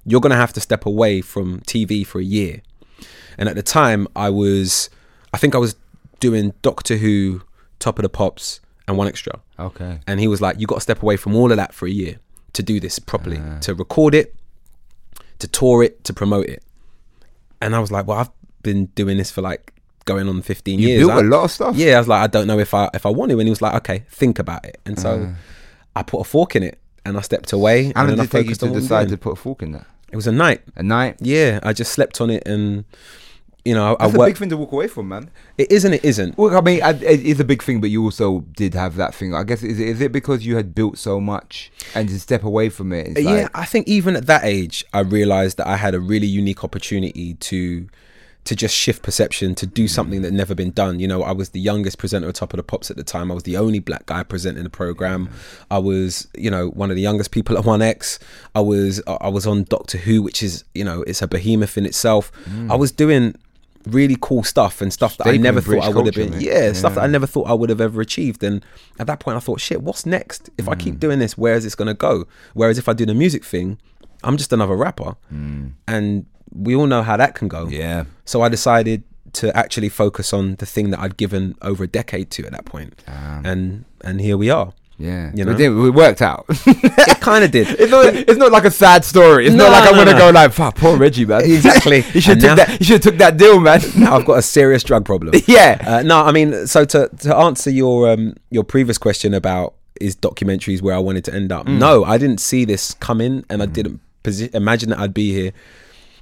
you're 0.05 0.21
gonna 0.21 0.35
have 0.35 0.53
to 0.53 0.61
step 0.61 0.85
away 0.85 1.21
from 1.21 1.61
TV 1.61 2.05
for 2.05 2.19
a 2.19 2.23
year. 2.23 2.61
And 3.37 3.47
at 3.47 3.55
the 3.55 3.63
time, 3.63 4.07
I 4.15 4.29
was, 4.29 4.89
I 5.33 5.37
think 5.37 5.55
I 5.55 5.57
was 5.57 5.75
doing 6.19 6.53
Doctor 6.61 6.97
Who, 6.97 7.43
Top 7.79 7.99
of 7.99 8.03
the 8.03 8.09
Pops, 8.09 8.59
and 8.91 8.99
1Xtra. 8.99 9.39
Okay. 9.59 9.99
And 10.07 10.19
he 10.19 10.27
was 10.27 10.41
like, 10.41 10.59
you 10.59 10.67
got 10.67 10.75
to 10.75 10.81
step 10.81 11.01
away 11.01 11.17
from 11.17 11.35
all 11.35 11.51
of 11.51 11.57
that 11.57 11.73
for 11.73 11.87
a 11.87 11.91
year 11.91 12.17
to 12.53 12.61
do 12.63 12.79
this 12.79 12.99
properly, 12.99 13.41
to 13.61 13.73
record 13.73 14.13
it, 14.13 14.35
to 15.39 15.47
tour 15.47 15.83
it, 15.83 16.03
to 16.03 16.13
promote 16.13 16.47
it. 16.47 16.63
And 17.61 17.75
I 17.75 17.79
was 17.79 17.91
like, 17.91 18.07
well, 18.07 18.17
I've 18.19 18.29
been 18.63 18.85
doing 18.87 19.17
this 19.17 19.31
for 19.31 19.41
like 19.41 19.73
going 20.05 20.27
on 20.27 20.41
15 20.41 20.79
You 20.79 20.87
years. 20.87 20.99
built 21.01 21.11
I- 21.11 21.19
a 21.19 21.23
lot 21.23 21.43
of 21.45 21.51
stuff. 21.51 21.75
Yeah, 21.75 21.95
I 21.95 21.99
was 21.99 22.07
like, 22.07 22.21
I 22.21 22.27
don't 22.27 22.47
know 22.47 22.59
if 22.59 22.73
I 22.73 22.89
if 22.93 23.05
I 23.05 23.09
want 23.09 23.31
to. 23.31 23.39
And 23.39 23.47
he 23.47 23.49
was 23.51 23.61
like, 23.61 23.73
okay, 23.75 24.03
think 24.09 24.39
about 24.39 24.65
it. 24.65 24.79
And 24.85 24.99
so 24.99 25.33
I 25.95 26.03
put 26.03 26.21
a 26.21 26.23
fork 26.23 26.55
in 26.55 26.63
it 26.63 26.79
and 27.05 27.17
I 27.17 27.21
stepped 27.21 27.53
away. 27.53 27.91
How 27.95 28.03
and 28.03 28.11
I 28.11 28.15
did 28.15 28.19
it 28.25 28.31
take 28.31 28.47
you 28.47 28.55
focused 28.55 28.61
to 28.61 28.79
decide 28.79 29.09
to 29.09 29.17
put 29.17 29.33
a 29.33 29.35
fork 29.35 29.61
in 29.63 29.71
that? 29.73 29.85
It 30.11 30.15
was 30.15 30.27
a 30.27 30.31
night. 30.31 30.61
A 30.75 30.83
night. 30.83 31.17
Yeah, 31.21 31.59
I 31.63 31.71
just 31.73 31.93
slept 31.93 32.19
on 32.19 32.29
it 32.29 32.43
and, 32.45 32.83
you 33.63 33.75
know, 33.75 33.95
I 33.99 34.07
That's 34.07 34.15
a 34.15 34.25
big 34.25 34.37
thing 34.37 34.49
to 34.49 34.57
walk 34.57 34.71
away 34.71 34.87
from, 34.87 35.09
man. 35.09 35.29
It 35.57 35.71
is 35.71 35.85
and 35.85 35.93
it 35.93 36.03
isn't. 36.03 36.37
Well, 36.37 36.57
I 36.57 36.61
mean, 36.61 36.81
I- 36.81 36.91
it 36.91 37.19
is 37.21 37.39
a 37.39 37.43
big 37.43 37.61
thing, 37.61 37.79
but 37.79 37.89
you 37.89 38.03
also 38.03 38.41
did 38.55 38.73
have 38.73 38.95
that 38.95 39.13
thing. 39.13 39.35
I 39.35 39.43
guess 39.43 39.61
is 39.61 39.79
it, 39.79 39.87
is 39.87 40.01
it 40.01 40.11
because 40.11 40.45
you 40.45 40.55
had 40.55 40.73
built 40.73 40.97
so 40.97 41.19
much 41.19 41.71
and 41.93 42.09
to 42.09 42.19
step 42.19 42.43
away 42.43 42.69
from 42.69 42.91
it? 42.91 43.09
It's 43.09 43.21
yeah, 43.21 43.31
like, 43.31 43.57
I 43.57 43.65
think 43.65 43.87
even 43.87 44.15
at 44.15 44.25
that 44.27 44.43
age, 44.43 44.83
I 44.93 45.01
realized 45.01 45.57
that 45.57 45.67
I 45.67 45.77
had 45.77 45.93
a 45.93 45.99
really 45.99 46.27
unique 46.27 46.63
opportunity 46.63 47.35
to 47.35 47.87
to 48.43 48.55
just 48.55 48.75
shift 48.75 49.03
perception, 49.03 49.53
to 49.53 49.67
do 49.67 49.85
mm. 49.85 49.89
something 49.89 50.23
that 50.23 50.31
never 50.31 50.55
been 50.55 50.71
done. 50.71 50.99
You 50.99 51.07
know, 51.07 51.21
I 51.21 51.31
was 51.31 51.49
the 51.49 51.59
youngest 51.59 51.99
presenter 51.99 52.27
at 52.27 52.35
Top 52.35 52.53
of 52.53 52.57
the 52.57 52.63
Pops 52.63 52.89
at 52.89 52.97
the 52.97 53.03
time. 53.03 53.31
I 53.31 53.35
was 53.35 53.43
the 53.43 53.57
only 53.57 53.79
black 53.79 54.07
guy 54.07 54.23
presenting 54.23 54.63
the 54.63 54.69
program. 54.69 55.27
Mm. 55.27 55.31
I 55.69 55.77
was, 55.77 56.27
you 56.35 56.49
know, 56.49 56.69
one 56.69 56.89
of 56.89 56.95
the 56.95 57.01
youngest 57.03 57.31
people 57.31 57.57
at 57.57 57.65
One 57.65 57.81
X. 57.81 58.17
I 58.55 58.61
was 58.61 59.01
I 59.07 59.29
was 59.29 59.45
on 59.45 59.65
Doctor 59.65 59.99
Who, 59.99 60.21
which 60.23 60.41
is, 60.41 60.63
you 60.73 60.83
know, 60.83 61.03
it's 61.03 61.21
a 61.21 61.27
behemoth 61.27 61.77
in 61.77 61.85
itself. 61.85 62.31
Mm. 62.45 62.71
I 62.71 62.75
was 62.75 62.91
doing 62.91 63.35
really 63.87 64.17
cool 64.21 64.43
stuff 64.43 64.81
and 64.81 64.91
stuff 64.91 65.17
that 65.17 65.27
I 65.27 65.37
never 65.37 65.61
thought 65.61 65.83
I 65.83 65.89
would 65.89 66.05
have 66.05 66.15
been. 66.15 66.31
mate. 66.31 66.41
Yeah, 66.41 66.73
stuff 66.73 66.95
that 66.95 67.03
I 67.03 67.07
never 67.07 67.27
thought 67.27 67.47
I 67.47 67.53
would 67.53 67.69
have 67.69 67.81
ever 67.81 68.01
achieved. 68.01 68.43
And 68.43 68.63
at 68.99 69.07
that 69.07 69.19
point, 69.19 69.37
I 69.37 69.39
thought, 69.39 69.59
shit, 69.59 69.81
what's 69.81 70.05
next? 70.05 70.49
If 70.57 70.67
I 70.67 70.75
keep 70.75 70.99
doing 70.99 71.19
this, 71.19 71.37
where 71.37 71.55
is 71.55 71.63
this 71.63 71.75
going 71.75 71.87
to 71.87 71.93
go? 71.93 72.25
Whereas 72.53 72.77
if 72.77 72.87
I 72.87 72.93
do 72.93 73.05
the 73.05 73.13
music 73.13 73.43
thing, 73.43 73.79
I'm 74.23 74.37
just 74.37 74.53
another 74.53 74.75
rapper. 74.75 75.15
And 75.87 76.25
we 76.53 76.75
all 76.75 76.87
know 76.87 77.01
how 77.01 77.17
that 77.17 77.35
can 77.35 77.47
go. 77.47 77.67
Yeah. 77.67 78.05
So 78.25 78.41
I 78.41 78.49
decided 78.49 79.03
to 79.33 79.55
actually 79.55 79.87
focus 79.89 80.33
on 80.33 80.55
the 80.55 80.65
thing 80.65 80.89
that 80.91 80.99
I'd 80.99 81.15
given 81.15 81.55
over 81.61 81.85
a 81.85 81.87
decade 81.87 82.29
to 82.31 82.45
at 82.45 82.51
that 82.51 82.65
point. 82.65 83.01
And 83.07 83.85
and 84.03 84.19
here 84.19 84.37
we 84.37 84.49
are. 84.49 84.73
Yeah, 85.01 85.31
You 85.33 85.45
know? 85.45 85.53
then 85.53 85.85
it 85.87 85.89
worked 85.91 86.21
out. 86.21 86.45
It 86.49 87.19
kind 87.19 87.43
of 87.43 87.51
did. 87.51 87.67
It's 87.79 87.91
not. 87.91 88.05
It's 88.13 88.37
not 88.37 88.51
like 88.51 88.65
a 88.65 88.71
sad 88.71 89.03
story. 89.03 89.47
It's 89.47 89.55
No, 89.55 89.65
not 89.65 89.71
like 89.71 89.89
I'm 89.89 89.95
no, 89.97 90.05
gonna 90.05 90.17
no. 90.19 90.25
go 90.25 90.29
like, 90.31 90.51
"Fuck, 90.53 90.75
poor 90.75 90.97
Reggie, 90.97 91.25
man." 91.25 91.41
Exactly. 91.43 91.97
you 92.13 92.21
should 92.21 92.39
took 92.39 92.49
now- 92.49 92.55
that. 92.55 92.79
You 92.79 92.85
should 92.85 93.03
have 93.03 93.13
took 93.13 93.17
that 93.17 93.37
deal, 93.37 93.59
man. 93.59 93.81
now 93.97 94.15
I've 94.17 94.25
got 94.25 94.37
a 94.39 94.41
serious 94.41 94.83
drug 94.83 95.05
problem. 95.05 95.33
Yeah. 95.47 95.77
Uh, 95.85 96.03
no, 96.03 96.17
I 96.21 96.31
mean, 96.31 96.67
so 96.67 96.85
to 96.85 97.09
to 97.19 97.35
answer 97.35 97.69
your 97.69 98.11
um 98.11 98.35
your 98.49 98.63
previous 98.63 98.97
question 98.97 99.33
about 99.33 99.73
is 99.99 100.15
documentaries 100.15 100.81
where 100.81 100.95
I 100.95 100.99
wanted 100.99 101.25
to 101.25 101.33
end 101.33 101.51
up. 101.51 101.67
No, 101.67 102.03
I 102.03 102.17
didn't 102.17 102.39
see 102.39 102.65
this 102.65 102.93
coming, 102.95 103.45
and 103.49 103.61
I 103.61 103.65
didn't 103.67 103.99
posi- 104.23 104.53
imagine 104.55 104.89
that 104.89 104.99
I'd 104.99 105.13
be 105.13 105.31
here. 105.33 105.51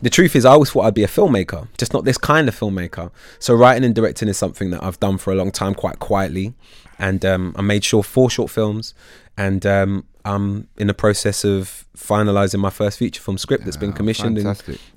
The 0.01 0.09
truth 0.09 0.33
is, 0.35 0.45
I 0.45 0.51
always 0.51 0.69
thought 0.69 0.85
I'd 0.85 0.93
be 0.93 1.03
a 1.03 1.07
filmmaker, 1.07 1.67
just 1.77 1.93
not 1.93 2.05
this 2.05 2.17
kind 2.17 2.47
of 2.47 2.57
filmmaker. 2.57 3.11
So 3.37 3.53
writing 3.53 3.83
and 3.83 3.93
directing 3.93 4.29
is 4.29 4.37
something 4.37 4.69
that 4.71 4.81
I've 4.81 4.97
done 5.01 5.17
for 5.17 5.33
a 5.33 5.35
long 5.35 5.51
time, 5.51 5.73
quite 5.75 5.99
quietly, 5.99 6.53
and 6.99 7.25
um, 7.25 7.55
I 7.55 7.61
made 7.61 7.83
sure 7.83 8.03
four 8.03 8.29
short 8.29 8.51
films, 8.51 8.93
and 9.37 9.65
um, 9.65 10.05
I'm 10.25 10.67
in 10.77 10.87
the 10.87 10.93
process 10.93 11.43
of 11.43 11.85
finalizing 11.97 12.59
my 12.59 12.69
first 12.69 12.99
feature 12.99 13.21
film 13.21 13.37
script 13.37 13.65
that's 13.65 13.77
been 13.77 13.93
commissioned. 13.93 14.37
And 14.37 14.45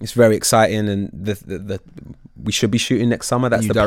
it's 0.01 0.13
very 0.13 0.37
exciting, 0.37 0.89
and 0.89 1.11
the, 1.13 1.35
the, 1.35 1.59
the 1.59 1.81
we 2.43 2.53
should 2.53 2.71
be 2.71 2.79
shooting 2.79 3.09
next 3.09 3.29
summer. 3.29 3.49
That's 3.49 3.67
You 3.67 3.73
the 3.73 3.87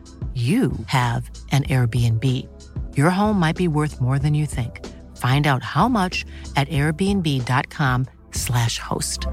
you 0.33 0.71
have 0.87 1.29
an 1.51 1.63
Airbnb. 1.63 2.47
Your 2.95 3.09
home 3.09 3.37
might 3.37 3.57
be 3.57 3.67
worth 3.67 3.99
more 3.99 4.17
than 4.17 4.33
you 4.33 4.45
think. 4.45 4.87
Find 5.17 5.45
out 5.45 5.61
how 5.61 5.89
much 5.89 6.25
at 6.55 6.69
airbnb.com/slash 6.69 8.79
host. 8.79 9.27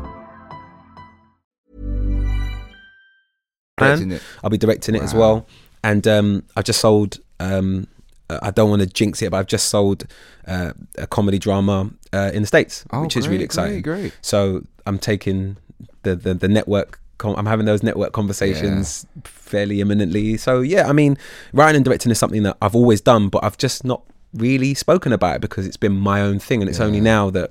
Directing. 3.77 4.19
I'll 4.43 4.51
be 4.51 4.59
directing 4.59 4.97
it 4.97 5.03
as 5.03 5.15
well. 5.15 5.47
And 5.85 6.07
um, 6.09 6.43
I've 6.57 6.65
just 6.65 6.81
sold. 6.81 7.19
Um, 7.41 7.87
uh, 8.29 8.41
I 8.43 8.51
don't 8.51 8.69
want 8.69 8.81
to 8.83 8.87
jinx 8.87 9.23
it, 9.23 9.31
but 9.31 9.37
I've 9.39 9.47
just 9.47 9.69
sold 9.69 10.05
uh, 10.47 10.73
a 10.99 11.07
comedy 11.07 11.39
drama 11.39 11.91
uh, 12.13 12.31
in 12.35 12.43
the 12.43 12.47
states, 12.49 12.85
Oh, 12.91 13.03
which 13.03 13.17
is 13.17 13.29
really 13.29 13.45
exciting. 13.45 13.81
great, 13.83 14.01
great. 14.01 14.13
So 14.21 14.65
I'm 14.87 14.99
taking 14.99 15.57
the 16.03 16.17
the, 16.17 16.35
the 16.35 16.49
network. 16.49 17.01
I'm 17.25 17.47
having 17.47 17.67
those 17.67 17.83
network 17.83 18.13
conversations 18.13 19.07
fairly 19.25 19.81
imminently. 19.81 20.37
So 20.37 20.61
yeah, 20.61 20.89
I 20.89 20.93
mean, 20.93 21.17
writing 21.53 21.77
and 21.77 21.85
directing 21.85 22.11
is 22.13 22.19
something 22.19 22.43
that 22.45 22.57
I've 22.63 22.75
always 22.75 23.01
done, 23.01 23.29
but 23.29 23.43
I've 23.45 23.59
just 23.59 23.85
not 23.85 24.03
really 24.35 24.75
spoken 24.75 25.13
about 25.13 25.37
it 25.37 25.41
because 25.41 25.67
it's 25.67 25.77
been 25.77 25.97
my 25.97 26.21
own 26.21 26.39
thing, 26.39 26.61
and 26.63 26.69
it's 26.69 26.81
only 26.81 27.01
now 27.01 27.31
that 27.31 27.51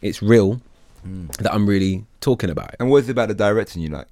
it's 0.00 0.22
real 0.22 0.60
Hmm. 1.04 1.26
that 1.38 1.54
I'm 1.54 1.64
really 1.68 2.04
talking 2.20 2.50
about 2.50 2.70
it 2.70 2.76
And 2.80 2.90
what 2.90 2.96
is 3.04 3.08
it 3.08 3.12
about 3.12 3.28
the 3.28 3.34
directing 3.34 3.80
you 3.82 3.88
like? 3.88 4.08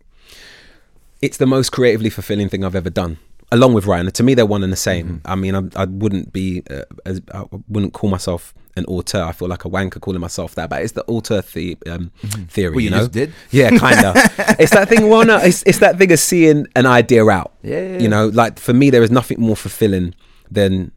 it's 1.20 1.36
the 1.38 1.46
most 1.46 1.70
creatively 1.72 2.10
fulfilling 2.10 2.48
thing 2.48 2.64
I've 2.64 2.76
ever 2.76 2.90
done. 2.90 3.18
Along 3.50 3.72
with 3.74 3.86
Ryan, 3.86 4.10
to 4.12 4.22
me 4.22 4.34
they're 4.34 4.46
one 4.46 4.62
and 4.62 4.72
the 4.72 4.76
same. 4.76 5.06
Mm-hmm. 5.06 5.32
I 5.32 5.34
mean, 5.34 5.54
I, 5.54 5.82
I 5.82 5.84
wouldn't 5.86 6.32
be, 6.32 6.62
uh, 6.70 6.82
as, 7.04 7.20
I 7.34 7.44
wouldn't 7.68 7.92
call 7.92 8.08
myself 8.10 8.54
an 8.76 8.84
auteur. 8.86 9.22
I 9.22 9.32
feel 9.32 9.48
like 9.48 9.64
a 9.64 9.68
wanker 9.68 10.00
calling 10.00 10.20
myself 10.20 10.54
that, 10.54 10.70
but 10.70 10.82
it's 10.82 10.92
the 10.92 11.04
auteur 11.04 11.42
the, 11.42 11.76
um, 11.86 12.10
theory. 12.48 12.74
Well, 12.74 12.80
you 12.80 12.90
know, 12.90 12.98
just 12.98 13.12
did. 13.12 13.32
yeah, 13.50 13.70
kind 13.70 14.04
of. 14.04 14.14
it's 14.58 14.72
that 14.72 14.88
thing. 14.88 15.08
Well, 15.08 15.24
no, 15.24 15.38
it's, 15.38 15.62
it's 15.64 15.78
that 15.78 15.98
thing 15.98 16.12
of 16.12 16.18
seeing 16.18 16.66
an 16.76 16.86
idea 16.86 17.26
out. 17.26 17.52
Yeah, 17.62 17.80
yeah, 17.80 17.98
You 17.98 18.08
know, 18.08 18.28
like 18.28 18.58
for 18.58 18.72
me, 18.72 18.90
there 18.90 19.02
is 19.02 19.10
nothing 19.10 19.40
more 19.40 19.56
fulfilling 19.56 20.14
than 20.50 20.92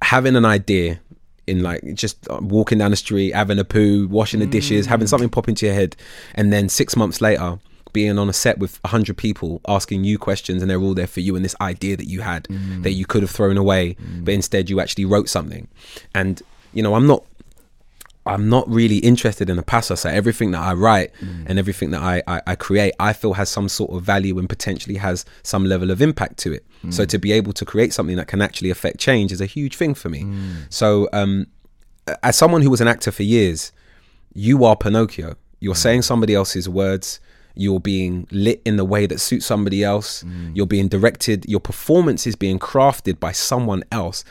having 0.00 0.36
an 0.36 0.44
idea 0.44 1.00
in 1.46 1.62
like 1.62 1.82
just 1.94 2.28
uh, 2.30 2.38
walking 2.40 2.78
down 2.78 2.90
the 2.90 2.96
street, 2.96 3.34
having 3.34 3.58
a 3.58 3.64
poo, 3.64 4.08
washing 4.08 4.40
the 4.40 4.46
dishes, 4.46 4.86
having 4.86 5.06
something 5.06 5.28
pop 5.28 5.48
into 5.48 5.66
your 5.66 5.74
head, 5.74 5.96
and 6.34 6.52
then 6.52 6.68
six 6.68 6.96
months 6.96 7.20
later 7.20 7.58
being 7.92 8.18
on 8.18 8.28
a 8.28 8.32
set 8.32 8.58
with 8.58 8.80
a 8.84 8.88
hundred 8.88 9.16
people 9.16 9.60
asking 9.68 10.02
you 10.04 10.18
questions 10.18 10.62
and 10.62 10.70
they're 10.70 10.80
all 10.80 10.94
there 10.94 11.06
for 11.06 11.20
you 11.20 11.36
and 11.36 11.44
this 11.44 11.54
idea 11.60 11.94
that 11.96 12.08
you 12.08 12.22
had 12.22 12.46
that 12.80 12.92
you 12.92 13.04
could 13.04 13.22
have 13.22 13.30
thrown 13.30 13.58
away, 13.58 13.96
but 14.20 14.32
instead 14.32 14.70
you 14.70 14.80
actually 14.80 15.04
wrote 15.04 15.28
something. 15.28 15.68
And 16.14 16.42
you 16.72 16.82
know, 16.82 16.94
I'm 16.94 17.06
not 17.06 17.24
I'm 18.24 18.48
not 18.48 18.68
really 18.68 18.98
interested 18.98 19.50
in 19.50 19.58
a 19.58 19.62
passer. 19.62 19.96
So 19.96 20.08
everything 20.08 20.52
that 20.52 20.60
I 20.60 20.74
write 20.74 21.12
mm. 21.20 21.44
and 21.46 21.58
everything 21.58 21.90
that 21.90 22.02
I, 22.02 22.22
I, 22.28 22.42
I 22.46 22.54
create, 22.54 22.94
I 23.00 23.12
feel 23.12 23.32
has 23.32 23.48
some 23.48 23.68
sort 23.68 23.90
of 23.92 24.02
value 24.02 24.38
and 24.38 24.48
potentially 24.48 24.96
has 24.96 25.24
some 25.42 25.64
level 25.64 25.90
of 25.90 26.00
impact 26.00 26.38
to 26.38 26.52
it. 26.52 26.64
So 26.90 27.04
mm. 27.04 27.08
to 27.08 27.18
be 27.18 27.32
able 27.32 27.52
to 27.52 27.64
create 27.64 27.92
something 27.92 28.16
that 28.16 28.28
can 28.28 28.40
actually 28.40 28.70
affect 28.70 28.98
change 28.98 29.32
is 29.32 29.40
a 29.40 29.46
huge 29.46 29.76
thing 29.76 29.94
for 29.94 30.08
me. 30.08 30.22
Mm. 30.22 30.72
So 30.72 31.08
um, 31.12 31.46
as 32.22 32.36
someone 32.36 32.62
who 32.62 32.70
was 32.70 32.80
an 32.80 32.88
actor 32.88 33.10
for 33.10 33.24
years, 33.24 33.72
you 34.34 34.64
are 34.64 34.76
Pinocchio. 34.76 35.34
You're 35.58 35.74
saying 35.74 36.02
somebody 36.02 36.34
else's 36.34 36.68
words. 36.68 37.20
You're 37.54 37.80
being 37.80 38.26
lit 38.30 38.62
in 38.64 38.76
the 38.76 38.84
way 38.84 39.06
that 39.06 39.18
suits 39.20 39.46
somebody 39.46 39.84
else. 39.84 40.24
You're 40.54 40.66
being 40.66 40.88
directed. 40.88 41.44
Your 41.48 41.60
performance 41.60 42.26
is 42.26 42.36
being 42.36 42.58
crafted 42.58 43.20
by 43.20 43.32
someone 43.32 43.82
else. 43.92 44.24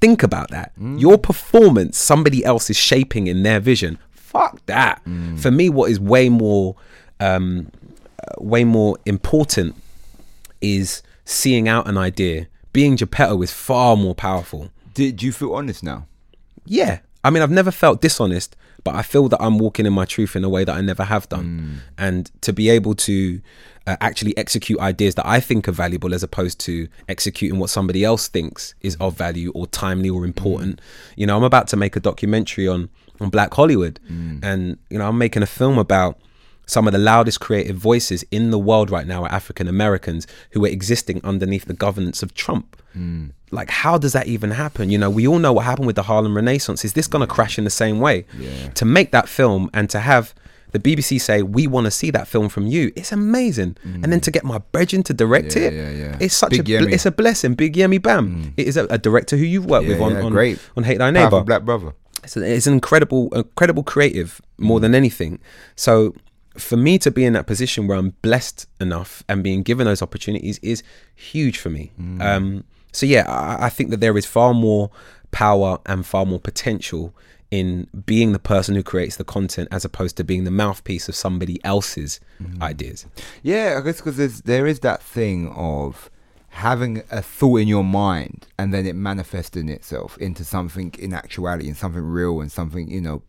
Think 0.00 0.22
about 0.22 0.50
that. 0.50 0.72
Your 0.78 1.18
performance, 1.18 1.98
somebody 1.98 2.44
else 2.44 2.70
is 2.70 2.76
shaping 2.76 3.26
in 3.26 3.42
their 3.42 3.60
vision. 3.60 3.98
Fuck 4.10 4.64
that. 4.66 5.02
For 5.36 5.50
me, 5.50 5.68
what 5.70 5.90
is 5.90 5.98
way 6.00 6.28
more, 6.28 6.76
um, 7.20 7.70
uh, 8.22 8.42
way 8.42 8.64
more 8.64 8.96
important 9.06 9.74
is 10.60 11.02
seeing 11.24 11.68
out 11.68 11.88
an 11.88 11.96
idea. 11.96 12.48
Being 12.72 12.96
Geppetto 12.96 13.40
is 13.42 13.52
far 13.52 13.96
more 13.96 14.14
powerful. 14.14 14.70
Did 14.92 15.22
you 15.22 15.32
feel 15.32 15.54
honest 15.54 15.82
now? 15.82 16.06
Yeah. 16.66 17.00
I 17.24 17.30
mean, 17.30 17.42
I've 17.42 17.50
never 17.50 17.70
felt 17.70 18.00
dishonest, 18.00 18.54
but 18.86 18.94
I 18.94 19.02
feel 19.02 19.28
that 19.30 19.42
I'm 19.42 19.58
walking 19.58 19.84
in 19.84 19.92
my 19.92 20.04
truth 20.04 20.36
in 20.36 20.44
a 20.44 20.48
way 20.48 20.62
that 20.62 20.72
I 20.72 20.80
never 20.80 21.02
have 21.02 21.28
done. 21.28 21.44
Mm. 21.44 21.92
And 21.98 22.30
to 22.42 22.52
be 22.52 22.68
able 22.68 22.94
to 22.94 23.40
uh, 23.84 23.96
actually 24.00 24.38
execute 24.38 24.78
ideas 24.78 25.16
that 25.16 25.26
I 25.26 25.40
think 25.40 25.66
are 25.66 25.72
valuable 25.72 26.14
as 26.14 26.22
opposed 26.22 26.60
to 26.60 26.86
executing 27.08 27.58
what 27.58 27.68
somebody 27.68 28.04
else 28.04 28.28
thinks 28.28 28.76
is 28.82 28.94
of 29.00 29.18
value 29.18 29.50
or 29.56 29.66
timely 29.66 30.08
or 30.08 30.24
important. 30.24 30.76
Mm. 30.76 30.82
You 31.16 31.26
know, 31.26 31.36
I'm 31.36 31.42
about 31.42 31.66
to 31.68 31.76
make 31.76 31.96
a 31.96 32.00
documentary 32.00 32.68
on 32.68 32.88
on 33.20 33.28
Black 33.28 33.52
Hollywood 33.54 33.98
mm. 34.08 34.38
and 34.44 34.78
you 34.88 34.98
know, 34.98 35.08
I'm 35.08 35.18
making 35.18 35.42
a 35.42 35.46
film 35.46 35.78
about 35.78 36.16
some 36.66 36.86
of 36.86 36.92
the 36.92 36.98
loudest 36.98 37.40
creative 37.40 37.76
voices 37.76 38.24
in 38.30 38.50
the 38.50 38.58
world 38.58 38.90
right 38.90 39.06
now 39.06 39.24
are 39.24 39.32
African 39.32 39.68
Americans 39.68 40.26
who 40.50 40.64
are 40.64 40.68
existing 40.68 41.20
underneath 41.24 41.64
the 41.64 41.74
governance 41.74 42.22
of 42.22 42.34
Trump. 42.34 42.76
Hmm. 42.92 43.28
Like, 43.52 43.70
how 43.70 43.96
does 43.96 44.12
that 44.12 44.26
even 44.26 44.50
happen? 44.50 44.90
You 44.90 44.98
know, 44.98 45.08
we 45.08 45.26
all 45.26 45.38
know 45.38 45.52
what 45.52 45.64
happened 45.64 45.86
with 45.86 45.96
the 45.96 46.02
Harlem 46.02 46.34
Renaissance. 46.34 46.84
Is 46.84 46.94
this 46.94 47.06
going 47.06 47.20
to 47.20 47.32
crash 47.32 47.58
in 47.58 47.64
the 47.64 47.70
same 47.70 48.00
way? 48.00 48.26
To 48.74 48.84
make 48.84 49.12
that 49.12 49.28
film 49.28 49.70
and 49.72 49.88
to 49.90 50.00
have 50.00 50.34
the 50.72 50.80
BBC 50.80 51.20
say, 51.20 51.42
we 51.42 51.68
want 51.68 51.84
to 51.84 51.92
see 51.92 52.10
that 52.10 52.26
film 52.26 52.48
from 52.48 52.66
you, 52.66 52.92
it's 52.96 53.12
amazing. 53.12 53.76
And 54.02 54.12
then 54.12 54.20
to 54.20 54.30
hmm. 54.30 54.34
get 54.34 54.44
my 54.44 54.58
brethren 54.58 55.04
to 55.04 55.14
direct 55.14 55.54
Yeah, 55.54 55.62
it, 55.62 55.74
yeah, 55.74 55.90
yeah. 55.90 56.16
it's 56.20 56.34
such 56.34 56.50
Big 56.50 56.68
a 56.68 56.80
bl- 56.80 56.92
it's 56.92 57.06
a 57.06 57.12
blessing. 57.12 57.54
Big 57.54 57.74
Yemi 57.74 58.02
Bam. 58.02 58.42
Hmm. 58.42 58.48
It 58.56 58.66
is 58.66 58.76
a, 58.76 58.86
a 58.86 58.98
director 58.98 59.36
who 59.36 59.44
you've 59.44 59.66
worked 59.66 59.86
with 59.86 60.00
on, 60.00 60.12
yeah, 60.12 60.22
on, 60.22 60.32
great. 60.32 60.58
on 60.76 60.82
Hate 60.82 60.98
Thy 60.98 61.12
Neighbor 61.12 61.42
black 61.44 61.62
brother. 61.62 61.94
it's, 62.24 62.36
a, 62.36 62.42
it's 62.42 62.66
an 62.66 62.74
incredible 62.74 63.32
incredible 63.34 63.84
creative 63.84 64.40
more 64.58 64.80
than 64.80 64.94
anything 64.94 65.38
so 65.76 66.14
for 66.58 66.76
me 66.76 66.98
to 66.98 67.10
be 67.10 67.24
in 67.24 67.32
that 67.32 67.46
position 67.46 67.86
where 67.86 67.98
i'm 67.98 68.10
blessed 68.22 68.66
enough 68.80 69.22
and 69.28 69.42
being 69.42 69.62
given 69.62 69.86
those 69.86 70.02
opportunities 70.02 70.58
is 70.58 70.82
huge 71.14 71.58
for 71.58 71.70
me. 71.70 71.92
Um, 72.20 72.64
so 72.92 73.06
yeah 73.06 73.24
I, 73.30 73.66
I 73.66 73.68
think 73.68 73.90
that 73.90 74.00
there 74.00 74.16
is 74.16 74.26
far 74.26 74.54
more 74.54 74.90
power 75.30 75.78
and 75.86 76.06
far 76.06 76.24
more 76.24 76.40
potential 76.40 77.14
in 77.50 77.86
being 78.04 78.32
the 78.32 78.38
person 78.38 78.74
who 78.74 78.82
creates 78.82 79.16
the 79.16 79.24
content 79.24 79.68
as 79.70 79.84
opposed 79.84 80.16
to 80.16 80.24
being 80.24 80.44
the 80.44 80.50
mouthpiece 80.50 81.08
of 81.08 81.14
somebody 81.14 81.62
else's 81.64 82.20
ideas. 82.60 83.06
Yeah, 83.42 83.76
I 83.78 83.80
guess 83.84 84.00
because 84.00 84.42
there 84.42 84.66
is 84.66 84.80
that 84.80 85.02
thing 85.02 85.48
of 85.50 86.10
having 86.48 87.02
a 87.10 87.22
thought 87.22 87.56
in 87.60 87.68
your 87.68 87.84
mind 87.84 88.48
and 88.58 88.72
then 88.72 88.86
it 88.86 88.96
manifesting 88.96 89.68
itself 89.68 90.16
into 90.18 90.42
something 90.42 90.94
in 90.98 91.12
actuality 91.12 91.68
and 91.68 91.76
something 91.76 92.02
real 92.02 92.40
and 92.40 92.50
something 92.50 92.90
you 92.90 93.00
know, 93.00 93.22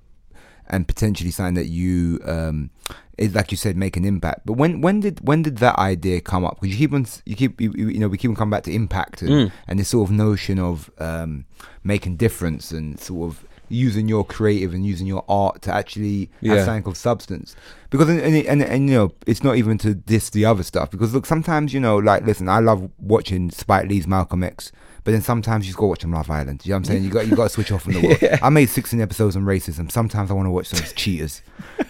and 0.67 0.87
potentially 0.87 1.31
something 1.31 1.55
that 1.55 1.67
you 1.67 2.19
um, 2.25 2.69
is 3.17 3.33
like 3.33 3.51
you 3.51 3.57
said 3.57 3.75
make 3.75 3.97
an 3.97 4.05
impact. 4.05 4.41
But 4.45 4.53
when 4.53 4.81
when 4.81 4.99
did 4.99 5.25
when 5.27 5.41
did 5.41 5.57
that 5.57 5.77
idea 5.79 6.21
come 6.21 6.45
up? 6.45 6.59
Because 6.61 6.75
you 6.75 6.77
keep 6.87 6.93
on 6.93 7.05
you 7.25 7.35
keep 7.35 7.59
you, 7.59 7.71
you 7.73 7.99
know 7.99 8.07
we 8.07 8.17
keep 8.17 8.29
on 8.29 8.35
coming 8.35 8.51
back 8.51 8.63
to 8.63 8.73
impact 8.73 9.21
and, 9.21 9.51
and 9.67 9.79
this 9.79 9.89
sort 9.89 10.09
of 10.09 10.15
notion 10.15 10.59
of 10.59 10.89
um, 10.99 11.45
making 11.83 12.17
difference 12.17 12.71
and 12.71 12.99
sort 12.99 13.31
of 13.31 13.45
using 13.69 14.07
your 14.07 14.23
creative 14.23 14.73
and 14.73 14.85
using 14.85 15.05
your 15.05 15.25
art 15.27 15.61
to 15.63 15.73
actually 15.73 16.29
have 16.43 16.57
Yeah. 16.57 16.63
something 16.65 16.89
of 16.89 16.95
substance 16.95 17.53
because 17.89 18.07
and, 18.07 18.21
and, 18.21 18.35
and, 18.45 18.63
and 18.63 18.89
you 18.89 18.95
know 18.95 19.11
it's 19.25 19.43
not 19.43 19.57
even 19.57 19.77
to 19.79 19.93
diss 19.93 20.29
the 20.29 20.45
other 20.45 20.63
stuff 20.63 20.89
because 20.89 21.13
look 21.13 21.25
sometimes 21.25 21.73
you 21.73 21.79
know 21.81 21.97
like 21.97 22.25
listen 22.25 22.47
I 22.47 22.59
love 22.59 22.89
watching 22.97 23.51
Spike 23.51 23.87
Lee's 23.89 24.07
Malcolm 24.07 24.41
X 24.43 24.71
but 25.07 25.13
then 25.13 25.21
sometimes 25.21 25.65
you 25.65 25.69
just 25.69 25.77
got 25.77 25.85
to 25.85 25.87
watch 25.87 26.01
some 26.01 26.11
Love 26.11 26.29
Island 26.29 26.65
you 26.65 26.71
know 26.71 26.75
what 26.75 26.79
I'm 26.79 26.83
saying? 26.83 27.03
You 27.05 27.09
got 27.17 27.27
you 27.27 27.33
got 27.37 27.43
to 27.43 27.49
switch 27.49 27.71
off 27.71 27.83
from 27.83 27.93
the 27.93 28.01
world. 28.05 28.39
I 28.43 28.49
made 28.49 28.65
16 28.65 28.99
episodes 28.99 29.37
on 29.37 29.43
racism. 29.45 29.89
Sometimes 29.89 30.29
I 30.29 30.33
want 30.33 30.47
to 30.47 30.51
watch 30.51 30.67
some 30.67 30.85
cheaters. 30.97 31.41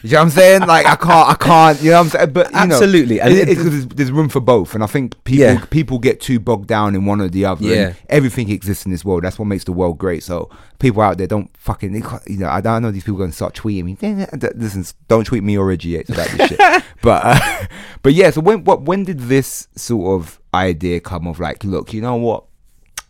You 0.03 0.11
know 0.11 0.17
what 0.19 0.23
I'm 0.25 0.29
saying? 0.29 0.61
Like 0.67 0.85
I 0.85 0.95
can't 0.95 1.27
I 1.29 1.33
can't 1.33 1.81
you 1.81 1.89
know 1.89 1.97
what 1.97 2.03
I'm 2.03 2.09
saying? 2.11 2.31
But 2.33 2.45
you 2.47 2.53
know, 2.53 2.59
Absolutely. 2.75 3.19
And 3.19 3.33
it, 3.33 3.39
it- 3.39 3.49
it's 3.49 3.61
'cause 3.63 3.71
there's, 3.71 3.85
there's 3.87 4.11
room 4.11 4.29
for 4.29 4.39
both. 4.39 4.75
And 4.75 4.83
I 4.83 4.87
think 4.87 5.21
people 5.23 5.45
Yeah. 5.45 5.65
people 5.71 5.97
get 5.97 6.21
too 6.21 6.39
bogged 6.39 6.67
down 6.67 6.93
in 6.93 7.05
one 7.05 7.19
or 7.19 7.27
the 7.27 7.45
other. 7.45 7.65
And 7.65 7.75
Yeah. 7.75 7.93
everything 8.09 8.51
exists 8.51 8.85
in 8.85 8.91
this 8.91 9.03
world. 9.03 9.23
That's 9.23 9.39
what 9.39 9.45
makes 9.45 9.63
the 9.63 9.73
world 9.73 9.97
great. 9.97 10.21
So 10.21 10.51
people 10.77 11.01
out 11.01 11.17
there 11.17 11.25
don't 11.25 11.49
fucking 11.57 11.95
you 12.27 12.37
know 12.37 12.49
I 12.49 12.61
don't 12.61 12.83
know 12.83 12.91
these 12.91 13.03
people 13.03 13.17
going 13.17 13.31
to 13.31 13.35
start 13.35 13.55
tweeting 13.55 13.83
me. 13.85 13.97
Listen 14.55 14.85
don't 15.07 15.25
tweet 15.25 15.41
me 15.43 15.57
or 15.57 15.65
Reggie 15.65 15.89
Yates 15.89 16.09
about 16.11 16.27
this 16.29 16.49
shit. 16.49 16.83
But 17.01 17.21
uh, 17.25 17.65
but 18.03 18.13
yeah 18.13 18.31
so 18.31 18.41
when 18.41 18.63
what 18.63 18.81
when 18.83 19.03
did 19.03 19.19
this 19.19 19.67
sort 19.75 20.19
of 20.21 20.39
idea 20.53 20.99
come 20.99 21.27
of 21.27 21.39
like 21.39 21.63
look 21.63 21.93
you 21.93 22.01
know 22.01 22.15
what 22.15 22.45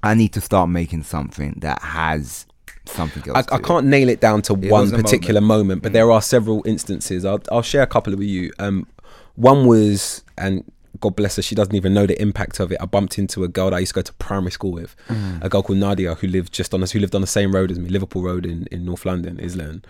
I 0.03 0.13
need 0.13 0.33
to 0.33 0.41
start 0.41 0.69
making 0.69 1.03
something 1.03 1.55
that 1.59 1.81
has 1.81 2.45
something 2.85 3.27
else 3.27 3.37
I, 3.37 3.41
to 3.41 3.53
I 3.55 3.59
can't 3.59 3.87
nail 3.87 4.09
it 4.09 4.21
down 4.21 4.41
to 4.43 4.53
It 4.53 4.71
one 4.71 4.91
particular 4.91 5.41
moment, 5.41 5.81
but 5.81 5.93
there 5.93 6.11
are 6.11 6.21
several 6.21 6.61
instances. 6.65 7.25
I'll, 7.25 7.41
I'll 7.51 7.61
share 7.61 7.81
a 7.81 7.87
couple 7.87 8.13
of 8.13 8.19
with 8.19 8.27
you. 8.27 8.51
Um, 8.59 8.87
one 9.35 9.67
was, 9.67 10.23
and 10.37 10.63
God 10.99 11.15
bless 11.15 11.35
her, 11.35 11.41
she 11.41 11.55
doesn't 11.55 11.75
even 11.75 11.93
know 11.93 12.05
the 12.05 12.19
impact 12.21 12.59
of 12.59 12.71
it. 12.71 12.77
I 12.81 12.85
bumped 12.85 13.19
into 13.19 13.43
a 13.43 13.47
girl 13.47 13.69
that 13.69 13.75
I 13.75 13.79
used 13.79 13.91
to 13.91 13.95
go 13.95 14.01
to 14.01 14.13
primary 14.13 14.51
school 14.51 14.71
with, 14.71 14.95
a 15.41 15.49
girl 15.49 15.63
called 15.63 15.79
Nadia, 15.79 16.15
who 16.15 16.27
lived 16.27 16.53
just 16.53 16.73
on 16.73 16.81
us, 16.81 16.91
who 16.91 16.99
lived 16.99 17.13
on 17.13 17.21
the 17.21 17.27
same 17.27 17.53
road 17.53 17.71
as 17.71 17.79
me, 17.79 17.89
Liverpool 17.89 18.23
Road 18.23 18.45
in, 18.45 18.67
in 18.71 18.85
North 18.85 19.05
London, 19.05 19.39
Islington. 19.43 19.83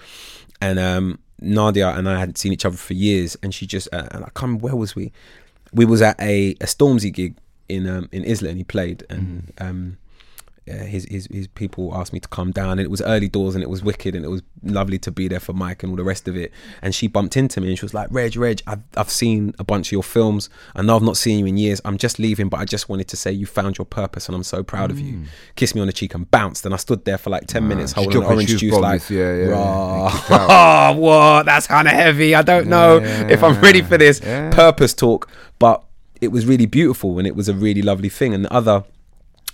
And 0.60 0.80
um, 0.80 1.20
Nadia 1.40 1.90
and 1.90 2.10
I 2.10 2.20
hadn't 2.20 2.38
seen 2.38 2.52
each 2.52 2.66
other 2.66 2.78
for 2.78 2.94
years, 2.94 3.38
and 3.44 3.54
she 3.54 3.68
just, 3.68 3.88
uh, 3.94 4.08
and 4.12 4.24
I 4.24 4.30
can't 4.30 4.44
remember 4.44 4.66
where 4.66 4.76
was 4.76 4.96
we. 4.96 5.12
We 5.74 5.86
was 5.86 6.02
at 6.02 6.20
a, 6.20 6.52
a 6.52 6.66
Stormzy 6.66 7.14
gig 7.14 7.36
in 7.70 7.88
um, 7.88 8.10
in 8.12 8.24
Islington. 8.24 8.58
He 8.58 8.64
played, 8.64 9.04
and 9.10 9.52
um, 9.60 9.98
uh, 10.70 10.74
his, 10.84 11.06
his 11.06 11.28
his 11.32 11.48
people 11.48 11.96
asked 11.96 12.12
me 12.12 12.20
to 12.20 12.28
come 12.28 12.52
down 12.52 12.72
and 12.72 12.82
it 12.82 12.92
was 12.92 13.02
early 13.04 13.30
doors 13.30 13.56
and 13.56 13.64
it 13.64 13.70
was 13.70 13.82
wicked 13.82 14.14
and 14.16 14.26
it 14.26 14.28
was 14.28 14.42
lovely 14.64 15.00
to 15.00 15.10
be 15.12 15.30
there 15.30 15.40
for 15.40 15.54
Mike 15.54 15.82
and 15.82 15.90
all 15.90 15.96
the 15.96 16.04
rest 16.04 16.28
of 16.28 16.36
it 16.36 16.52
and 16.82 16.94
she 16.94 17.08
bumped 17.08 17.38
into 17.38 17.62
me 17.62 17.70
and 17.70 17.80
she 17.80 17.86
was 17.86 17.94
like 17.94 18.10
Reg 18.12 18.36
Reg 18.36 18.62
I've, 18.68 18.82
I've 18.98 19.10
seen 19.10 19.54
a 19.60 19.64
bunch 19.64 19.88
of 19.88 19.92
your 19.94 20.04
films 20.04 20.50
I 20.76 20.82
know 20.82 20.98
I've 20.98 21.04
not 21.04 21.16
seen 21.16 21.40
you 21.40 21.46
in 21.46 21.56
years 21.56 21.80
I'm 21.86 21.98
just 21.98 22.20
leaving 22.20 22.50
but 22.50 22.60
I 22.60 22.66
just 22.66 22.90
wanted 22.90 23.08
to 23.08 23.16
say 23.16 23.32
you 23.32 23.46
found 23.46 23.78
your 23.78 23.86
purpose 23.86 24.28
and 24.28 24.36
I'm 24.36 24.44
so 24.44 24.62
proud 24.62 24.92
of 24.92 25.00
you 25.00 25.22
kissed 25.56 25.74
me 25.74 25.80
on 25.80 25.88
the 25.88 25.94
cheek 25.94 26.14
and 26.14 26.30
bounced 26.30 26.66
and 26.66 26.74
I 26.74 26.78
stood 26.78 27.06
there 27.06 27.18
for 27.18 27.30
like 27.30 27.48
10 27.48 27.66
minutes 27.66 27.94
holding 27.94 28.18
an 28.18 28.24
orange 28.26 28.58
juice 28.58 28.76
like 28.76 29.10
yeah, 29.10 29.20
yeah, 29.36 29.44
yeah. 29.46 29.50
"Rah." 29.52 30.08
And 30.10 30.14
kicked 30.20 30.32
out. 30.32 30.50
oh 30.50 30.98
what 31.00 31.46
that's 31.46 31.68
kind 31.68 31.88
of 31.88 31.94
heavy 31.94 32.36
I 32.36 32.42
don't 32.42 32.68
know 32.68 33.00
if 33.02 33.42
I'm 33.42 33.58
ready 33.62 33.82
for 33.84 33.98
this 33.98 34.20
Yeah. 34.22 34.50
purpose 34.54 34.94
talk 34.94 35.30
but 35.60 35.82
it 36.22 36.30
was 36.30 36.46
really 36.46 36.66
beautiful 36.66 37.18
and 37.18 37.28
it 37.28 37.36
was 37.36 37.50
a 37.50 37.54
really 37.54 37.82
lovely 37.82 38.10
thing 38.10 38.34
and 38.34 38.46
the 38.46 38.54
other 38.54 38.84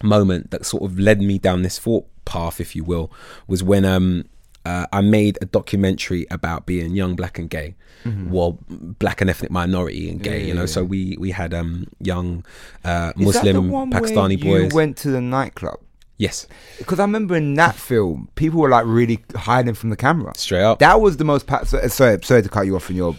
moment 0.01 0.51
that 0.51 0.65
sort 0.65 0.83
of 0.83 0.99
led 0.99 1.21
me 1.21 1.37
down 1.37 1.61
this 1.61 1.79
thought 1.79 2.05
path, 2.25 2.59
if 2.59 2.75
you 2.75 2.83
will, 2.83 3.11
was 3.47 3.63
when 3.63 3.85
um, 3.85 4.25
uh, 4.65 4.85
I 4.91 5.01
made 5.01 5.37
a 5.41 5.45
documentary 5.45 6.25
about 6.31 6.65
being 6.65 6.95
young, 6.95 7.15
black, 7.15 7.37
and 7.37 7.49
gay. 7.49 7.75
Well, 8.05 8.59
black 8.67 9.21
and 9.21 9.29
ethnic 9.29 9.49
minority 9.49 10.09
and 10.09 10.21
gay, 10.21 10.45
you 10.45 10.53
know. 10.53 10.65
So 10.65 10.83
we 10.83 11.15
we 11.17 11.31
had 11.31 11.53
um, 11.53 11.87
young 12.01 12.43
uh, 12.83 13.13
Is 13.17 13.33
that 13.33 13.45
the 13.45 13.53
Muslim 13.53 13.91
Pakistani 13.91 14.37
you 14.37 14.43
boys. 14.43 14.73
went 14.73 14.97
to 14.97 15.09
the 15.09 15.21
nightclub 15.21 15.79
yes, 16.17 16.47
Because 16.77 16.99
I 16.99 17.03
remember 17.03 17.35
in 17.35 17.53
that 17.55 17.75
film, 17.75 18.29
people 18.35 18.59
were 18.59 18.69
like 18.69 18.85
really 18.85 19.23
hiding 19.35 19.73
from 19.73 19.89
the 19.89 19.95
camera. 19.95 20.33
Straight 20.35 20.63
up. 20.63 20.79
That 20.79 21.01
was 21.01 21.17
the 21.17 21.25
most. 21.25 21.47
Pa- 21.47 21.63
sorry, 21.65 22.21
sorry 22.23 22.41
to 22.41 22.49
cut 22.49 22.65
you 22.65 22.75
off 22.75 22.89
in 22.89 22.95
your. 22.95 23.15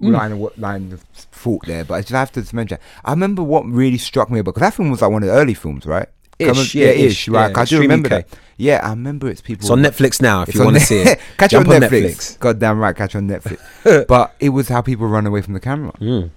Line 0.00 0.32
of 0.32 0.38
what 0.38 0.58
line 0.58 0.92
of 0.92 1.00
thought 1.12 1.64
there, 1.66 1.84
but 1.84 1.94
I 1.94 2.00
just 2.00 2.12
have 2.12 2.32
to 2.32 2.56
mention. 2.56 2.78
I 3.04 3.10
remember 3.12 3.42
what 3.42 3.64
really 3.66 3.98
struck 3.98 4.30
me 4.30 4.40
about 4.40 4.54
because 4.54 4.68
that 4.68 4.74
film 4.74 4.90
was 4.90 5.02
like 5.02 5.10
one 5.10 5.22
of 5.22 5.28
the 5.28 5.34
early 5.34 5.54
films, 5.54 5.86
right? 5.86 6.08
Ish, 6.38 6.48
on- 6.48 6.80
yeah, 6.80 6.88
ish, 6.88 7.12
ish, 7.12 7.28
right? 7.28 7.50
yeah, 7.50 7.60
I 7.60 7.64
do 7.64 7.80
remember 7.80 8.08
that. 8.10 8.28
Yeah, 8.58 8.80
I 8.82 8.90
remember 8.90 9.28
it's 9.28 9.40
people. 9.40 9.62
It's 9.62 9.70
on 9.70 9.80
Netflix 9.80 10.20
now. 10.20 10.42
If 10.42 10.54
you 10.54 10.64
want 10.64 10.76
to 10.76 10.80
see 10.84 10.98
it, 10.98 11.18
catch 11.38 11.52
Jump 11.52 11.68
it 11.68 11.82
on 11.82 11.88
Netflix. 11.88 12.38
Goddamn 12.38 12.78
right, 12.78 12.94
catch 12.94 13.14
on 13.14 13.28
Netflix. 13.28 14.06
but 14.08 14.34
it 14.38 14.50
was 14.50 14.68
how 14.68 14.82
people 14.82 15.06
run 15.06 15.26
away 15.26 15.40
from 15.40 15.54
the 15.54 15.60
camera. 15.60 15.92
Mm. 15.92 16.30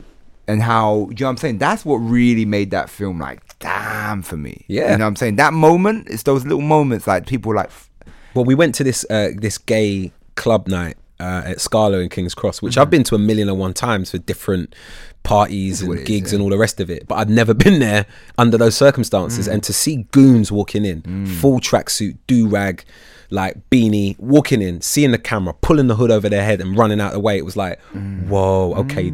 And 0.48 0.64
how, 0.64 1.10
you 1.10 1.16
know 1.20 1.26
what 1.26 1.30
I'm 1.32 1.38
saying? 1.38 1.58
That's 1.60 1.86
what 1.86 1.98
really 1.98 2.44
made 2.46 2.72
that 2.72 2.90
film 2.90 3.20
like, 3.20 3.60
damn 3.60 4.24
for 4.24 4.36
me. 4.36 4.66
Yeah. 4.68 4.94
You 4.94 4.98
know 4.98 5.04
what 5.04 5.10
I'm 5.10 5.16
saying? 5.16 5.36
That 5.36 5.54
moment, 5.54 6.08
it's 6.10 6.24
those 6.24 6.44
little 6.44 6.62
moments 6.62 7.06
like 7.06 7.28
people 7.28 7.54
like, 7.54 7.70
Well, 8.34 8.46
we 8.46 8.56
went 8.56 8.74
to 8.76 8.84
this 8.84 9.06
uh, 9.10 9.30
this 9.36 9.58
gay 9.58 10.12
club 10.36 10.68
night 10.68 10.98
uh, 11.20 11.44
at 11.46 11.62
Scala 11.62 12.00
in 12.00 12.10
King's 12.10 12.34
Cross, 12.34 12.62
which 12.62 12.74
mm-hmm. 12.74 12.82
I've 12.82 12.90
been 12.90 13.04
to 13.06 13.16
a 13.16 13.20
million 13.20 13.50
and 13.50 13.60
one 13.60 13.74
times 13.74 14.12
for 14.12 14.18
different 14.18 14.76
parties 15.24 15.82
and 15.82 15.94
is, 15.94 16.08
gigs 16.08 16.32
yeah. 16.32 16.36
and 16.36 16.44
all 16.44 16.50
the 16.50 16.58
rest 16.58 16.80
of 16.80 16.90
it. 16.90 17.08
But 17.08 17.16
I'd 17.16 17.30
never 17.30 17.54
been 17.66 17.80
there 17.80 18.06
under 18.38 18.58
those 18.58 18.76
circumstances, 18.76 19.48
mm. 19.48 19.54
and 19.54 19.64
to 19.64 19.74
see 19.74 20.08
goons 20.12 20.52
walking 20.52 20.86
in, 20.86 21.02
mm. 21.02 21.28
full 21.28 21.60
tracksuit, 21.60 22.18
do 22.28 22.48
rag, 22.48 22.84
like 23.30 23.70
beanie, 23.70 24.18
walking 24.20 24.62
in, 24.62 24.82
seeing 24.82 25.12
the 25.12 25.18
camera, 25.18 25.54
pulling 25.54 25.88
the 25.88 25.96
hood 25.96 26.12
over 26.12 26.30
their 26.30 26.44
head, 26.44 26.62
and 26.62 26.78
running 26.78 27.02
out 27.02 27.14
the 27.14 27.20
way, 27.20 27.38
it 27.38 27.46
was 27.46 27.58
like, 27.58 27.80
mm. 27.94 28.28
whoa, 28.28 28.74
okay. 28.76 29.14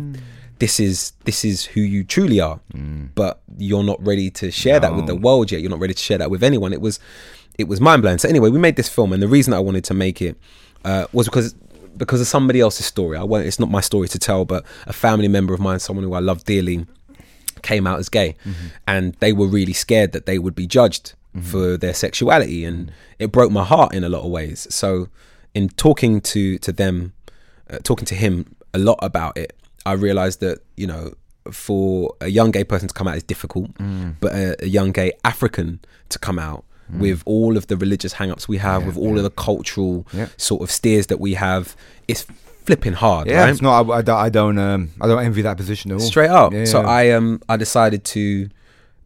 This 0.60 0.80
is 0.80 1.12
this 1.26 1.44
is 1.44 1.66
who 1.66 1.82
you 1.82 2.06
truly 2.06 2.40
are, 2.40 2.62
but 3.14 3.42
you're 3.58 3.84
not 3.84 4.02
ready 4.06 4.30
to 4.32 4.52
share 4.52 4.80
that 4.80 4.96
with 4.96 5.06
the 5.06 5.14
world 5.14 5.52
yet. 5.52 5.60
You're 5.60 5.70
not 5.70 5.82
ready 5.82 5.94
to 5.94 6.02
share 6.02 6.18
that 6.18 6.32
with 6.32 6.44
anyone. 6.44 6.72
It 6.72 6.80
was 6.80 6.98
it 7.58 7.68
was 7.68 7.82
mind 7.82 8.02
blowing. 8.02 8.20
So 8.20 8.30
anyway, 8.30 8.50
we 8.50 8.58
made 8.58 8.78
this 8.78 8.88
film, 8.88 9.12
and 9.12 9.22
the 9.22 9.28
reason 9.28 9.54
I 9.54 9.60
wanted 9.60 9.84
to 9.84 9.94
make 9.94 10.22
it 10.22 10.38
uh, 10.86 11.08
was 11.12 11.28
because 11.28 11.56
because 11.98 12.22
of 12.22 12.28
somebody 12.28 12.60
else's 12.60 12.86
story. 12.86 13.18
I 13.18 13.24
want 13.24 13.46
it's 13.46 13.60
not 13.60 13.70
my 13.70 13.82
story 13.82 14.08
to 14.10 14.20
tell, 14.20 14.46
but 14.46 14.66
a 14.88 14.94
family 14.94 15.28
member 15.28 15.54
of 15.54 15.60
mine, 15.60 15.80
someone 15.80 16.04
who 16.04 16.14
I 16.14 16.20
love 16.20 16.44
dearly, 16.44 16.86
came 17.62 17.88
out 17.88 18.00
as 18.00 18.10
gay, 18.10 18.36
mm-hmm. 18.46 18.68
and 18.88 19.14
they 19.16 19.34
were 19.34 19.48
really 19.48 19.74
scared 19.74 20.12
that 20.14 20.26
they 20.26 20.40
would 20.40 20.56
be 20.56 20.68
judged 20.68 21.14
mm-hmm. 21.36 21.42
for 21.42 21.78
their 21.78 21.94
sexuality, 21.94 22.66
and 22.66 22.92
it 23.20 23.32
broke 23.32 23.52
my 23.52 23.64
heart 23.64 23.94
in 23.94 24.04
a 24.04 24.10
lot 24.10 24.24
of 24.24 24.32
ways. 24.32 24.68
So, 24.70 25.10
in 25.54 25.70
talking 25.70 26.22
to 26.22 26.58
to 26.60 26.72
them, 26.72 27.14
uh, 27.70 27.80
talking 27.84 28.06
to 28.06 28.16
him 28.16 28.56
a 28.74 28.80
lot 28.80 29.00
about 29.02 29.38
it, 29.38 29.54
I 29.86 29.94
realized 29.94 30.40
that 30.42 30.60
you 30.78 30.88
know. 30.88 31.14
For 31.52 32.16
a 32.22 32.28
young 32.28 32.50
gay 32.50 32.64
person 32.64 32.88
to 32.88 32.94
come 32.96 33.08
out 33.08 33.18
is 33.18 33.22
difficult, 33.22 33.72
mm. 33.76 34.16
but 34.20 34.34
a, 34.34 34.64
a 34.64 34.66
young 34.66 34.92
gay 34.92 35.12
African 35.24 35.80
to 36.10 36.18
come 36.18 36.40
out 36.40 36.66
with 36.90 37.24
all 37.26 37.58
of 37.58 37.68
the 37.68 37.76
religious 37.78 38.14
hang-ups 38.14 38.48
we 38.48 38.58
have, 38.58 38.86
with 38.86 38.98
all 38.98 39.18
of 39.18 39.24
the 39.24 39.32
cultural 39.32 40.06
Yeah. 40.14 40.28
sort 40.38 40.62
of 40.62 40.70
steers 40.72 41.08
that 41.08 41.20
we 41.20 41.34
have, 41.34 41.76
it's 42.08 42.26
flipping 42.66 42.94
hard, 42.94 43.28
yeah, 43.28 43.42
right? 43.42 43.50
it's 43.50 43.62
not, 43.62 43.90
I, 43.90 43.98
I 43.98 44.02
don't, 44.02 44.18
I 44.18 44.30
don't, 44.30 44.58
um, 44.58 44.90
I 45.02 45.08
don't 45.08 45.24
envy 45.24 45.42
that 45.44 45.58
position 45.58 45.92
at 45.92 45.96
all. 45.96 46.00
straight 46.00 46.30
up. 46.30 46.54
Yeah, 46.54 46.66
so 46.66 46.82
yeah. 46.82 46.88
I 46.88 47.12
um 47.12 47.42
I 47.50 47.58
decided 47.58 48.04
to 48.06 48.50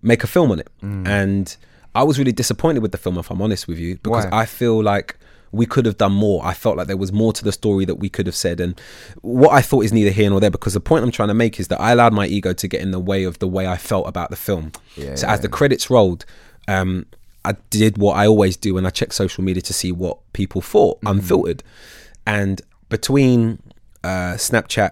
make 0.02 0.24
a 0.24 0.28
film 0.28 0.52
on 0.52 0.60
it, 0.60 0.68
Mm. 0.84 1.08
and 1.08 1.58
I 1.96 2.04
was 2.04 2.18
really 2.20 2.32
disappointed 2.32 2.82
with 2.82 2.92
the 2.92 2.98
film, 2.98 3.18
if 3.18 3.30
I'm 3.32 3.42
honest 3.42 3.68
with 3.68 3.78
you, 3.80 3.96
because 4.04 4.26
Why? 4.26 4.42
I 4.42 4.46
feel 4.46 4.82
like 4.84 5.18
we 5.52 5.66
could 5.66 5.86
have 5.88 5.98
done 5.98 6.12
more. 6.14 6.46
I 6.46 6.54
felt 6.54 6.78
like 6.78 6.86
there 6.88 6.96
was 6.96 7.12
more 7.12 7.34
to 7.34 7.44
the 7.44 7.52
story 7.52 7.84
that 7.86 7.96
we 7.96 8.08
could 8.08 8.28
have 8.28 8.36
said, 8.36 8.60
and 8.62 8.80
what 9.22 9.52
I 9.52 9.62
thought 9.62 9.84
is 9.84 9.92
neither 9.92 10.12
here 10.12 10.30
nor 10.30 10.40
there. 10.40 10.52
Because 10.52 10.74
the 10.76 10.80
point 10.80 11.04
I'm 11.04 11.12
trying 11.12 11.30
to 11.30 11.34
make 11.34 11.60
is 11.60 11.68
that 11.70 11.82
I 11.82 11.92
allowed 11.92 12.14
my 12.14 12.28
ego 12.28 12.54
to 12.54 12.68
get 12.68 12.82
in 12.82 12.92
the 12.92 13.00
way 13.00 13.24
of 13.24 13.40
the 13.40 13.48
way 13.48 13.66
I 13.68 13.76
felt 13.78 14.08
about 14.08 14.30
the 14.30 14.36
film. 14.36 14.72
Yeah, 14.96 15.16
so 15.16 15.28
as 15.28 15.40
the 15.42 15.50
credits 15.50 15.90
rolled. 15.90 16.26
Um, 16.68 17.08
I 17.46 17.54
did 17.70 17.98
what 17.98 18.14
I 18.18 18.28
always 18.28 18.58
do 18.58 18.74
when 18.74 18.86
I 18.86 18.90
check 18.90 19.14
social 19.14 19.44
media 19.44 19.62
to 19.64 19.74
see 19.74 19.92
what 19.92 20.18
people 20.34 20.62
thought, 20.62 20.98
Mm-hmm. 21.02 21.08
unfiltered. 21.20 21.64
And 22.26 22.62
between 22.90 23.62
uh, 24.04 24.34
Snapchat, 24.36 24.92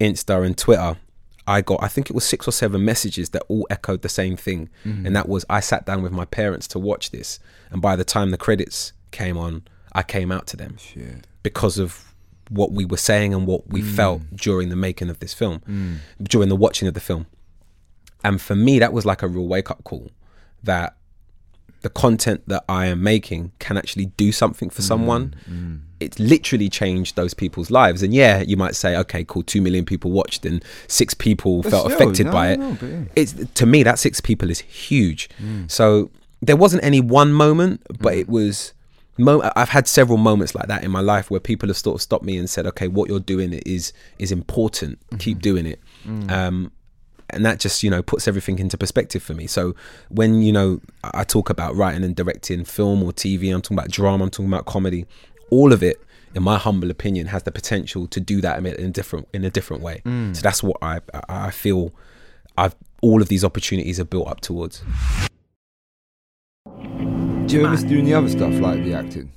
Insta, 0.00 0.44
and 0.44 0.56
Twitter, 0.56 0.96
I 1.46 1.60
got 1.60 1.82
I 1.82 1.88
think 1.88 2.10
it 2.10 2.12
was 2.14 2.24
six 2.24 2.48
or 2.48 2.52
seven 2.52 2.84
messages 2.84 3.30
that 3.30 3.42
all 3.48 3.66
echoed 3.70 4.02
the 4.02 4.08
same 4.08 4.36
thing, 4.36 4.68
Mm-hmm. 4.84 5.06
and 5.06 5.16
that 5.16 5.28
was 5.28 5.44
I 5.48 5.60
sat 5.60 5.86
down 5.86 6.02
with 6.02 6.12
my 6.12 6.24
parents 6.24 6.66
to 6.68 6.78
watch 6.78 7.10
this, 7.10 7.38
and 7.70 7.80
by 7.80 7.94
the 7.96 8.04
time 8.04 8.30
the 8.30 8.38
credits 8.38 8.92
came 9.12 9.36
on, 9.38 9.62
I 9.92 10.02
came 10.02 10.32
out 10.32 10.46
to 10.48 10.56
them 10.56 10.76
because 11.42 11.78
of 11.78 12.12
what 12.48 12.72
we 12.72 12.84
were 12.84 12.96
saying 12.96 13.32
and 13.34 13.46
what 13.46 13.68
we 13.68 13.80
felt 13.82 14.22
during 14.34 14.68
the 14.68 14.76
making 14.76 15.08
of 15.10 15.18
this 15.20 15.32
film, 15.34 16.00
during 16.22 16.48
the 16.48 16.56
watching 16.56 16.88
of 16.88 16.94
the 16.94 17.00
film. 17.00 17.26
And 18.24 18.40
for 18.40 18.54
me, 18.56 18.78
that 18.80 18.92
was 18.92 19.04
like 19.06 19.22
a 19.22 19.28
real 19.28 19.46
wake 19.46 19.70
up 19.70 19.84
call 19.84 20.10
that 20.64 20.95
the 21.82 21.90
content 21.90 22.42
that 22.48 22.64
I 22.68 22.86
am 22.86 23.02
making 23.02 23.52
can 23.58 23.76
actually 23.76 24.06
do 24.06 24.32
something 24.32 24.70
for 24.70 24.82
mm, 24.82 24.86
someone. 24.86 25.34
Mm. 25.48 25.80
It's 26.00 26.18
literally 26.18 26.68
changed 26.68 27.16
those 27.16 27.32
people's 27.34 27.70
lives. 27.70 28.02
And 28.02 28.12
yeah, 28.12 28.42
you 28.42 28.56
might 28.56 28.74
say, 28.74 28.96
okay, 28.96 29.24
cool, 29.24 29.42
two 29.42 29.62
million 29.62 29.84
people 29.84 30.10
watched 30.10 30.44
and 30.44 30.64
six 30.88 31.14
people 31.14 31.62
But 31.62 31.70
felt 31.70 31.84
still, 31.86 31.96
affected 31.96 32.26
no, 32.26 32.32
by 32.32 32.48
it. 32.52 32.58
no, 32.60 32.76
yeah. 32.82 33.04
It's 33.14 33.32
to 33.54 33.66
me 33.66 33.82
that 33.84 33.98
six 33.98 34.20
people 34.20 34.50
is 34.50 34.60
huge. 34.60 35.28
Mm. 35.42 35.70
So 35.70 36.10
there 36.42 36.56
wasn't 36.56 36.84
any 36.84 37.00
one 37.00 37.32
moment, 37.32 37.82
but 37.98 38.14
it 38.14 38.28
was. 38.28 38.72
Mo- 39.18 39.50
I've 39.56 39.70
had 39.70 39.88
several 39.88 40.18
moments 40.18 40.54
like 40.54 40.66
that 40.68 40.84
in 40.84 40.90
my 40.90 41.00
life 41.00 41.30
where 41.30 41.40
people 41.40 41.70
have 41.70 41.78
sort 41.78 41.94
of 41.94 42.02
stopped 42.02 42.22
me 42.24 42.36
and 42.36 42.50
said, 42.50 42.66
"Okay, 42.66 42.86
what 42.86 43.08
you're 43.08 43.18
doing 43.18 43.54
is 43.64 43.94
is 44.18 44.30
important. 44.30 44.98
Keep 45.18 45.40
doing 45.40 45.64
it." 45.64 45.80
Um, 46.28 46.70
and 47.30 47.44
that 47.44 47.58
just 47.60 47.82
you 47.82 47.90
know 47.90 48.02
puts 48.02 48.28
everything 48.28 48.58
into 48.58 48.76
perspective 48.78 49.22
for 49.22 49.34
me. 49.34 49.46
So 49.46 49.74
when 50.08 50.42
you 50.42 50.52
know 50.52 50.80
i 51.04 51.10
I 51.20 51.24
talk 51.24 51.50
about 51.50 51.74
writing 51.74 52.04
and 52.04 52.14
directing 52.14 52.64
film 52.64 53.02
or 53.02 53.10
tv 53.12 53.52
i'm 53.54 53.62
talking 53.62 53.78
about 53.78 53.90
drama 53.90 54.24
i'm 54.24 54.30
talking 54.30 54.52
about 54.52 54.66
comedy 54.66 55.06
all 55.50 55.72
of 55.72 55.82
it 55.82 55.96
in 56.34 56.42
my 56.42 56.56
humble 56.58 56.90
opinion 56.90 57.26
has 57.28 57.42
the 57.44 57.50
potential 57.52 58.06
to 58.08 58.20
do 58.20 58.40
that 58.42 58.58
in 58.58 58.66
a 58.66 58.90
different 58.90 59.26
in 59.32 59.44
a 59.44 59.50
different 59.50 59.82
way. 59.82 60.02
So 60.34 60.40
that's 60.46 60.62
what 60.62 60.76
i 60.82 60.94
i 61.14 61.46
I 61.48 61.50
feel 61.50 61.92
i've 62.58 62.74
all 63.02 63.20
of 63.22 63.28
these 63.28 63.44
opportunities 63.44 63.98
are 64.00 64.04
built 64.14 64.28
up 64.28 64.40
towards. 64.40 64.82
Do 67.46 67.56
you 67.56 67.66
ever 67.66 67.76
do 67.86 67.98
any 67.98 68.12
other 68.12 68.28
stuff 68.28 68.54
like 68.60 68.82
the 68.84 68.94
acting? 68.94 69.32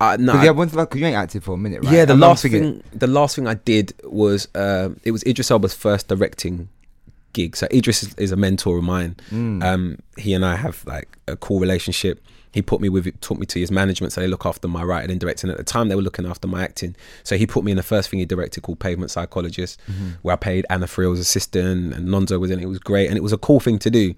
uh, 0.00 0.16
no, 0.18 0.32
yeah, 0.42 0.50
once 0.50 0.72
like, 0.74 0.88
'cause 0.90 0.98
you 1.00 1.06
ain't 1.06 1.16
acted 1.16 1.44
for 1.44 1.52
a 1.52 1.58
minute, 1.58 1.84
right? 1.84 1.92
Yeah, 1.92 2.04
the 2.06 2.14
And 2.14 2.24
I'm 2.24 2.30
last 2.30 2.42
thinking- 2.42 2.80
thing, 2.80 2.98
the 2.98 3.06
last 3.06 3.36
thing 3.36 3.46
I 3.46 3.54
did 3.54 3.92
was 4.04 4.48
uh, 4.54 4.88
it 5.04 5.10
was 5.10 5.22
Idris 5.26 5.50
Elba's 5.50 5.74
first 5.74 6.08
directing 6.08 6.68
gig. 7.32 7.56
So 7.56 7.66
Idris 7.72 8.02
is, 8.02 8.14
is 8.14 8.32
a 8.32 8.36
mentor 8.36 8.78
of 8.78 8.84
mine. 8.84 9.16
Mm. 9.30 9.62
Um, 9.64 9.98
he 10.16 10.34
and 10.34 10.44
I 10.44 10.56
have 10.56 10.84
like 10.86 11.18
a 11.28 11.36
cool 11.36 11.60
relationship. 11.60 12.22
He 12.52 12.62
put 12.62 12.80
me 12.80 12.88
with, 12.88 13.20
took 13.20 13.38
me 13.38 13.46
to 13.46 13.60
his 13.60 13.70
management, 13.70 14.12
so 14.12 14.20
they 14.20 14.26
look 14.26 14.44
after 14.44 14.66
my 14.66 14.82
writing 14.82 15.12
and 15.12 15.20
directing. 15.20 15.50
At 15.50 15.56
the 15.56 15.62
time, 15.62 15.88
they 15.88 15.94
were 15.94 16.02
looking 16.02 16.26
after 16.26 16.48
my 16.48 16.64
acting. 16.64 16.96
So 17.22 17.36
he 17.36 17.46
put 17.46 17.62
me 17.62 17.70
in 17.70 17.76
the 17.76 17.82
first 17.84 18.08
thing 18.10 18.18
he 18.18 18.26
directed 18.26 18.62
called 18.62 18.80
Pavement 18.80 19.12
Psychologist, 19.12 19.80
Mm-hmm. 19.88 20.08
where 20.22 20.32
I 20.32 20.36
played 20.36 20.66
Anna 20.68 20.88
Friel's 20.88 21.20
assistant 21.20 21.94
and 21.94 22.08
Nonso 22.08 22.40
was 22.40 22.50
in 22.50 22.58
it. 22.58 22.64
It 22.64 22.66
was 22.66 22.80
great, 22.80 23.06
and 23.06 23.16
it 23.16 23.22
was 23.22 23.32
a 23.32 23.38
cool 23.38 23.60
thing 23.60 23.78
to 23.78 23.90
do. 23.90 24.14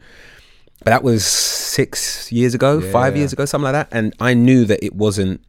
But 0.78 0.86
that 0.92 1.02
was 1.02 1.26
six 1.26 2.32
years 2.32 2.54
ago, 2.54 2.80
five 2.80 3.14
Yeah. 3.14 3.20
years 3.20 3.32
ago, 3.34 3.44
something 3.44 3.64
like 3.64 3.74
that. 3.74 3.88
And 3.96 4.14
I 4.18 4.32
knew 4.32 4.64
that 4.64 4.82
it 4.82 4.94
wasn't 4.94 5.42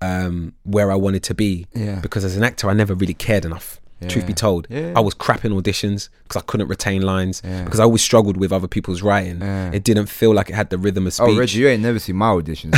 um, 0.00 0.54
where 0.64 0.90
I 0.90 0.96
wanted 0.96 1.22
to 1.24 1.34
be. 1.34 1.66
Yeah. 1.74 2.00
Because 2.00 2.24
as 2.24 2.36
an 2.36 2.42
actor, 2.42 2.68
I 2.68 2.72
never 2.72 2.94
really 2.94 3.14
cared 3.14 3.44
enough. 3.44 3.80
Truth 4.08 4.26
be 4.26 4.32
told, 4.34 4.66
Yeah. 4.70 4.92
I 4.96 5.00
was 5.00 5.14
crapping 5.14 5.52
auditions 5.60 6.08
because 6.24 6.42
I 6.42 6.44
couldn't 6.46 6.68
retain 6.68 7.02
lines 7.02 7.42
Yeah. 7.44 7.64
because 7.64 7.80
I 7.80 7.84
always 7.84 8.02
struggled 8.02 8.36
with 8.36 8.52
other 8.52 8.68
people's 8.68 9.02
writing. 9.02 9.40
Yeah. 9.40 9.70
It 9.72 9.84
didn't 9.84 10.06
feel 10.06 10.32
like 10.34 10.50
it 10.50 10.54
had 10.54 10.70
the 10.70 10.78
rhythm 10.78 11.06
of 11.06 11.12
speech. 11.14 11.28
Oh, 11.28 11.38
Reggie, 11.38 11.60
you 11.60 11.68
ain't 11.68 11.82
never 11.82 11.98
seen 11.98 12.16
my 12.16 12.28
auditions. 12.30 12.74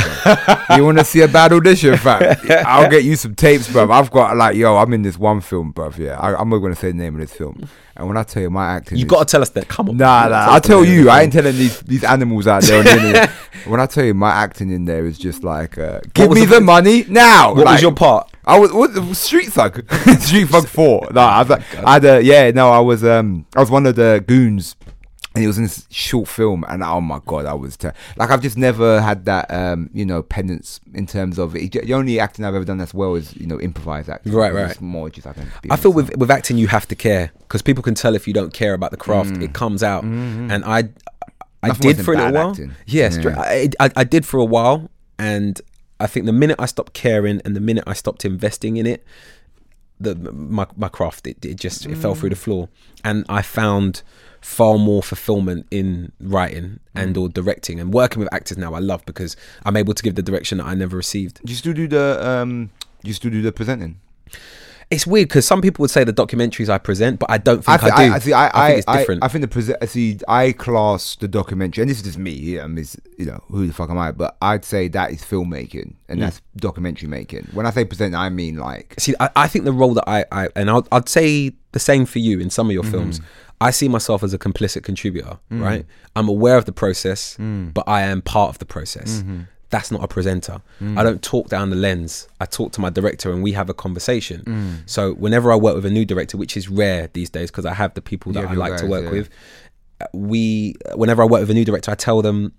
You 0.77 0.83
want 0.85 0.97
to 0.99 1.05
see 1.05 1.21
a 1.21 1.27
bad 1.27 1.53
audition, 1.53 1.97
fam? 1.97 2.35
I'll 2.65 2.89
get 2.89 3.03
you 3.03 3.15
some 3.15 3.35
tapes, 3.35 3.71
bro. 3.71 3.91
I've 3.91 4.11
got 4.11 4.35
like, 4.37 4.55
yo, 4.55 4.77
I'm 4.77 4.91
in 4.93 5.01
this 5.03 5.17
one 5.17 5.41
film, 5.41 5.71
bro. 5.71 5.91
Yeah, 5.97 6.19
I, 6.19 6.35
I'm 6.39 6.49
not 6.49 6.57
gonna 6.59 6.75
say 6.75 6.87
the 6.91 6.97
name 6.97 7.15
of 7.15 7.21
this 7.21 7.33
film. 7.33 7.67
And 7.97 8.07
when 8.09 8.17
I 8.17 8.23
tell 8.23 8.43
you 8.43 8.49
my 8.49 8.71
acting, 8.73 8.97
You 8.97 9.05
got 9.05 9.25
to 9.25 9.31
tell 9.31 9.41
us 9.41 9.51
that. 9.51 9.69
Come 9.69 9.87
on, 9.89 9.95
Nah, 9.95 10.27
nah. 10.27 10.47
I'll 10.51 10.59
tell 10.59 10.83
you. 10.83 11.09
I 11.09 11.21
ain't 11.21 11.31
telling 11.31 11.55
these 11.55 11.79
these 11.81 12.03
animals 12.03 12.45
out 12.45 12.63
there. 12.63 12.83
the 12.83 13.31
when 13.69 13.79
I 13.79 13.85
tell 13.85 14.03
you 14.03 14.13
my 14.13 14.31
acting 14.31 14.69
in 14.69 14.83
there 14.83 15.05
is 15.05 15.17
just 15.17 15.45
like, 15.45 15.77
uh, 15.77 16.01
give 16.13 16.29
me 16.31 16.41
the- 16.41 16.55
the 16.55 16.61
money 16.61 17.05
now. 17.07 17.53
What 17.53 17.65
was 17.67 17.81
your 17.81 17.93
part? 17.93 18.29
I 18.45 18.59
was 18.59 18.71
what, 18.71 18.91
Street 19.15 19.47
Thug, 19.49 19.83
Street 20.19 20.45
Thug 20.49 20.67
Four. 20.67 21.07
No, 21.11 21.21
I, 21.21 21.39
was, 21.39 21.49
like- 21.49 21.75
I 21.83 21.93
had 21.93 22.05
a 22.05 22.21
yeah. 22.23 22.51
No, 22.51 22.69
I 22.71 22.79
was 22.79 23.03
um 23.03 23.45
I 23.55 23.59
was 23.59 23.71
one 23.71 23.85
of 23.85 23.95
the 23.95 24.23
goons, 24.27 24.75
and 25.33 25.43
it 25.43 25.47
was 25.47 25.57
in 25.57 25.63
this 25.63 25.87
short 25.89 26.27
film, 26.27 26.63
and 26.69 26.83
oh 26.83 27.01
my 27.01 27.19
god, 27.25 27.45
I 27.45 27.53
was 27.55 27.75
ter- 27.75 27.93
like 28.17 28.29
I've 28.29 28.41
just 28.41 28.57
never 28.57 29.01
had 29.01 29.25
that 29.25 29.51
um 29.51 29.89
you 29.93 30.05
know 30.05 30.21
penance 30.21 30.79
in 30.93 31.07
terms 31.07 31.39
of 31.39 31.55
it. 31.55 31.71
The 31.71 31.93
only 31.93 32.19
acting 32.19 32.45
I've 32.45 32.53
ever 32.55 32.65
done 32.65 32.81
as 32.81 32.93
well 32.93 33.15
is 33.15 33.35
you 33.35 33.47
know 33.47 33.59
improvised 33.59 34.09
acting. 34.09 34.31
Right, 34.33 34.53
It's 34.53 34.75
right. 34.75 34.81
More 34.81 35.09
just 35.09 35.25
I 35.25 35.33
I 35.71 35.75
feel 35.75 35.91
with 35.93 36.15
with 36.15 36.29
acting 36.29 36.57
you 36.57 36.67
have 36.67 36.87
to 36.89 36.95
care 36.95 37.31
because 37.39 37.61
people 37.63 37.81
can 37.83 37.95
tell 37.95 38.13
if 38.15 38.27
you 38.27 38.33
don't 38.33 38.53
care 38.53 38.73
about 38.75 38.91
the 38.91 38.97
craft. 38.97 39.31
Mm. 39.31 39.43
It 39.43 39.53
comes 39.53 39.81
out, 39.83 40.03
and 40.03 40.63
I 40.65 40.77
I 40.77 40.83
Mm-hmm. 40.83 41.67
Nothing 41.69 41.91
did 41.95 42.05
for 42.05 42.13
a 42.13 42.17
little 42.17 42.31
while. 42.33 42.49
acting. 42.51 42.75
Yes, 42.85 43.17
Yeah. 43.17 43.39
I, 43.39 43.69
I 43.79 43.89
I 43.95 44.03
did 44.03 44.23
for 44.23 44.39
a 44.39 44.45
while, 44.45 44.91
and 45.17 45.59
I 45.99 46.07
think 46.07 46.25
the 46.25 46.33
minute 46.33 46.57
I 46.59 46.65
stopped 46.65 46.93
caring 46.93 47.41
and 47.45 47.55
the 47.55 47.61
minute 47.61 47.85
I 47.87 47.93
stopped 47.93 48.25
investing 48.25 48.77
in 48.77 48.85
it, 48.85 49.03
the 49.99 50.15
my 50.15 50.67
my 50.75 50.89
craft 50.89 51.25
it, 51.25 51.43
it 51.45 51.55
just 51.55 51.85
it 51.85 51.95
fell 51.95 52.15
through 52.15 52.29
the 52.29 52.35
floor, 52.35 52.67
and 53.03 53.25
I 53.29 53.41
found 53.41 54.01
far 54.41 54.77
more 54.77 55.01
fulfillment 55.01 55.65
in 55.71 56.11
writing 56.19 56.79
and 56.93 57.17
or 57.17 57.27
directing 57.29 57.79
and 57.79 57.93
working 57.93 58.19
with 58.19 58.31
actors 58.33 58.57
now 58.57 58.73
I 58.75 58.79
love 58.79 59.03
because 59.05 59.35
I'm 59.65 59.75
able 59.75 59.93
to 59.93 60.03
give 60.03 60.15
the 60.15 60.21
direction 60.21 60.59
that 60.59 60.65
I 60.65 60.75
never 60.75 60.97
received. 60.97 61.41
Do 61.43 61.51
you 61.51 61.57
still 61.57 61.73
do 61.73 61.87
the 61.87 62.19
um? 62.21 62.71
Do 63.03 63.07
you 63.07 63.13
still 63.13 63.31
do 63.31 63.41
the 63.41 63.51
presenting? 63.51 64.01
It's 64.91 65.07
weird 65.07 65.29
because 65.29 65.47
some 65.47 65.61
people 65.61 65.83
would 65.83 65.89
say 65.89 66.03
the 66.03 66.13
documentaries 66.13 66.69
I 66.69 66.77
present, 66.77 67.19
but 67.19 67.31
I 67.31 67.37
don't 67.37 67.63
think 67.65 67.83
I, 67.83 67.89
thi- 67.89 68.07
do. 68.07 68.13
I, 68.13 68.19
see, 68.19 68.33
I, 68.33 68.45
I, 68.53 68.67
think 68.67 68.77
it's 68.79 68.87
I- 68.87 68.97
different. 68.97 69.23
I, 69.23 69.27
think 69.27 69.41
the 69.41 69.47
present. 69.47 69.77
I 69.81 69.85
see. 69.85 70.19
I 70.27 70.51
class 70.51 71.15
the 71.15 71.27
documentary, 71.27 71.81
and 71.81 71.89
this 71.89 71.97
is 71.97 72.03
just 72.03 72.17
me. 72.17 72.31
Yeah, 72.31 72.63
I 72.63 72.67
mean, 72.67 72.77
it's, 72.77 72.95
you 73.17 73.25
know, 73.25 73.43
who 73.47 73.65
the 73.65 73.73
fuck 73.73 73.89
am 73.89 73.97
I? 73.97 74.11
But 74.11 74.37
I'd 74.41 74.63
say 74.63 74.87
that 74.89 75.11
is 75.11 75.21
filmmaking, 75.23 75.95
and 76.07 76.19
mm. 76.19 76.21
that's 76.21 76.41
documentary 76.57 77.09
making. 77.09 77.47
When 77.53 77.65
I 77.65 77.71
say 77.71 77.85
present, 77.85 78.13
I 78.13 78.29
mean 78.29 78.57
like 78.57 78.95
See, 78.99 79.15
I, 79.19 79.29
I 79.35 79.47
think 79.47 79.65
the 79.65 79.73
role 79.73 79.95
that 79.95 80.07
I, 80.07 80.25
I 80.31 80.49
and 80.55 80.69
I'll, 80.69 80.87
I'd 80.91 81.09
say 81.09 81.53
the 81.71 81.79
same 81.79 82.05
for 82.05 82.19
you 82.19 82.39
in 82.39 82.49
some 82.49 82.67
of 82.67 82.73
your 82.73 82.83
mm-hmm. 82.83 82.91
films. 82.91 83.21
I 83.61 83.71
see 83.71 83.87
myself 83.87 84.21
as 84.21 84.33
a 84.33 84.37
complicit 84.37 84.83
contributor, 84.83 85.39
mm. 85.51 85.61
right? 85.61 85.85
I'm 86.15 86.27
aware 86.27 86.57
of 86.57 86.65
the 86.65 86.73
process, 86.73 87.37
mm. 87.37 87.73
but 87.73 87.85
I 87.87 88.01
am 88.01 88.21
part 88.21 88.49
of 88.49 88.59
the 88.59 88.65
process. 88.65 89.19
Mm-hmm. 89.19 89.41
That's 89.75 89.91
not 89.91 90.01
a 90.01 90.07
presenter. 90.07 90.61
I 90.95 91.03
don't 91.03 91.21
talk 91.21 91.49
down 91.49 91.69
the 91.69 91.75
lens. 91.75 92.29
I 92.39 92.45
talk 92.45 92.71
to 92.75 92.79
my 92.79 92.89
director 92.89 93.33
and 93.33 93.43
we 93.43 93.51
have 93.51 93.69
a 93.69 93.73
conversation. 93.73 94.83
So 94.85 95.15
whenever 95.15 95.51
I 95.51 95.57
work 95.57 95.75
with 95.75 95.85
a 95.85 95.89
new 95.89 96.05
director, 96.05 96.37
which 96.37 96.55
is 96.55 96.69
rare 96.69 97.09
these 97.11 97.29
days 97.29 97.51
because 97.51 97.65
I 97.65 97.73
have 97.73 97.93
the 97.93 98.01
people 98.01 98.31
that 98.31 98.43
You 98.43 98.47
I 98.47 98.53
like 98.53 98.77
to 98.77 98.87
work 98.87 99.03
yeah. 99.03 99.11
with, 99.11 99.29
we 100.13 100.75
whenever 100.93 101.21
I 101.23 101.25
work 101.25 101.41
with 101.41 101.49
a 101.49 101.53
new 101.53 101.65
director, 101.65 101.91
I 101.91 101.95
tell 101.95 102.21
them 102.21 102.53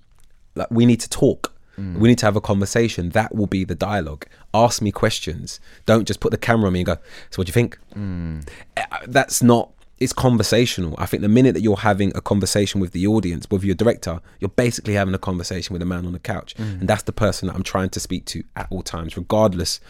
like 0.56 0.70
we 0.70 0.84
need 0.84 1.00
to 1.00 1.08
talk. 1.08 1.54
Mm. 1.78 1.98
We 2.00 2.08
need 2.10 2.18
to 2.18 2.26
have 2.26 2.36
a 2.36 2.40
conversation. 2.42 3.08
That 3.10 3.34
will 3.34 3.46
be 3.46 3.64
the 3.64 3.74
dialogue. 3.74 4.26
Ask 4.52 4.82
me 4.82 4.92
questions. 4.92 5.58
Don't 5.86 6.06
just 6.06 6.20
put 6.20 6.32
the 6.32 6.38
camera 6.38 6.66
on 6.66 6.74
me 6.74 6.80
and 6.80 6.86
go. 6.86 6.98
So 7.30 7.36
what 7.38 7.46
do 7.46 7.50
you 7.50 7.54
think? 7.54 7.78
Mm. 7.94 8.46
Uh, 8.76 8.82
That's 9.06 9.42
not. 9.42 9.72
It's 9.98 10.12
conversational. 10.12 10.94
I 10.98 11.06
think 11.06 11.22
the 11.22 11.28
minute 11.28 11.54
that 11.54 11.62
you're 11.62 11.76
having 11.76 12.12
a 12.14 12.20
conversation 12.20 12.80
with 12.82 12.92
the 12.92 13.06
audience, 13.06 13.46
with 13.50 13.64
your 13.64 13.74
director, 13.74 14.20
you're 14.40 14.50
basically 14.50 14.92
having 14.94 15.14
a 15.14 15.18
conversation 15.18 15.72
with 15.72 15.80
a 15.80 15.86
man 15.86 16.04
on 16.06 16.12
the 16.12 16.18
couch, 16.18 16.54
Mm. 16.56 16.80
and 16.80 16.88
that's 16.88 17.04
the 17.04 17.12
person 17.12 17.48
that 17.48 17.54
I'm 17.56 17.62
trying 17.62 17.88
to 17.90 18.00
speak 18.00 18.26
to 18.26 18.44
at 18.54 18.66
all 18.70 18.82
times, 18.82 19.16
regardless 19.16 19.80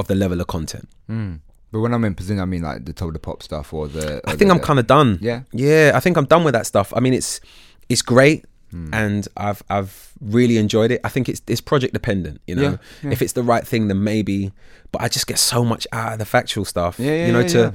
of 0.00 0.08
the 0.08 0.14
level 0.16 0.40
of 0.40 0.48
content. 0.48 0.88
But 1.08 1.80
when 1.80 1.94
I'm 1.94 2.04
in 2.04 2.14
present, 2.14 2.38
I 2.40 2.44
mean 2.44 2.62
like 2.62 2.84
the 2.84 3.04
of 3.04 3.12
the 3.12 3.18
pop 3.18 3.42
stuff 3.42 3.72
or 3.72 3.88
the. 3.88 4.20
I 4.26 4.36
think 4.36 4.50
I'm 4.50 4.58
kind 4.60 4.78
of 4.78 4.86
done. 4.86 5.18
Yeah? 5.22 5.42
yeah. 5.52 5.92
I 5.94 6.00
think 6.00 6.16
I'm 6.18 6.26
done 6.26 6.44
with 6.44 6.52
that 6.54 6.66
stuff. 6.66 6.92
I 6.96 7.00
mean, 7.00 7.14
it's 7.14 7.40
it's 7.88 8.02
great, 8.02 8.44
Hmm. 8.72 8.92
and 8.92 9.28
I've 9.36 9.62
I've 9.70 10.12
really 10.20 10.56
enjoyed 10.58 10.90
it. 10.90 11.00
I 11.04 11.08
think 11.08 11.28
it's 11.28 11.40
it's 11.46 11.60
project 11.62 11.92
dependent. 11.94 12.40
You 12.46 12.56
know, 12.56 12.62
Yeah, 12.62 12.76
yeah. 13.04 13.10
if 13.12 13.22
it's 13.22 13.32
the 13.34 13.42
right 13.42 13.66
thing, 13.66 13.88
then 13.88 14.02
maybe. 14.04 14.50
But 14.92 15.00
I 15.02 15.08
just 15.08 15.26
get 15.26 15.38
so 15.38 15.64
much 15.64 15.86
out 15.92 16.12
of 16.14 16.18
the 16.18 16.24
factual 16.26 16.64
stuff. 16.66 16.98
Yeah, 16.98 17.12
yeah, 17.14 17.26
you 17.26 17.32
know, 17.32 17.46
to 17.48 17.58
yeah. 17.58 17.70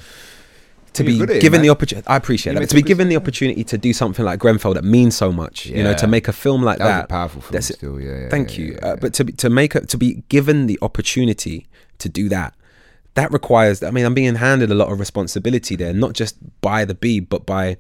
To 0.98 1.04
You're 1.04 1.26
be 1.28 1.34
at 1.34 1.38
it, 1.38 1.42
given 1.42 1.62
the 1.62 1.70
opportunity. 1.70 2.08
I 2.08 2.16
appreciate 2.16 2.54
You 2.54 2.60
that. 2.60 2.70
To 2.70 2.76
be 2.76 2.82
given 2.82 3.08
the 3.10 3.16
opportunity 3.16 3.64
to 3.64 3.78
do 3.78 3.92
something 3.94 4.24
like 4.26 4.40
Grenfell 4.40 4.74
that 4.76 4.84
means 4.84 5.16
so 5.16 5.32
much. 5.32 5.66
You 5.66 5.84
know, 5.84 5.94
to 5.96 6.08
make 6.08 6.28
a 6.28 6.34
film 6.34 6.62
like 6.64 6.78
That 6.80 6.88
that. 6.88 7.10
powerful 7.10 7.42
film 7.42 7.54
that's 7.54 7.74
still, 7.74 8.00
yeah, 8.00 8.22
yeah, 8.22 8.30
Thank 8.30 8.48
yeah, 8.58 8.66
you. 8.66 8.72
yeah, 8.74 8.86
Uh, 8.86 8.88
yeah. 8.90 8.96
but 9.02 9.14
to 9.18 9.24
to 9.44 9.50
make 9.50 9.76
a, 9.76 9.82
to 9.94 9.98
be 9.98 10.24
given 10.30 10.68
the 10.68 10.78
opportunity 10.82 11.58
to 12.00 12.08
do 12.10 12.30
that, 12.30 12.54
that 13.16 13.32
requires. 13.32 13.82
I 13.84 13.92
mean, 13.92 14.06
I'm 14.06 14.14
being 14.14 14.36
handed 14.36 14.70
a 14.72 14.76
lot 14.76 14.90
of 14.92 15.00
responsibility 15.00 15.76
there, 15.76 15.94
not 15.94 16.14
just 16.14 16.36
by 16.62 16.86
the 16.86 16.94
Beeb, 16.96 17.30
but 17.30 17.46
by, 17.46 17.78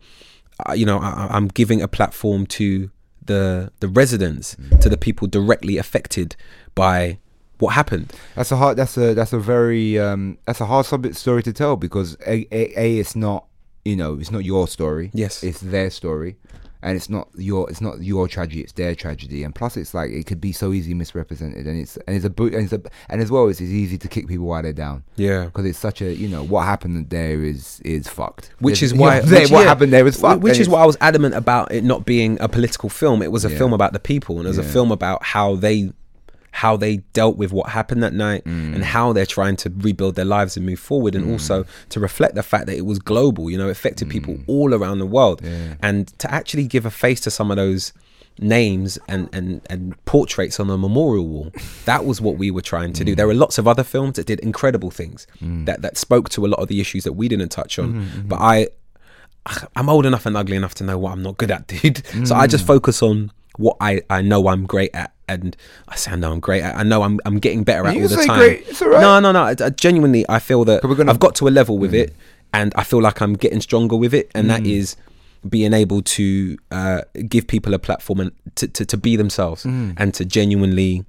uh, 0.67 0.73
you 0.73 0.85
know, 0.85 0.97
I, 0.99 1.27
I'm 1.35 1.47
giving 1.47 1.81
a 1.81 1.87
platform 1.87 2.45
to 2.59 2.89
the 3.25 3.71
the 3.81 3.87
residents, 4.01 4.55
Mm. 4.55 4.79
to 4.83 4.89
the 4.89 4.97
people 4.97 5.27
directly 5.27 5.77
affected 5.77 6.35
by 6.75 7.19
what 7.59 7.69
happened. 7.73 8.13
That's 8.35 8.51
a 8.51 8.55
hard. 8.57 8.77
That's 8.77 8.97
a 8.97 9.13
that's 9.13 9.33
a 9.33 9.39
very 9.39 9.99
um 9.99 10.37
that's 10.45 10.61
a 10.61 10.65
hard 10.65 10.85
subject 10.85 11.15
story 11.15 11.43
to 11.43 11.53
tell 11.53 11.75
because 11.75 12.15
a, 12.25 12.47
a, 12.51 12.79
a 12.79 12.97
it's 12.99 13.15
not 13.15 13.45
you 13.85 13.95
know 13.95 14.19
it's 14.19 14.31
not 14.31 14.43
your 14.45 14.67
story. 14.67 15.09
Yes. 15.13 15.43
it's 15.43 15.61
their 15.61 15.89
story, 15.89 16.37
and 16.83 16.95
it's 16.97 17.09
not 17.09 17.29
your 17.35 17.69
it's 17.69 17.81
not 17.81 18.01
your 18.01 18.27
tragedy. 18.27 18.61
It's 18.61 18.73
their 18.73 18.93
tragedy, 18.95 19.43
and 19.43 19.55
plus 19.55 19.75
it's 19.77 19.93
like 19.93 20.11
it 20.11 20.25
could 20.27 20.39
be 20.41 20.51
so 20.51 20.71
easily 20.73 20.93
misrepresented, 20.93 21.65
and 21.65 21.79
it's 21.79 21.97
and 22.05 22.15
it's 22.15 22.25
a 22.25 22.29
boot 22.29 22.53
and 22.53 22.63
it's 22.65 22.73
a 22.73 22.81
and 23.09 23.21
as 23.21 23.31
well 23.31 23.47
it's, 23.47 23.59
it's 23.61 23.71
easy 23.71 23.97
to 23.97 24.07
kick 24.07 24.27
people 24.27 24.45
while 24.45 24.61
they're 24.61 24.73
down. 24.73 25.03
Yeah. 25.15 25.45
because 25.45 25.65
it's 25.65 25.79
such 25.79 26.01
a 26.01 26.13
you 26.13 26.27
know 26.27 26.43
what 26.43 26.65
happened 26.65 27.09
there 27.09 27.41
is 27.43 27.79
is 27.85 28.07
fucked. 28.07 28.51
which 28.59 28.81
There's- 28.81 28.91
is 28.93 28.99
why 28.99 29.19
you 29.21 29.25
know, 29.25 29.39
which- 29.39 29.51
what 29.51 29.61
yeah, 29.61 29.67
happened 29.67 29.93
there 29.93 30.05
is 30.05 30.19
fucked. 30.19 30.41
Which 30.43 30.59
is 30.59 30.69
why 30.69 30.81
I 30.83 30.85
was 30.85 30.97
adamant 31.01 31.33
about 31.33 31.71
it 31.71 31.83
not 31.83 32.05
being 32.05 32.37
a 32.41 32.47
political 32.49 32.89
film. 32.89 33.21
It 33.23 33.31
was 33.31 33.45
a 33.45 33.49
Yeah. 33.49 33.57
film 33.57 33.73
about 33.73 33.93
the 33.93 33.99
people, 33.99 34.37
and 34.37 34.45
it 34.45 34.49
was 34.49 34.57
a 34.59 34.63
film 34.63 34.91
about 34.91 35.23
how 35.23 35.55
they 35.55 35.91
how 36.63 36.73
they 36.83 36.97
dealt 37.19 37.35
with 37.41 37.51
what 37.57 37.69
happened 37.69 38.01
that 38.03 38.13
night 38.13 38.43
Mm. 38.45 38.73
and 38.75 38.83
how 38.95 39.07
they're 39.13 39.33
trying 39.39 39.55
to 39.63 39.67
rebuild 39.87 40.13
their 40.15 40.25
lives 40.37 40.57
and 40.57 40.65
move 40.65 40.79
forward 40.91 41.13
and 41.17 41.25
mm. 41.25 41.31
also 41.33 41.65
to 41.93 41.97
reflect 41.99 42.33
the 42.35 42.43
fact 42.51 42.65
that 42.67 42.75
it 42.81 42.85
was 42.91 42.99
global 43.13 43.43
you 43.51 43.57
know 43.59 43.67
it 43.67 43.71
affected 43.79 44.05
people 44.09 44.33
mm. 44.35 44.43
all 44.47 44.69
around 44.73 44.97
the 44.99 45.11
world 45.17 45.37
Mm. 45.41 45.45
Yeah. 45.47 45.87
and 45.87 45.99
to 46.23 46.27
actually 46.39 46.65
give 46.75 46.85
a 46.91 46.93
face 47.05 47.19
to 47.25 47.29
some 47.37 47.49
of 47.51 47.57
those 47.57 47.93
names 48.39 48.99
and, 49.07 49.23
and, 49.37 49.47
and 49.73 49.81
portraits 50.05 50.59
on 50.59 50.69
a 50.69 50.77
memorial 50.77 51.27
wall. 51.33 51.51
That 51.85 52.05
was 52.05 52.21
what 52.21 52.35
we 52.37 52.51
were 52.51 52.61
trying 52.73 52.93
to 52.93 53.03
do. 53.03 53.13
Mm. 53.13 53.17
There 53.17 53.27
were 53.31 53.33
lots 53.45 53.57
of 53.57 53.67
other 53.67 53.83
films 53.83 54.13
that 54.17 54.27
did 54.27 54.39
incredible 54.41 54.91
things 54.91 55.25
that, 55.67 55.81
that 55.81 55.97
spoke 55.97 56.29
to 56.35 56.45
a 56.45 56.49
lot 56.53 56.59
of 56.63 56.67
the 56.67 56.79
issues 56.79 57.03
that 57.07 57.13
we 57.13 57.27
didn't 57.27 57.49
touch 57.49 57.79
on. 57.79 57.87
Mm-hmm, 57.87 57.99
mm-hmm. 58.01 58.27
But 58.31 58.39
I 58.53 58.67
I'm 59.75 59.89
old 59.89 60.05
enough 60.05 60.25
and 60.25 60.35
ugly 60.35 60.57
enough 60.57 60.75
to 60.75 60.83
know 60.83 60.97
what 60.97 61.11
I'm 61.13 61.23
not 61.23 61.37
good 61.37 61.51
at, 61.51 61.67
dude. 61.67 62.03
So 62.27 62.35
I 62.35 62.45
just 62.47 62.65
focus 62.67 63.01
on 63.01 63.31
what 63.57 63.77
I, 63.79 64.01
I 64.09 64.21
know 64.21 64.47
I'm 64.49 64.65
great 64.65 64.91
at. 64.93 65.13
And 65.29 65.57
I 65.89 65.95
say 65.97 66.11
I 66.11 66.15
know 66.15 66.31
I'm 66.31 66.39
great 66.39 66.63
at. 66.63 66.75
I 66.77 66.83
know 66.83 67.03
I'm 67.03 67.19
I'm 67.25 67.39
getting 67.39 67.63
better 67.63 67.85
at 67.87 67.95
You 67.95 68.03
all 68.03 68.07
the 68.07 68.15
time. 68.25 68.37
great, 68.39 68.67
it's 68.67 68.81
all 68.81 68.89
right. 68.89 69.01
No, 69.01 69.19
no, 69.19 69.31
no. 69.33 69.41
I, 69.43 69.55
I 69.59 69.69
genuinely, 69.71 70.25
I 70.29 70.39
feel 70.39 70.63
that 70.65 70.81
gonna- 70.81 70.95
Mm. 70.95 71.09
I've 71.09 71.19
got 71.19 71.35
to 71.35 71.47
a 71.47 71.49
level 71.51 71.77
with 71.77 71.93
it, 71.93 72.15
and 72.53 72.71
I 72.75 72.83
feel 72.83 73.01
like 73.01 73.21
I'm 73.21 73.33
getting 73.33 73.59
stronger 73.61 73.95
with 73.97 74.13
it, 74.13 74.31
and 74.33 74.49
that 74.49 74.65
is 74.65 74.95
being 75.47 75.73
able 75.73 76.01
to 76.01 76.57
uh, 76.71 77.01
give 77.27 77.45
people 77.47 77.73
a 77.73 77.79
platform 77.79 78.19
and 78.21 78.31
to, 78.55 78.67
to, 78.67 78.85
to 78.85 78.97
be 78.97 79.15
themselves 79.15 79.63
Mm. 79.65 79.93
and 79.97 80.13
to 80.13 80.23
genuinely 80.25 81.05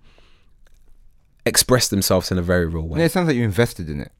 express 1.46 1.88
themselves 1.88 2.30
in 2.30 2.38
a 2.38 2.42
very 2.42 2.66
real 2.66 2.86
way. 2.86 3.04
It 3.04 3.12
sounds 3.12 3.26
like 3.28 3.36
you 3.36 3.44
invested 3.44 3.88
in 3.88 4.00
it, 4.00 4.12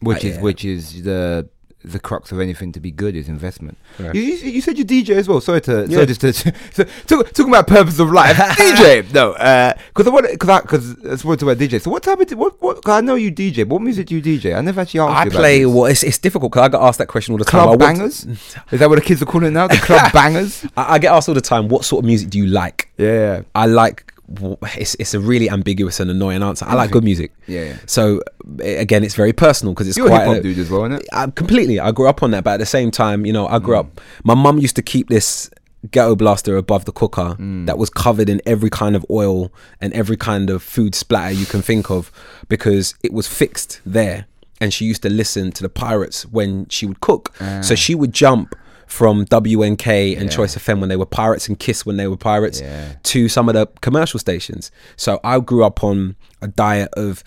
which 0.00 0.24
Uh, 0.24 0.28
is 0.28 0.36
yeah. 0.36 0.42
which 0.42 0.64
is 0.64 1.02
the 1.02 1.48
the 1.84 2.00
crux 2.00 2.32
of 2.32 2.40
anything 2.40 2.72
to 2.72 2.80
be 2.80 2.90
good 2.90 3.14
is 3.14 3.28
investment. 3.28 3.78
Yeah. 4.00 4.12
You, 4.12 4.20
you, 4.22 4.50
you 4.52 4.60
said 4.60 4.76
you 4.76 4.84
DJ 4.84 5.10
as 5.10 5.28
well. 5.28 5.40
Sorry 5.40 5.60
to 5.62 5.86
Yeah. 5.88 5.94
sorry 5.96 6.06
just 6.06 6.20
to 6.22 6.32
so, 6.72 6.84
talk, 7.06 7.28
talking 7.32 7.48
about 7.48 7.68
purpose 7.68 7.98
of 8.00 8.10
life. 8.10 8.36
DJ, 8.36 9.12
no, 9.14 9.32
uh, 9.34 9.72
because 9.88 10.06
I 10.06 10.10
want 10.10 10.28
because 10.30 10.48
I 10.48 10.60
because 10.62 11.24
I 11.24 11.28
want 11.28 11.38
to 11.40 11.48
about 11.48 11.58
DJ. 11.58 11.80
So 11.80 11.90
what 11.90 12.02
type 12.02 12.18
of 12.20 12.30
what 12.32 12.60
what? 12.60 12.82
Cause 12.82 12.94
I 12.94 13.00
know 13.02 13.14
you 13.14 13.30
DJ. 13.30 13.58
But 13.58 13.74
what 13.74 13.82
music 13.82 14.08
do 14.08 14.16
you 14.16 14.22
DJ? 14.22 14.56
I 14.56 14.60
never 14.62 14.80
actually 14.80 15.00
asked 15.00 15.12
I 15.12 15.24
you 15.24 15.30
play 15.30 15.58
this. 15.64 15.72
well. 15.72 15.84
It's, 15.86 16.02
it's 16.02 16.18
difficult 16.18 16.50
because 16.52 16.64
I 16.64 16.68
get 16.68 16.80
asked 16.80 16.98
that 16.98 17.08
question 17.08 17.32
all 17.32 17.38
the 17.38 17.44
time. 17.44 17.62
Club 17.66 17.78
bangers. 17.78 18.24
is 18.24 18.80
that 18.80 18.88
what 18.88 18.96
the 18.96 19.00
kids 19.02 19.22
are 19.22 19.26
calling 19.26 19.48
it 19.48 19.50
now? 19.52 19.68
The 19.68 19.76
club 19.76 20.12
bangers. 20.12 20.64
I, 20.76 20.94
I 20.94 20.98
get 20.98 21.12
asked 21.12 21.28
all 21.28 21.34
the 21.36 21.40
time, 21.40 21.68
"What 21.68 21.84
sort 21.84 22.00
of 22.04 22.06
music 22.06 22.30
do 22.30 22.38
you 22.38 22.46
like?" 22.46 22.90
Yeah. 22.98 23.42
I 23.54 23.66
like. 23.66 24.12
It's 24.76 24.94
it's 24.98 25.14
a 25.14 25.20
really 25.20 25.48
ambiguous 25.48 26.00
and 26.00 26.10
annoying 26.10 26.42
answer. 26.42 26.64
I 26.68 26.74
like 26.74 26.90
good 26.90 27.04
music. 27.04 27.32
Yeah, 27.46 27.64
yeah. 27.64 27.76
So 27.86 28.22
again, 28.60 29.04
it's 29.04 29.14
very 29.14 29.32
personal 29.32 29.72
because 29.74 29.88
it's 29.88 29.96
You're 29.96 30.08
quite 30.08 30.26
a- 30.38 30.42
dude 30.42 30.58
as 30.58 30.70
well, 30.70 30.84
isn't 30.84 31.02
it? 31.02 31.08
I, 31.12 31.26
completely. 31.28 31.78
I 31.78 31.92
grew 31.92 32.08
up 32.08 32.22
on 32.22 32.32
that, 32.32 32.42
but 32.44 32.54
at 32.54 32.60
the 32.60 32.66
same 32.66 32.90
time, 32.90 33.24
you 33.24 33.32
know, 33.32 33.46
I 33.48 33.58
Mm. 33.58 33.62
grew 33.62 33.76
up. 33.76 34.00
My 34.24 34.34
mum 34.34 34.58
used 34.58 34.76
to 34.76 34.82
keep 34.82 35.08
this 35.08 35.48
ghetto 35.92 36.16
blaster 36.16 36.56
above 36.56 36.84
the 36.84 36.92
cooker 36.92 37.36
Mm. 37.38 37.66
that 37.66 37.78
was 37.78 37.88
covered 37.90 38.28
in 38.28 38.40
every 38.46 38.70
kind 38.70 38.96
of 38.96 39.06
oil 39.10 39.52
and 39.80 39.92
every 39.92 40.16
kind 40.16 40.50
of 40.50 40.60
food 40.62 40.94
splatter 40.96 41.32
you 41.32 41.46
can 41.46 41.62
think 41.62 41.90
of 41.90 42.10
because 42.48 42.94
it 43.04 43.12
was 43.12 43.28
fixed 43.28 43.80
there. 43.86 44.26
And 44.60 44.72
she 44.74 44.86
used 44.86 45.02
to 45.02 45.10
listen 45.10 45.52
to 45.52 45.62
the 45.62 45.68
pirates 45.68 46.24
when 46.24 46.66
she 46.70 46.86
would 46.86 47.00
cook. 47.00 47.32
So 47.62 47.72
Ah. 47.72 47.76
she 47.76 47.94
would 47.94 48.12
jump 48.12 48.56
from 48.86 49.24
WNK 49.26 50.18
and 50.18 50.30
Choice 50.30 50.56
FM 50.56 50.80
when 50.80 50.88
they 50.88 50.96
were 50.96 51.06
pirates 51.06 51.48
and 51.48 51.58
Kiss 51.58 51.84
when 51.84 51.96
they 51.96 52.06
were 52.06 52.16
pirates 52.16 52.60
Yeah. 52.60 52.92
to 53.02 53.28
some 53.28 53.48
of 53.48 53.54
the 53.54 53.66
commercial 53.80 54.18
stations. 54.20 54.70
So 54.96 55.20
I 55.24 55.40
grew 55.40 55.64
up 55.64 55.82
on 55.84 56.16
a 56.40 56.48
diet 56.48 56.90
of 56.96 57.24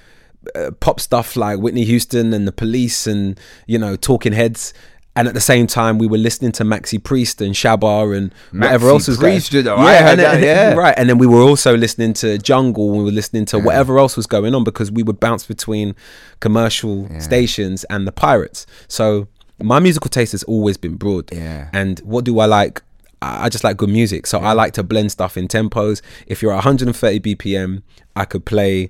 uh, 0.55 0.71
pop 0.79 0.99
stuff 0.99 1.35
like 1.35 1.59
Whitney 1.59 1.83
Houston 1.83 2.33
and 2.33 2.47
the 2.47 2.51
Police 2.53 3.05
and 3.07 3.39
you 3.67 3.77
know 3.77 3.95
Talking 3.95 4.33
Heads. 4.33 4.73
And 5.15 5.27
at 5.27 5.33
the 5.33 5.41
same 5.41 5.67
time, 5.67 5.97
we 5.97 6.07
were 6.07 6.19
listening 6.19 6.53
to 6.53 6.63
Maxi 6.63 7.03
Priest 7.03 7.41
and 7.41 7.53
Shabba 7.53 8.15
and 8.15 8.33
whatever 8.53 8.87
else 8.87 9.07
was 9.09 9.17
Priest, 9.17 9.51
going. 9.51 9.65
you 9.65 9.69
know, 9.69 9.75
I 9.75 9.95
heard 9.97 10.19
then- 10.19 10.39
that, 10.39 10.45
yeah. 10.45 10.73
right. 10.75 10.93
And 10.95 11.09
then 11.09 11.17
we 11.17 11.27
were 11.27 11.41
also 11.41 11.75
listening 11.75 12.13
to 12.13 12.37
Jungle. 12.37 12.91
We 12.91 13.03
were 13.03 13.11
listening 13.11 13.43
to 13.45 13.59
whatever 13.59 13.99
else 13.99 14.15
was 14.15 14.27
going 14.27 14.55
on 14.55 14.63
because 14.63 14.91
we 14.93 15.03
would 15.03 15.19
bounce 15.19 15.45
between 15.45 15.93
commercial 16.39 17.09
stations 17.19 17.83
and 17.85 18.07
the 18.07 18.11
pirates. 18.13 18.65
So 18.87 19.27
my 19.61 19.79
musical 19.79 20.09
taste 20.09 20.31
has 20.33 20.43
always 20.43 20.77
been 20.77 20.95
broad. 20.95 21.31
Yeah. 21.31 21.69
And 21.73 21.99
what 21.99 22.25
do 22.25 22.39
I 22.39 22.45
like? 22.45 22.81
I 23.21 23.49
just 23.49 23.65
like 23.65 23.75
good 23.75 23.89
music. 23.89 24.25
So 24.27 24.39
I 24.39 24.53
like 24.53 24.71
to 24.73 24.83
blend 24.83 25.11
stuff 25.11 25.35
in 25.35 25.49
tempos. 25.49 26.01
If 26.27 26.41
you're 26.41 26.51
at 26.53 26.63
130 26.63 27.19
BPM, 27.19 27.81
I 28.15 28.23
could 28.23 28.45
play, 28.45 28.89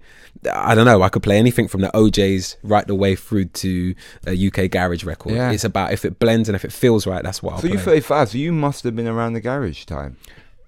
I 0.53 0.76
don't 0.76 0.86
know, 0.86 1.01
I 1.01 1.09
could 1.09 1.24
play 1.24 1.38
anything 1.39 1.67
from 1.67 1.82
the 1.82 1.88
OJs 1.89 2.57
right 2.61 2.86
the 2.86 2.93
way 2.93 3.15
through 3.15 3.45
to 3.45 3.95
a 4.28 4.47
UK 4.47 4.70
garage 4.70 5.03
record. 5.03 5.34
Yeah. 5.34 5.51
It's 5.51 5.63
about 5.63 5.93
if 5.93 6.05
it 6.05 6.20
blends 6.20 6.47
and 6.47 6.55
if 6.55 6.63
it 6.63 6.72
feels 6.72 7.07
right, 7.07 7.24
that's 7.24 7.41
what 7.41 7.53
I'll 7.53 7.57
So 7.57 7.61
play. 7.63 7.72
you're 7.72 7.82
35. 7.82 8.30
So 8.30 8.38
you 8.38 8.51
must 8.51 8.84
have 8.84 8.95
been 8.95 9.07
around 9.07 9.34
the 9.34 9.41
garage 9.41 9.86
time. 9.86 10.17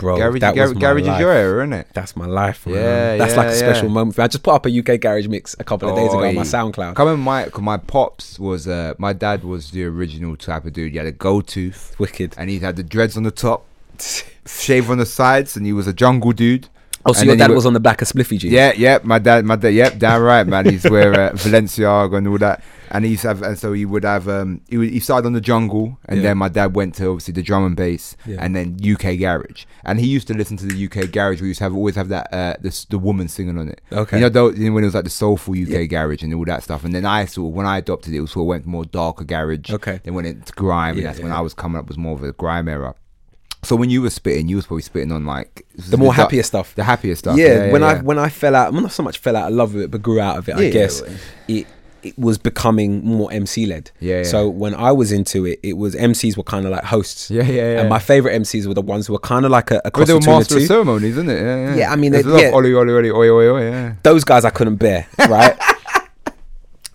Bro, 0.01 0.17
garage, 0.17 0.39
that 0.41 0.55
was 0.55 0.73
my 0.73 0.79
garage 0.81 1.01
is 1.07 1.19
your 1.19 1.31
era, 1.31 1.63
isn't 1.63 1.73
it? 1.73 1.87
That's 1.93 2.15
my 2.17 2.25
life, 2.25 2.65
man. 2.67 2.75
Yeah, 2.75 3.17
That's 3.17 3.37
like 3.37 3.47
a 3.47 3.55
special 3.55 3.87
yeah. 3.87 3.93
moment. 3.93 4.15
for 4.15 4.21
me. 4.21 4.25
I 4.25 4.27
just 4.27 4.43
put 4.43 4.53
up 4.55 4.65
a 4.65 4.79
UK 4.79 4.99
garage 4.99 5.27
mix 5.27 5.55
a 5.59 5.63
couple 5.63 5.89
of 5.89 5.95
days 5.95 6.09
ago 6.13 6.23
on 6.27 6.35
my. 6.35 6.41
SoundCloud. 6.41 6.95
Coming 6.95 7.19
my 7.19 7.47
'cause 7.49 7.61
my 7.61 7.77
pops 7.77 8.37
was 8.39 8.67
uh 8.67 8.95
my 8.97 9.13
dad 9.13 9.43
was 9.43 9.71
the 9.71 9.85
original 9.85 10.35
type 10.35 10.65
of 10.65 10.73
dude. 10.73 10.91
He 10.91 10.97
had 10.97 11.07
a 11.07 11.11
gold 11.13 11.47
tooth 11.47 11.95
Wicked. 11.99 12.33
and 12.37 12.49
he 12.49 12.59
had 12.59 12.75
the 12.75 12.83
dreads 12.83 13.15
on 13.15 13.23
the 13.23 13.31
top, 13.31 13.65
shave 14.45 14.89
on 14.89 14.97
the 14.97 15.05
sides, 15.05 15.55
and 15.55 15.65
he 15.65 15.73
was 15.73 15.87
a 15.87 15.93
jungle 15.93 16.31
dude. 16.33 16.67
Oh, 17.05 17.13
so 17.13 17.21
And 17.21 17.27
your 17.29 17.35
dad 17.37 17.49
wa- 17.49 17.55
was 17.55 17.65
on 17.65 17.73
the 17.73 17.79
back 17.79 18.01
of 18.01 18.07
Spliffy 18.07 18.37
jeans? 18.39 18.53
Yeah, 18.53 18.73
yeah. 18.75 18.99
My 19.03 19.19
dad, 19.19 19.43
my 19.45 19.55
dad, 19.55 19.69
yep, 19.73 19.97
damn 19.97 20.21
right, 20.21 20.45
man. 20.45 20.65
He's 20.69 20.83
wear 20.89 21.13
uh, 21.13 21.31
Valenciaga 21.35 22.17
and 22.17 22.27
all 22.27 22.37
that. 22.37 22.63
And 22.93 23.05
he 23.05 23.11
used 23.11 23.21
to 23.21 23.29
have, 23.29 23.41
and 23.41 23.57
so 23.57 23.71
he 23.71 23.85
would 23.85 24.03
have. 24.03 24.27
Um, 24.27 24.59
he, 24.69 24.77
would, 24.77 24.89
he 24.89 24.99
started 24.99 25.25
on 25.25 25.31
the 25.31 25.39
jungle, 25.39 25.97
and 26.07 26.17
Yeah. 26.17 26.23
then 26.29 26.37
my 26.37 26.49
dad 26.49 26.75
went 26.75 26.95
to 26.95 27.07
obviously 27.07 27.31
the 27.33 27.41
drum 27.41 27.65
and 27.65 27.73
bass, 27.75 28.17
Yeah. 28.25 28.35
and 28.39 28.53
then 28.53 28.77
UK 28.83 29.17
garage. 29.17 29.63
And 29.85 29.97
he 29.99 30.07
used 30.07 30.27
to 30.27 30.33
listen 30.33 30.57
to 30.57 30.65
the 30.65 30.85
UK 30.85 31.09
garage. 31.09 31.41
We 31.41 31.47
used 31.47 31.59
to 31.59 31.63
have 31.63 31.73
always 31.73 31.95
have 31.95 32.09
that 32.09 32.27
uh, 32.33 32.55
this 32.59 32.83
the 32.85 32.99
woman 32.99 33.29
singing 33.29 33.57
on 33.57 33.69
it. 33.69 33.79
Okay. 33.93 34.17
you 34.17 34.21
know, 34.23 34.29
though, 34.29 34.51
when 34.51 34.83
it 34.83 34.87
was 34.87 34.93
like 34.93 35.05
the 35.05 35.09
soulful 35.09 35.53
UK 35.53 35.87
garage 35.89 36.21
and 36.21 36.33
all 36.33 36.43
that 36.45 36.63
stuff. 36.63 36.83
And 36.83 36.93
then 36.93 37.05
I 37.05 37.23
sort 37.25 37.47
of 37.51 37.53
when 37.55 37.65
I 37.65 37.77
adopted 37.77 38.13
it, 38.13 38.21
it 38.21 38.27
sort 38.27 38.43
of 38.43 38.47
went 38.47 38.65
more 38.65 38.83
darker 38.83 39.23
garage. 39.23 39.71
Okay. 39.71 40.01
then 40.03 40.13
went 40.13 40.27
into 40.27 40.51
grime, 40.53 40.95
and 40.95 40.99
Yeah, 41.03 41.07
that's 41.07 41.19
when 41.19 41.31
yeah. 41.31 41.37
I 41.37 41.41
was 41.41 41.53
coming 41.53 41.79
up 41.79 41.87
was 41.87 41.97
more 41.97 42.13
of 42.15 42.23
a 42.23 42.33
grime 42.33 42.67
era. 42.67 42.93
So 43.63 43.75
when 43.75 43.89
you 43.89 44.01
were 44.01 44.09
spitting, 44.09 44.47
you 44.47 44.55
was 44.55 44.65
probably 44.65 44.81
spitting 44.81 45.11
on 45.11 45.25
like 45.25 45.65
The 45.77 45.97
more 45.97 46.13
happier 46.13 46.43
stuff. 46.43 46.73
The 46.75 46.83
happier 46.83 47.15
stuff. 47.15 47.37
Yeah, 47.37 47.71
when 47.71 47.83
I 47.83 47.93
yeah. 47.95 48.01
when 48.01 48.17
I 48.17 48.29
fell 48.29 48.55
out, 48.55 48.73
well, 48.73 48.81
not 48.81 48.91
so 48.91 49.03
much 49.03 49.19
fell 49.19 49.35
out 49.35 49.51
of 49.51 49.55
love 49.55 49.73
with 49.75 49.83
it, 49.83 49.91
but 49.91 50.01
grew 50.01 50.19
out 50.19 50.37
of 50.37 50.49
it. 50.49 50.55
I 50.55 50.69
guess 50.69 51.01
it 51.47 51.67
it 52.03 52.17
was 52.17 52.39
becoming 52.39 53.05
more 53.05 53.31
MC 53.31 53.67
led. 53.67 53.91
Yeah, 53.99 54.17
yeah. 54.17 54.23
So 54.23 54.49
when 54.49 54.73
I 54.73 54.91
was 54.91 55.11
into 55.11 55.45
it, 55.45 55.59
it 55.61 55.73
was 55.73 55.93
MCs 55.93 56.35
were 56.35 56.43
kind 56.43 56.65
of 56.65 56.71
like 56.71 56.83
hosts. 56.83 57.29
Yeah, 57.29 57.43
yeah, 57.43 57.73
yeah. 57.73 57.79
And 57.81 57.89
my 57.89 57.99
favorite 57.99 58.33
MCs 58.41 58.65
were 58.65 58.73
the 58.73 58.81
ones 58.81 59.05
who 59.05 59.13
were 59.13 59.19
kind 59.19 59.45
of 59.45 59.51
like 59.51 59.69
a, 59.69 59.81
a 59.85 59.91
cross 59.91 60.07
they 60.07 60.13
were 60.13 60.19
between 60.19 60.33
the 60.33 60.39
master 60.39 60.55
of 60.55 60.61
two. 60.61 60.65
ceremonies, 60.67 61.11
isn't 61.17 61.29
it? 61.29 61.39
Yeah, 61.39 61.57
yeah. 61.69 61.75
Yeah, 61.75 61.91
I 61.91 61.95
mean, 61.97 62.11
There's 62.11 62.25
they- 62.25 62.31
lot 62.31 62.37
of 62.37 62.43
yeah. 62.43 62.55
Oli, 62.55 62.73
Oli, 62.73 62.91
Oli, 62.93 63.11
oi, 63.11 63.29
oi, 63.29 63.47
oi, 63.49 63.61
yeah. 63.69 63.93
Those 64.01 64.23
guys 64.23 64.45
I 64.45 64.49
couldn't 64.49 64.77
bear. 64.77 65.05
Right. 65.29 65.55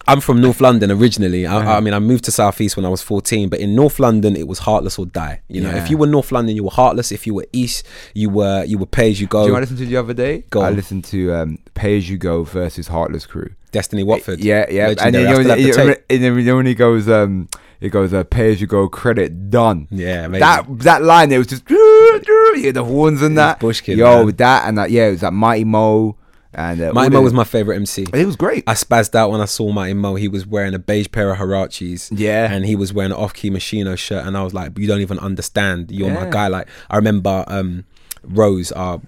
I'm 0.09 0.21
from 0.21 0.41
North 0.41 0.61
London 0.61 0.91
originally. 0.93 1.47
I, 1.47 1.79
I 1.79 1.81
mean, 1.81 1.93
I 1.95 1.99
moved 1.99 2.25
to 2.27 2.31
Southeast 2.33 2.77
when 2.77 2.85
I 2.87 2.89
was 2.89 3.03
14, 3.03 3.49
but 3.49 3.59
in 3.59 3.75
North 3.75 3.99
London, 3.99 4.37
it 4.37 4.47
was 4.47 4.61
heartless 4.61 4.99
or 4.99 5.07
die. 5.07 5.41
You 5.49 5.61
know, 5.63 5.71
Yeah. 5.71 5.83
if 5.83 5.91
you 5.91 5.99
were 5.99 6.07
North 6.07 6.31
London, 6.31 6.55
you 6.55 6.63
were 6.65 6.71
heartless. 6.71 7.11
If 7.11 7.27
you 7.27 7.35
were 7.35 7.47
East, 7.53 7.85
you 8.15 8.31
were 8.31 8.65
you 8.65 8.79
were 8.79 8.87
pay 8.87 9.11
as 9.11 9.21
you 9.21 9.27
go. 9.27 9.41
Do 9.43 9.47
you 9.47 9.53
know 9.53 9.57
I 9.59 9.61
listened 9.61 9.79
to 9.79 9.87
the 9.87 9.97
other 9.97 10.15
day? 10.15 10.45
Go 10.51 10.61
I 10.63 10.71
listened 10.71 11.05
to 11.07 11.33
um, 11.35 11.59
Pay 11.75 11.99
As 11.99 12.09
You 12.09 12.19
Go 12.19 12.45
versus 12.45 12.87
Heartless 12.89 13.27
Crew. 13.27 13.51
Destiny 13.73 14.05
Watford. 14.05 14.39
Yeah, 14.41 14.65
yeah. 14.71 14.89
And 14.89 15.13
Legendary. 15.13 15.13
then, 15.13 15.27
I 15.27 15.29
you 15.29 15.45
know, 15.45 15.49
have 15.51 15.57
the 15.59 15.63
you 15.63 15.69
know, 15.89 15.95
tape. 15.95 16.05
and 16.09 16.23
then 16.23 16.35
you 16.39 16.43
know 16.45 16.57
when 16.57 16.67
he 16.67 16.75
goes, 16.75 17.09
um, 17.09 17.49
it 17.81 17.91
goes, 17.91 18.15
uh, 18.15 18.25
Pay 18.25 18.53
As 18.53 18.61
You 18.61 18.67
Go 18.67 18.89
credit 18.89 19.51
done. 19.51 19.87
Yeah, 19.91 20.25
amazing. 20.27 20.41
that 20.41 20.79
that 20.85 21.03
line 21.03 21.31
it 21.33 21.39
was 21.39 21.47
just 21.49 21.69
you 21.71 22.53
hear 22.57 22.73
the 22.73 22.85
horns 22.85 23.23
and 23.23 23.37
that. 23.37 23.59
Bushkin, 23.61 23.99
Yo, 23.99 24.25
man. 24.27 24.37
that 24.37 24.69
and 24.69 24.79
that. 24.79 24.91
Yeah, 24.91 25.09
it 25.09 25.11
was 25.13 25.23
like 25.23 25.33
Mighty 25.33 25.65
Moe 25.65 26.17
and 26.57 26.81
uh, 26.81 26.93
Mighty 26.95 27.13
Moe 27.15 27.21
was 27.21 27.33
my 27.35 27.45
favorite 27.45 27.77
MC. 27.77 28.07
It 28.15 28.25
was 28.27 28.35
great. 28.35 28.65
I 28.67 28.73
spazzed 28.75 29.15
out 29.15 29.31
when 29.31 29.41
I 29.41 29.45
saw 29.45 29.71
Mighty 29.71 29.93
Moe. 29.95 30.15
He 30.15 30.27
was 30.27 30.47
wearing 30.47 30.75
a 30.75 30.79
beige 30.79 31.09
pair 31.13 31.31
of 31.31 31.39
Huaraches. 31.39 32.09
Yeah. 32.19 32.51
And 32.51 32.65
he 32.65 32.75
was 32.75 32.93
wearing 32.95 33.13
an 33.13 33.19
off 33.19 33.35
key 33.35 33.51
Moschino 33.51 33.97
shirt. 33.97 34.27
And 34.27 34.37
I 34.37 34.43
was 34.43 34.55
like, 34.55 34.77
you 34.79 34.87
don't 34.89 35.03
even 35.03 35.19
understand. 35.19 35.91
You're 35.93 36.11
my 36.11 36.29
guy. 36.31 36.49
Like, 36.49 36.67
I 36.89 36.97
remember 36.97 37.45
um, 37.47 37.85
Rose, 38.23 38.73
our, 38.73 39.01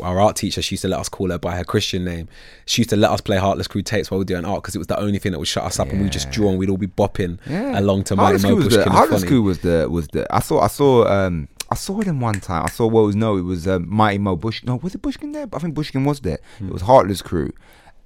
our 0.00 0.18
art 0.18 0.36
teacher, 0.36 0.62
she 0.62 0.74
used 0.74 0.82
to 0.82 0.88
let 0.88 0.98
us 0.98 1.08
call 1.10 1.30
her 1.30 1.38
by 1.38 1.56
her 1.56 1.64
Christian 1.64 2.04
name. 2.04 2.26
She 2.66 2.80
used 2.80 2.90
to 2.90 2.96
let 2.96 3.10
us 3.10 3.20
play 3.20 3.36
Heartless 3.36 3.68
Crew 3.68 3.82
tapes 3.82 4.10
while 4.10 4.16
we 4.18 4.22
were 4.22 4.26
doing 4.26 4.44
art 4.46 4.62
because 4.62 4.74
it 4.74 4.78
was 4.78 4.86
the 4.88 4.98
only 4.98 5.18
thing 5.18 5.32
that 5.32 5.38
would 5.38 5.46
shut 5.46 5.64
us 5.64 5.78
up 5.78 5.90
and 5.90 6.00
we 6.02 6.08
just 6.08 6.30
draw 6.30 6.48
and 6.48 6.58
we'd 6.58 6.70
all 6.70 6.76
be 6.78 6.86
bopping 6.86 7.38
Yeah. 7.46 7.78
along 7.78 8.04
to 8.04 8.16
Mighty 8.16 8.42
Moe 8.48 8.54
was 8.56 8.64
Bushkin 8.68 8.84
the, 8.84 8.90
Heartless 8.90 9.24
Crew 9.24 9.42
was 9.42 9.58
the 9.60 9.88
was 9.90 10.08
the 10.08 10.26
I 10.34 10.40
saw 10.40 10.60
I 10.60 10.68
saw 10.68 11.06
um 11.06 11.48
I 11.74 11.76
saw 11.76 12.00
them 12.02 12.20
one 12.20 12.38
time. 12.38 12.62
I 12.62 12.70
saw 12.70 12.86
what 12.86 13.00
was 13.02 13.16
no, 13.16 13.36
it 13.36 13.42
was 13.42 13.66
um, 13.66 13.92
Mighty 13.92 14.18
Moe 14.18 14.36
Bush. 14.36 14.62
No, 14.62 14.76
was 14.76 14.94
it 14.94 15.02
Bushkin 15.02 15.32
there? 15.32 15.48
But 15.48 15.56
I 15.56 15.60
think 15.62 15.74
Bushkin 15.74 16.04
was 16.04 16.20
there. 16.20 16.38
Hmm. 16.58 16.68
It 16.68 16.72
was 16.72 16.82
Heartless 16.82 17.20
Crew, 17.20 17.52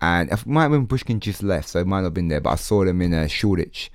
and 0.01 0.33
it 0.33 0.47
might 0.47 0.63
have 0.63 0.71
been 0.71 0.87
Bushkin 0.87 1.21
just 1.21 1.43
left, 1.43 1.69
so 1.69 1.81
it 1.81 1.87
might 1.87 1.99
not 1.99 2.05
have 2.05 2.15
been 2.15 2.29
there. 2.29 2.41
But 2.41 2.53
I 2.53 2.55
saw 2.55 2.87
them 2.87 3.03
in 3.03 3.13
uh, 3.13 3.27
Shoreditch 3.27 3.91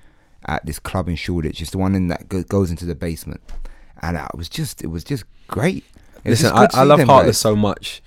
at 0.46 0.64
this 0.64 0.78
club 0.78 1.08
in 1.08 1.16
Shoreditch. 1.16 1.60
It's 1.60 1.72
the 1.72 1.78
one 1.78 1.96
in 1.96 2.06
that 2.06 2.28
go- 2.28 2.44
goes 2.44 2.70
into 2.70 2.84
the 2.84 2.94
basement, 2.94 3.40
and 4.00 4.16
uh, 4.16 4.28
it 4.32 4.38
was 4.38 4.48
just 4.48 4.84
it 4.84 4.86
was 4.86 5.02
just 5.02 5.24
great. 5.48 5.82
It 6.22 6.30
Listen, 6.30 6.52
I, 6.54 6.68
I 6.72 6.84
love 6.84 7.00
them 7.00 7.08
Heartless 7.08 7.38
so 7.38 7.56
much. 7.56 8.00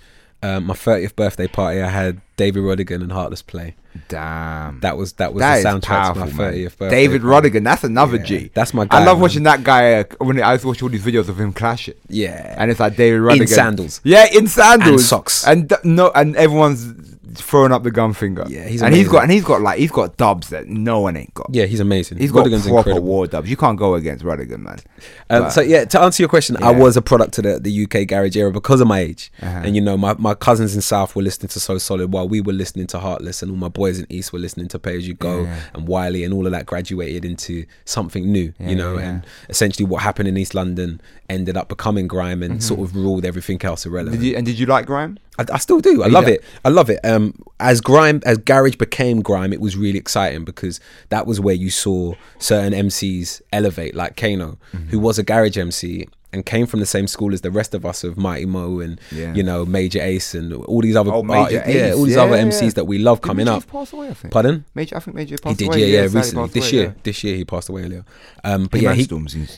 Um, 0.44 0.66
my 0.68 0.76
30th 0.76 1.16
birthday 1.16 1.48
party, 1.48 1.82
I 1.82 1.90
had 1.90 2.22
David 2.36 2.62
Rodigan 2.62 3.02
and 3.02 3.12
Heartless 3.12 3.42
play. 3.42 3.76
Damn. 4.08 4.80
That 4.82 4.96
was 4.96 5.14
that 5.14 5.34
was 5.34 5.42
That 5.42 5.64
the 5.64 5.70
soundtrack 5.70 5.82
powerful, 5.82 6.28
to 6.28 6.34
my 6.36 6.44
30th 6.52 6.78
birthday. 6.78 6.90
David 6.90 7.22
party. 7.24 7.50
Rodigan, 7.50 7.64
that's 7.64 7.84
another 7.84 8.18
Yeah, 8.18 8.24
G. 8.24 8.52
that's 8.54 8.74
my 8.74 8.88
I 8.92 9.00
love 9.04 9.18
man. 9.18 9.22
watching 9.22 9.44
that 9.44 9.64
guy 9.64 9.94
uh, 10.02 10.04
when 10.20 10.40
I 10.42 10.52
used 10.52 10.62
to 10.62 10.68
watch 10.68 10.82
all 10.84 10.90
these 10.90 11.04
videos 11.04 11.28
of 11.30 11.40
him 11.40 11.54
clashing. 11.54 11.96
Yeah. 12.08 12.56
and 12.60 12.70
it's 12.70 12.80
like 12.80 12.96
David 12.96 13.22
Rodigan 13.22 13.42
in 13.42 13.48
sandals. 13.48 14.00
Yeah, 14.04 14.28
in 14.32 14.46
sandals 14.48 14.90
And 14.92 15.02
socks. 15.02 15.48
and 15.48 15.74
no, 15.84 16.12
and 16.14 16.36
everyone's 16.36 17.07
throwing 17.42 17.72
up 17.72 17.84
the 17.84 17.92
gun 17.92 18.14
finger. 18.14 18.44
Yeah, 18.48 18.66
he's 18.68 18.82
and 18.82 18.94
he's 18.94 19.08
got 19.08 19.24
and 19.24 19.32
he's 19.32 19.44
got 19.44 19.62
like 19.62 19.80
he's 19.80 19.92
got 19.92 20.18
dubs 20.18 20.50
that 20.50 20.68
no 20.68 21.00
one 21.02 21.16
ain't 21.18 21.34
got. 21.34 21.48
Yeah, 21.52 21.66
he's 21.66 21.80
amazing. 21.80 22.18
he's 22.18 22.32
got 22.32 22.46
Rodigan's 22.46 22.64
proper 22.68 22.90
incredible. 22.90 23.08
war 23.08 23.28
dubs. 23.28 23.50
You 23.50 23.58
can't 23.58 23.78
go 23.78 23.96
against 23.96 24.24
Rodigan, 24.24 24.60
man. 24.60 24.80
Um, 25.30 25.44
But- 25.44 25.50
so 25.50 25.62
yeah, 25.62 25.86
to 25.86 26.00
answer 26.02 26.22
your 26.24 26.30
question, 26.30 26.58
I 26.64 26.72
was 26.72 26.98
a 26.98 27.02
product 27.02 27.38
of 27.40 27.44
the, 27.46 27.60
the 27.60 27.84
UK 27.84 28.08
garage 28.08 28.36
era 28.36 28.52
because 28.52 28.82
of 28.82 28.88
my 28.88 29.00
age, 29.00 29.32
Uh-huh. 29.42 29.62
and 29.64 29.76
you 29.76 29.82
know 29.82 29.98
my, 29.98 30.16
my 30.18 30.34
cousins 30.34 30.76
in 30.76 30.82
South 30.82 31.16
were 31.16 31.22
listening 31.22 31.50
to 31.50 31.60
So 31.60 31.78
Solid 31.78 32.12
while 32.14 32.28
we 32.28 32.42
were 32.42 32.54
listening 32.54 32.88
to 32.88 33.00
Heartless, 33.00 33.42
and 33.42 33.52
all 33.52 33.58
my 33.58 33.70
boys 33.70 34.00
in 34.00 34.06
East 34.10 34.34
were 34.34 34.40
listening 34.40 34.68
to 34.70 34.80
Pay 34.80 34.98
As 34.98 35.08
You 35.08 35.14
Go 35.14 35.44
Yeah. 35.44 35.60
and 35.74 35.88
Wiley, 35.88 36.24
and 36.24 36.34
all 36.34 36.46
of 36.46 36.52
that 36.52 36.66
graduated 36.66 37.26
into 37.26 37.66
something 37.86 38.32
new, 38.32 38.54
Yeah, 38.60 38.70
you 38.70 38.76
know, 38.76 38.98
yeah. 38.98 39.10
and 39.10 39.26
essentially 39.50 39.86
what 39.86 40.02
happened 40.04 40.28
in 40.28 40.38
East 40.38 40.56
London 40.56 41.02
ended 41.30 41.58
up 41.58 41.68
becoming 41.70 42.08
grime 42.08 42.42
and 42.42 42.64
sort 42.64 42.80
of 42.80 42.96
ruled 42.96 43.26
everything 43.26 43.62
else 43.64 43.86
irrelevant. 43.86 44.16
Mm-hmm. 44.16 44.22
Did 44.24 44.30
you 44.32 44.38
and 44.38 44.46
did 44.46 44.60
you 44.60 44.66
like 44.66 44.86
grime? 44.86 45.18
I, 45.40 45.46
I 45.54 45.58
still 45.60 45.80
do. 45.80 46.04
I 46.04 46.08
love 46.08 46.28
it. 46.28 46.44
I 46.66 46.70
love 46.70 46.90
it. 46.90 47.00
Um, 47.04 47.34
as 47.60 47.82
grime, 47.82 48.22
as 48.26 48.38
garage 48.38 48.76
became 48.76 49.22
grime, 49.22 49.54
it 49.54 49.62
was 49.62 49.76
really 49.78 50.00
exciting 50.00 50.46
because 50.46 50.80
that 51.10 51.28
was 51.28 51.40
where 51.40 51.56
you 51.56 51.70
saw 51.70 52.14
certain 52.40 52.74
MCs 52.74 53.42
elevate, 53.54 53.96
like 53.96 54.16
Kano, 54.18 54.58
Mm-hmm. 54.74 54.90
who 54.90 55.00
was 55.00 55.18
a 55.20 55.24
garage 55.24 55.58
MC 55.58 56.08
and 56.34 56.46
came 56.46 56.66
from 56.68 56.82
the 56.82 56.86
same 56.86 57.08
school 57.08 57.34
as 57.34 57.40
the 57.42 57.50
rest 57.50 57.74
of 57.74 57.86
us 57.86 58.04
of 58.04 58.18
Mighty 58.18 58.46
Moe 58.46 58.80
and 58.82 59.00
Yeah. 59.12 59.34
you 59.34 59.42
know 59.44 59.66
Major 59.66 60.02
Ace 60.02 60.36
and 60.36 60.52
all 60.54 60.82
these 60.82 60.96
other 60.96 61.12
Oh, 61.14 61.24
Major 61.24 61.60
arti- 61.60 61.74
yeah, 61.74 61.92
all 61.94 62.04
these 62.04 62.16
Yeah, 62.16 62.24
other 62.24 62.36
yeah. 62.36 62.44
MCs 62.44 62.74
that 62.74 62.84
we 62.86 62.98
love 63.00 63.22
Did 63.22 63.28
coming 63.28 63.46
Major 63.46 63.58
up. 63.58 63.76
Ace 63.84 63.94
away, 63.94 64.10
I 64.10 64.14
think. 64.14 64.34
Pardon? 64.34 64.66
Major, 64.76 64.98
I 64.98 65.00
think 65.00 65.16
Major 65.16 65.38
He 65.46 65.54
did, 65.54 65.68
away. 65.70 65.80
yeah, 65.80 66.02
yeah, 66.02 66.08
recently. 66.12 66.48
This 66.50 66.72
away, 66.72 66.82
year, 66.82 66.96
this 67.04 67.24
year 67.24 67.36
he 67.38 67.46
passed 67.46 67.70
away 67.70 67.84
earlier. 67.84 68.04
Um, 68.44 68.66
but 68.66 68.80
Him 68.82 68.84
yeah, 68.84 68.94
he 68.94 69.08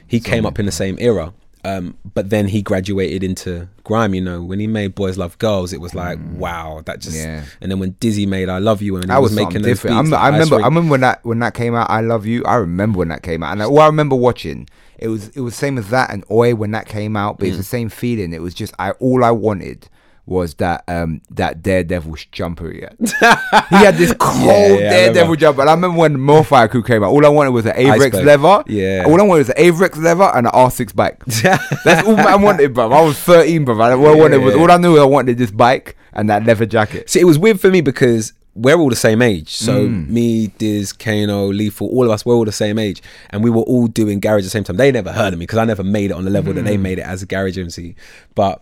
he 0.08 0.20
came 0.20 0.46
up 0.46 0.60
in 0.60 0.66
the 0.68 0.72
same 0.72 0.96
era. 1.00 1.34
Um, 1.66 1.98
but 2.14 2.30
then 2.30 2.48
he 2.48 2.62
graduated 2.62 3.22
into 3.24 3.68
grime. 3.84 4.14
You 4.14 4.22
know, 4.22 4.42
when 4.42 4.60
he 4.60 4.68
made 4.68 4.96
Boys 4.96 5.18
Love 5.18 5.38
Girls, 5.40 5.74
it 5.74 5.82
was 5.82 5.94
like, 5.94 6.18
wow, 6.36 6.82
that 6.86 7.00
just. 7.02 7.18
Mm. 7.18 7.24
Yeah. 7.24 7.44
And 7.62 7.70
then 7.72 7.80
when 7.80 7.94
Dizzee 7.96 8.28
made 8.28 8.48
I 8.48 8.60
Love 8.60 8.82
You, 8.82 8.96
and 8.96 9.04
he 9.04 9.08
That 9.10 9.22
was, 9.22 9.32
was 9.32 9.36
making 9.46 9.64
different. 9.64 9.98
beats, 9.98 10.12
like 10.12 10.22
I 10.22 10.30
remember. 10.30 10.56
Ice 10.56 10.62
I 10.62 10.66
remember 10.66 10.92
when 10.92 11.02
that 11.02 11.26
when 11.26 11.40
that 11.40 11.54
came 11.54 11.76
out. 11.76 11.90
I 11.90 12.00
love 12.02 12.26
you. 12.26 12.44
I 12.46 12.56
remember 12.56 13.00
when 13.00 13.10
that 13.10 13.24
came 13.24 13.44
out, 13.44 13.52
and 13.52 13.62
all 13.62 13.80
I 13.80 13.88
remember 13.88 14.16
watching 14.16 14.70
it 14.98 15.10
was 15.10 15.30
it 15.30 15.42
was 15.42 15.56
same 15.56 15.78
as 15.78 15.90
that 15.90 16.12
and 16.12 16.24
Oi 16.32 16.56
when 16.56 16.72
that 16.72 16.86
came 16.86 17.18
out. 17.18 17.40
But 17.40 17.48
it's 17.50 17.56
Mm. 17.56 17.60
the 17.60 17.64
same 17.66 17.90
feeling. 17.90 18.32
It 18.34 18.42
was 18.42 18.54
just 18.54 18.74
I 18.80 18.92
all 18.92 19.24
I 19.24 19.32
wanted 19.32 19.90
was 20.30 20.54
that 20.56 20.84
um 20.88 21.22
that 21.32 21.64
Daredevil 21.64 22.16
jumper 22.32 22.72
he 22.72 22.82
had. 22.82 22.96
he 23.70 23.76
had 23.78 23.96
this 23.98 24.14
cold 24.20 24.46
yeah, 24.46 24.88
I 24.88 24.90
Daredevil 24.90 25.36
jumper. 25.38 25.62
And 25.62 25.70
I 25.72 25.74
remember 25.74 25.98
when 25.98 26.20
More 26.20 26.44
Fire 26.44 26.68
Crew 26.68 26.84
came 26.84 27.04
out. 27.04 27.10
All 27.10 27.26
I 27.26 27.30
wanted 27.30 27.50
was 27.50 27.66
an 27.66 27.74
Avrex 27.76 28.14
leather. 28.24 28.64
Yeah. 28.68 29.06
All 29.08 29.20
I 29.20 29.24
wanted 29.24 29.40
was 29.40 29.50
an 29.50 29.56
Avrex 29.58 29.98
leather 29.98 30.26
and 30.36 30.46
an 30.46 30.54
R6 30.54 30.96
bike. 30.96 31.26
That's 31.84 32.08
all 32.08 32.16
I 32.20 32.36
wanted, 32.36 32.76
bro. 32.76 32.92
I 32.92 33.02
was 33.02 33.18
13, 33.20 33.66
bro. 33.66 33.76
All 33.76 33.82
I 33.82 33.96
wanted 34.16 34.38
was 34.44 34.56
all 34.56 34.70
I 34.72 34.78
knew. 34.78 35.00
I 35.00 35.04
wanted 35.04 35.40
this 35.40 35.50
bike 35.52 35.98
and 36.14 36.30
that 36.30 36.46
leather 36.46 36.68
jacket. 36.68 37.10
See, 37.10 37.20
it 37.20 37.26
was 37.26 37.40
weird 37.40 37.60
for 37.60 37.72
me 37.72 37.82
because 37.82 38.34
we're 38.54 38.78
all 38.78 38.90
the 38.90 38.96
same 38.96 39.22
age. 39.24 39.56
So 39.56 39.88
Mm. 39.88 40.10
me, 40.10 40.48
Diz, 40.60 40.94
Kano, 40.94 41.48
Lethal, 41.48 41.88
all 41.90 42.06
of 42.06 42.12
us, 42.12 42.24
we're 42.26 42.36
all 42.36 42.46
the 42.46 42.52
same 42.52 42.78
age, 42.78 43.02
and 43.32 43.44
we 43.44 43.50
were 43.50 43.62
all 43.64 43.88
doing 43.88 44.20
garage 44.20 44.42
at 44.42 44.44
the 44.44 44.50
same 44.50 44.64
time. 44.64 44.78
They 44.78 44.92
never 44.92 45.12
heard 45.12 45.34
of 45.34 45.40
me 45.40 45.44
because 45.44 45.58
I 45.60 45.66
never 45.66 45.84
made 45.84 46.12
it 46.12 46.14
on 46.14 46.24
the 46.26 46.30
level 46.32 46.54
that 46.54 46.66
they 46.66 46.78
Mm. 46.78 46.82
made 46.82 47.00
it 47.00 47.04
as 47.04 47.24
a 47.24 47.26
garage 47.26 47.58
MC. 47.58 47.96
But 48.36 48.62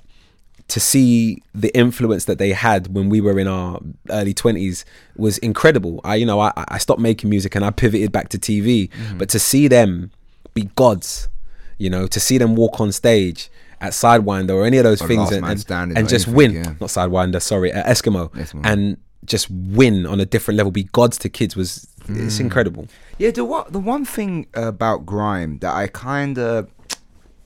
to 0.70 0.80
see 0.82 1.42
the 1.56 1.76
influence 1.78 2.26
that 2.26 2.40
they 2.40 2.52
had 2.52 2.94
when 2.94 3.08
we 3.10 3.22
were 3.22 3.40
in 3.40 3.48
our 3.48 3.80
early 4.10 4.34
20s 4.34 4.84
was 5.16 5.38
incredible. 5.38 6.02
I, 6.04 6.16
you 6.16 6.26
know, 6.26 6.40
I, 6.42 6.52
I 6.68 6.78
stopped 6.78 7.00
making 7.00 7.30
music 7.30 7.56
and 7.56 7.64
I 7.64 7.70
pivoted 7.72 8.12
back 8.12 8.30
to 8.30 8.38
TV, 8.38 8.90
Mm-hmm. 8.90 9.18
but 9.18 9.30
to 9.30 9.40
see 9.40 9.68
them 9.70 10.12
be 10.54 10.64
gods, 10.76 11.30
you 11.78 11.90
know, 11.90 12.06
to 12.08 12.20
see 12.20 12.38
them 12.38 12.56
walk 12.56 12.82
on 12.82 12.92
stage 12.92 13.50
at 13.80 13.94
Sidewinder 13.94 14.52
or 14.56 14.66
any 14.66 14.78
of 14.78 14.84
those 14.84 15.02
Or 15.02 15.08
things 15.08 15.32
and, 15.32 15.46
and, 15.46 15.98
and 15.98 16.10
just 16.10 16.28
anything, 16.28 16.34
win, 16.36 16.52
yeah. 16.52 16.64
not 16.82 16.90
Sidewinder, 16.90 17.42
sorry, 17.42 17.72
uh, 17.72 17.84
Eskimo, 17.84 18.30
Eskimo. 18.32 18.62
and 18.66 18.98
just 19.24 19.50
win 19.52 20.06
on 20.06 20.20
a 20.20 20.26
different 20.26 20.58
level, 20.58 20.72
be 20.72 20.84
gods 20.84 21.18
to 21.20 21.30
kids 21.30 21.56
was, 21.56 21.88
Mm. 22.08 22.26
it's 22.26 22.40
incredible. 22.40 22.88
Yeah, 23.18 23.32
the 23.32 23.44
what 23.44 23.74
the 23.74 23.80
one 23.80 24.06
thing 24.06 24.48
about 24.54 25.06
grime 25.06 25.58
that 25.60 25.74
I 25.76 25.88
kind 25.88 26.40
of 26.40 26.70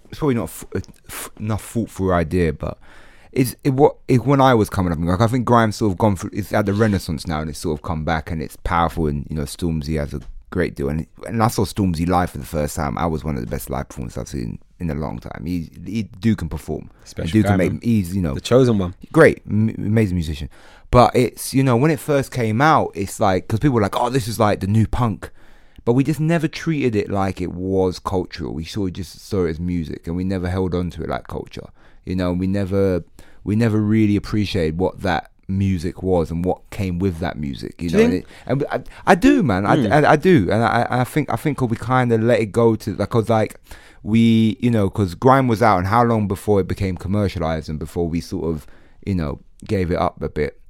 it's 0.09 0.19
probably 0.19 0.35
not 0.35 0.43
f- 0.43 0.65
a 0.75 0.81
f- 1.07 1.31
enough 1.39 1.63
thoughtful 1.65 2.13
idea, 2.13 2.53
but 2.53 2.77
is 3.31 3.55
it 3.63 3.71
what 3.71 3.95
it, 4.07 4.25
when 4.25 4.41
I 4.41 4.53
was 4.53 4.69
coming 4.69 4.91
up, 4.91 4.99
like 4.99 5.21
I 5.21 5.27
think 5.27 5.45
grime's 5.45 5.77
sort 5.77 5.91
of 5.91 5.97
gone 5.97 6.15
through. 6.15 6.31
It's 6.33 6.51
at 6.53 6.65
the 6.65 6.73
renaissance 6.73 7.25
now, 7.27 7.41
and 7.41 7.49
it's 7.49 7.59
sort 7.59 7.77
of 7.79 7.83
come 7.83 8.03
back, 8.03 8.29
and 8.31 8.41
it's 8.41 8.57
powerful. 8.57 9.07
And 9.07 9.25
you 9.29 9.35
know, 9.35 9.43
Stormzy 9.43 9.97
has 9.99 10.13
a 10.13 10.21
great 10.49 10.75
deal, 10.75 10.89
and 10.89 11.07
and 11.27 11.41
I 11.41 11.47
saw 11.47 11.63
Stormzy 11.63 12.07
live 12.07 12.29
for 12.31 12.39
the 12.39 12.45
first 12.45 12.75
time. 12.75 12.97
I 12.97 13.05
was 13.05 13.23
one 13.23 13.35
of 13.35 13.41
the 13.41 13.47
best 13.49 13.69
live 13.69 13.87
performances 13.89 14.17
I've 14.17 14.27
seen 14.27 14.59
in 14.79 14.89
a 14.89 14.95
long 14.95 15.19
time. 15.19 15.45
He 15.45 15.69
he 15.85 16.03
do 16.03 16.35
can 16.35 16.49
perform. 16.49 16.89
Special 17.05 17.43
can 17.43 17.57
make. 17.57 17.83
He's 17.83 18.15
you 18.15 18.21
know 18.21 18.33
The 18.33 18.41
chosen 18.41 18.77
one. 18.77 18.95
great, 19.13 19.41
m- 19.49 19.75
amazing 19.77 20.15
musician. 20.15 20.49
But 20.89 21.15
it's 21.15 21.53
you 21.53 21.63
know 21.63 21.77
when 21.77 21.89
it 21.91 21.99
first 21.99 22.31
came 22.31 22.59
out, 22.61 22.91
it's 22.95 23.19
like 23.19 23.47
because 23.47 23.59
people 23.61 23.75
were 23.75 23.81
like, 23.81 23.95
oh, 23.97 24.09
this 24.09 24.27
is 24.27 24.39
like 24.39 24.59
the 24.59 24.67
new 24.67 24.87
punk, 24.87 25.29
but 25.85 25.93
we 25.93 26.03
just 26.03 26.19
never 26.19 26.49
treated 26.49 26.97
it 26.97 27.09
like 27.09 27.39
it 27.39 27.53
was 27.53 27.97
cultural. 27.97 28.53
We 28.53 28.65
sort 28.65 28.89
of 28.89 28.93
just 28.95 29.19
saw 29.21 29.45
it 29.45 29.51
as 29.51 29.59
music, 29.59 30.05
and 30.05 30.17
we 30.17 30.25
never 30.25 30.49
held 30.49 30.75
on 30.75 30.89
to 30.89 31.03
it 31.03 31.07
like 31.09 31.27
culture. 31.27 31.69
You 32.05 32.15
know, 32.15 32.33
we 32.33 32.47
never 32.47 33.03
we 33.43 33.55
never 33.55 33.79
really 33.79 34.15
appreciated 34.15 34.77
what 34.77 35.01
that 35.01 35.31
music 35.47 36.01
was 36.01 36.31
and 36.31 36.45
what 36.45 36.69
came 36.69 36.97
with 36.99 37.19
that 37.19 37.37
music. 37.37 37.81
You 37.81 37.89
Do 37.89 37.97
know, 37.97 37.99
you 38.03 38.05
and, 38.47 38.61
it, 38.61 38.67
and 38.71 38.87
I, 39.05 39.11
I 39.11 39.15
do, 39.15 39.43
man. 39.43 39.65
I, 39.65 39.75
Mm. 39.77 39.91
I, 40.05 40.11
I 40.11 40.15
do, 40.15 40.49
and 40.51 40.63
I, 40.63 40.87
I 40.89 41.03
think 41.03 41.29
I 41.31 41.35
think 41.35 41.59
we 41.61 41.75
kind 41.75 42.11
of 42.13 42.21
let 42.23 42.39
it 42.39 42.47
go 42.51 42.75
to 42.75 42.95
like, 42.95 43.09
cause 43.09 43.29
like 43.29 43.59
we, 44.03 44.57
you 44.59 44.71
know, 44.71 44.89
because 44.89 45.15
grime 45.15 45.47
was 45.47 45.61
out, 45.61 45.77
and 45.79 45.87
how 45.87 46.03
long 46.03 46.27
before 46.27 46.59
it 46.59 46.67
became 46.67 46.95
commercialized, 46.95 47.69
and 47.69 47.79
before 47.79 48.07
we 48.07 48.21
sort 48.21 48.45
of, 48.45 48.65
you 49.05 49.15
know, 49.15 49.39
gave 49.65 49.91
it 49.91 49.97
up 49.97 50.21
a 50.21 50.29
bit. 50.29 50.60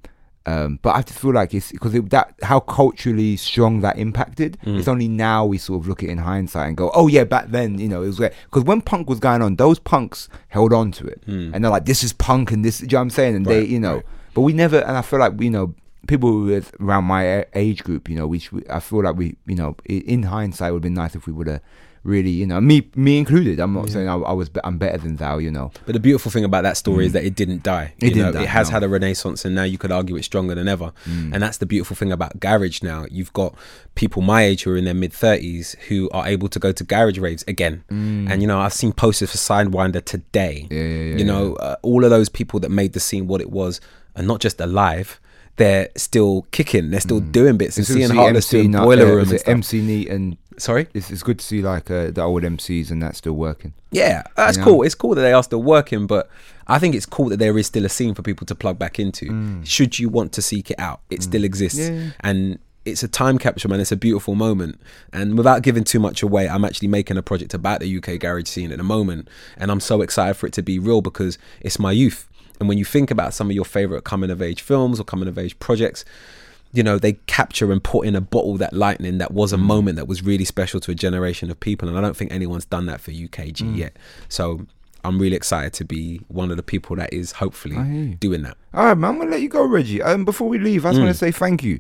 Um, 0.48 0.80
but 0.82 0.96
I 0.96 1.04
just 1.04 1.20
feel 1.20 1.34
like 1.34 1.54
it's 1.54 1.72
because 1.72 1.94
it, 1.94 2.10
that 2.10 2.34
how 2.42 2.60
culturally 2.62 3.38
strong 3.38 3.82
that 3.82 4.00
impacted. 4.00 4.58
Mm. 4.66 4.80
It's 4.80 4.88
only 4.88 5.08
now 5.08 5.46
we 5.46 5.60
sort 5.60 5.82
of 5.82 5.88
look 5.88 6.02
at 6.02 6.10
it 6.10 6.12
in 6.14 6.18
hindsight 6.18 6.68
and 6.70 6.76
go, 6.78 6.90
oh 6.96 7.08
yeah, 7.08 7.26
back 7.26 7.50
then 7.50 7.78
you 7.78 7.88
know 7.88 8.02
it 8.02 8.08
was 8.08 8.18
great. 8.18 8.34
because 8.46 8.64
when 8.64 8.82
punk 8.82 9.08
was 9.08 9.20
going 9.20 9.42
on, 9.44 9.56
those 9.58 9.78
punks 9.78 10.30
held 10.48 10.74
on 10.74 10.92
to 10.94 11.06
it, 11.06 11.22
and 11.28 11.54
they're 11.64 11.70
like, 11.72 11.86
this 11.86 12.04
is 12.04 12.12
punk, 12.14 12.52
and 12.52 12.66
this, 12.66 12.82
you 12.82 12.88
know 12.88 12.98
what 12.98 13.02
I'm 13.04 13.10
saying? 13.12 13.36
And 13.36 13.46
they, 13.46 13.66
Mm. 13.66 13.70
You 13.70 13.80
know, 13.80 13.96
right. 13.98 14.06
but 14.34 14.42
we 14.42 14.54
never, 14.54 14.80
and 14.80 14.98
I 14.98 15.04
feel 15.04 15.20
like 15.20 15.40
you 15.40 15.52
know, 15.52 15.76
people 16.08 16.42
with 16.42 16.74
around 16.82 17.04
my 17.04 17.46
age 17.54 17.84
group, 17.84 18.10
you 18.10 18.16
know, 18.16 18.26
we, 18.26 18.42
I 18.70 18.80
feel 18.80 19.04
like 19.04 19.16
we, 19.16 19.36
you 19.46 19.56
know, 19.56 19.76
in 19.86 20.24
hindsight, 20.24 20.72
would 20.74 20.78
have 20.78 20.82
been 20.82 20.96
nice 20.96 21.14
if 21.14 21.28
we 21.28 21.34
would 21.34 21.46
have 21.48 21.62
really, 22.04 22.32
you 22.32 22.48
know, 22.48 22.60
me, 22.60 22.90
me 22.96 23.18
included. 23.18 23.60
I'm 23.60 23.74
not 23.74 23.90
saying 23.90 24.08
I, 24.10 24.16
I 24.16 24.32
was, 24.34 24.50
I'm 24.64 24.78
better 24.78 24.98
than 24.98 25.18
thou, 25.18 25.38
you 25.38 25.52
know. 25.52 25.72
But 25.86 25.94
the 25.94 26.00
beautiful 26.00 26.32
thing 26.32 26.44
about 26.44 26.64
that 26.64 26.76
story 26.78 27.06
is 27.06 27.14
that 27.14 27.24
it 27.24 27.36
didn't 27.36 27.62
die. 27.64 27.94
Mm. 28.00 28.04
It 28.04 28.04
You 28.08 28.14
didn't 28.16 28.26
know, 28.26 28.32
die, 28.40 28.44
It 28.44 28.50
has 28.50 28.70
no. 28.70 28.74
had 28.74 28.84
a 28.84 28.90
renaissance, 28.90 29.46
and 29.46 29.54
now 29.54 29.64
you 29.64 29.78
could 29.78 29.92
argue 29.92 30.16
it's 30.16 30.26
stronger 30.26 30.56
than 30.56 30.68
ever. 30.68 30.94
Mm. 31.06 31.34
And 31.34 31.44
that's 31.44 31.58
the 31.58 31.66
beautiful 31.66 31.96
thing 31.96 32.12
about 32.12 32.40
garage. 32.40 32.82
Now 32.82 33.06
you've 33.12 33.34
got 33.34 33.56
people 33.96 34.22
my 34.22 34.44
age 34.44 34.64
who 34.64 34.72
are 34.72 34.78
in 34.78 34.86
their 34.86 34.94
mid 34.94 35.14
thirties 35.14 35.76
who 35.90 36.10
are 36.12 36.28
able 36.28 36.48
to 36.50 36.60
go 36.60 36.72
to 36.72 36.84
garage 36.84 37.20
raves 37.20 37.44
again. 37.48 37.84
And 37.90 38.42
you 38.42 38.48
know, 38.48 38.60
I've 38.60 38.74
seen 38.74 38.94
posters 38.94 39.30
for 39.32 39.38
Sidewinder 39.38 40.04
today. 40.04 40.68
Mm. 40.70 40.74
Yeah, 40.74 40.78
yeah, 40.84 41.04
yeah, 41.12 41.18
you 41.18 41.26
know, 41.26 41.56
uh, 41.56 41.76
all 41.84 42.04
of 42.04 42.10
those 42.10 42.30
people 42.30 42.60
that 42.62 42.70
made 42.72 42.94
the 42.94 43.00
scene 43.00 43.28
what 43.28 43.42
it 43.42 43.52
was, 43.52 43.80
and 44.16 44.28
not 44.28 44.40
just 44.42 44.60
alive. 44.60 45.20
They're 45.58 45.90
still 45.98 46.48
kicking. 46.52 46.90
They're 46.90 47.02
still 47.02 47.20
doing 47.20 47.58
bits 47.58 47.78
and 47.78 47.86
Mm. 47.86 47.90
It's 47.90 47.90
good 47.90 47.94
to 47.94 48.00
seeing 48.00 48.10
see 48.10 48.16
Heartless 48.16 48.50
doing 48.50 48.72
Boiler 48.72 49.06
uh, 49.06 49.10
Room 49.10 49.20
is 49.20 49.30
and 49.30 49.36
it 49.36 49.40
stuff. 49.42 49.52
MC 49.52 49.82
Neat 49.82 50.10
and 50.10 50.38
Sorry. 50.58 50.88
it's, 50.94 51.10
it's 51.10 51.24
good 51.24 51.40
to 51.40 51.46
see 51.46 51.62
like 51.62 51.90
uh, 51.90 52.12
the 52.12 52.22
old 52.22 52.44
MCs 52.44 52.92
and 52.92 53.02
that 53.02 53.16
still 53.16 53.34
working. 53.34 53.74
Yeah, 53.92 54.24
that's 54.36 54.58
You 54.58 54.64
know? 54.66 54.70
cool. 54.72 54.84
It's 54.84 54.96
cool 54.96 55.16
that 55.16 55.22
they 55.22 55.34
are 55.34 55.44
still 55.44 55.64
working, 55.64 56.08
but 56.08 56.30
I 56.68 56.78
think 56.80 56.96
it's 56.96 57.06
cool 57.06 57.30
that 57.30 57.38
there 57.38 57.58
is 57.58 57.68
still 57.68 57.86
a 57.86 57.90
scene 57.90 58.14
for 58.14 58.22
people 58.22 58.46
to 58.48 58.56
plug 58.56 58.78
back 58.80 59.00
into. 59.00 59.62
Should 59.64 60.00
you 60.00 60.10
want 60.10 60.32
to 60.34 60.42
seek 60.42 60.72
it 60.72 60.80
out, 60.80 61.02
it 61.10 61.24
still 61.24 61.44
exists, 61.44 61.80
Mm. 61.80 62.06
Yeah. 62.06 62.12
and 62.22 62.60
it's 62.84 63.04
a 63.04 63.08
time 63.08 63.38
capsule, 63.38 63.70
man. 63.70 63.80
It's 63.80 63.92
a 63.92 63.96
beautiful 63.96 64.34
moment. 64.34 64.80
And 65.14 65.38
without 65.38 65.62
giving 65.62 65.84
too 65.84 66.00
much 66.00 66.24
away, 66.24 66.50
I'm 66.50 66.66
actually 66.66 66.88
making 66.88 67.16
a 67.18 67.22
project 67.22 67.54
about 67.54 67.80
the 67.80 67.98
UK 67.98 68.20
garage 68.20 68.48
scene 68.48 68.72
at 68.72 68.78
the 68.78 68.84
moment, 68.84 69.28
and 69.58 69.70
I'm 69.72 69.80
so 69.80 70.02
excited 70.02 70.34
for 70.36 70.48
it 70.48 70.54
to 70.54 70.64
be 70.64 70.80
real 70.80 71.02
because 71.02 71.38
it's 71.62 71.78
my 71.78 71.92
youth. 71.92 72.28
And 72.60 72.68
when 72.70 72.78
you 72.78 72.86
think 72.86 73.10
about 73.12 73.34
some 73.34 73.50
of 73.50 73.56
your 73.56 73.66
favorite 73.66 74.04
coming 74.04 74.30
of 74.32 74.42
age 74.42 74.62
films 74.62 75.00
or 75.00 75.04
coming 75.04 75.28
of 75.28 75.38
age 75.38 75.58
projects, 75.60 76.06
you 76.74 76.84
know 76.84 76.98
they 76.98 77.14
capture 77.28 77.72
and 77.72 77.84
put 77.84 78.06
in 78.08 78.16
a 78.16 78.22
bottle 78.22 78.56
that 78.58 78.74
lightning 78.74 79.18
that 79.18 79.32
was 79.32 79.52
a 79.54 79.58
Mm. 79.58 79.62
moment 79.74 79.96
that 79.98 80.08
was 80.08 80.24
really 80.24 80.46
special 80.46 80.80
to 80.80 80.92
a 80.92 80.96
generation 80.96 81.52
of 81.52 81.60
people 81.60 81.88
and 81.90 81.98
i 81.98 82.02
don't 82.02 82.16
think 82.16 82.32
anyone's 82.32 82.66
done 82.66 82.86
that 82.86 83.02
for 83.02 83.12
ukg 83.12 83.58
Mm. 83.58 83.78
yet 83.78 83.98
so 84.30 84.66
i'm 85.04 85.20
really 85.20 85.36
excited 85.36 85.74
to 85.74 85.84
be 85.86 86.22
one 86.28 86.50
of 86.52 86.58
the 86.58 86.64
people 86.64 86.96
that 86.96 87.12
is 87.14 87.34
hopefully 87.34 87.76
I 87.78 87.84
hear 87.86 88.04
you. 88.04 88.16
doing 88.16 88.42
that 88.44 88.56
All 88.74 88.86
right, 88.86 88.98
man. 88.98 89.12
I'm 89.12 89.18
gonna 89.20 89.32
let 89.32 89.42
you 89.42 89.50
go, 89.50 89.66
Reggie. 89.66 90.02
Um, 90.02 90.24
before 90.26 90.48
we 90.48 90.58
leave, 90.60 90.86
I 90.86 90.90
just 90.90 91.00
Mm. 91.00 91.04
want 91.06 91.14
to 91.14 91.18
say 91.26 91.32
thank 91.32 91.62
you. 91.64 91.80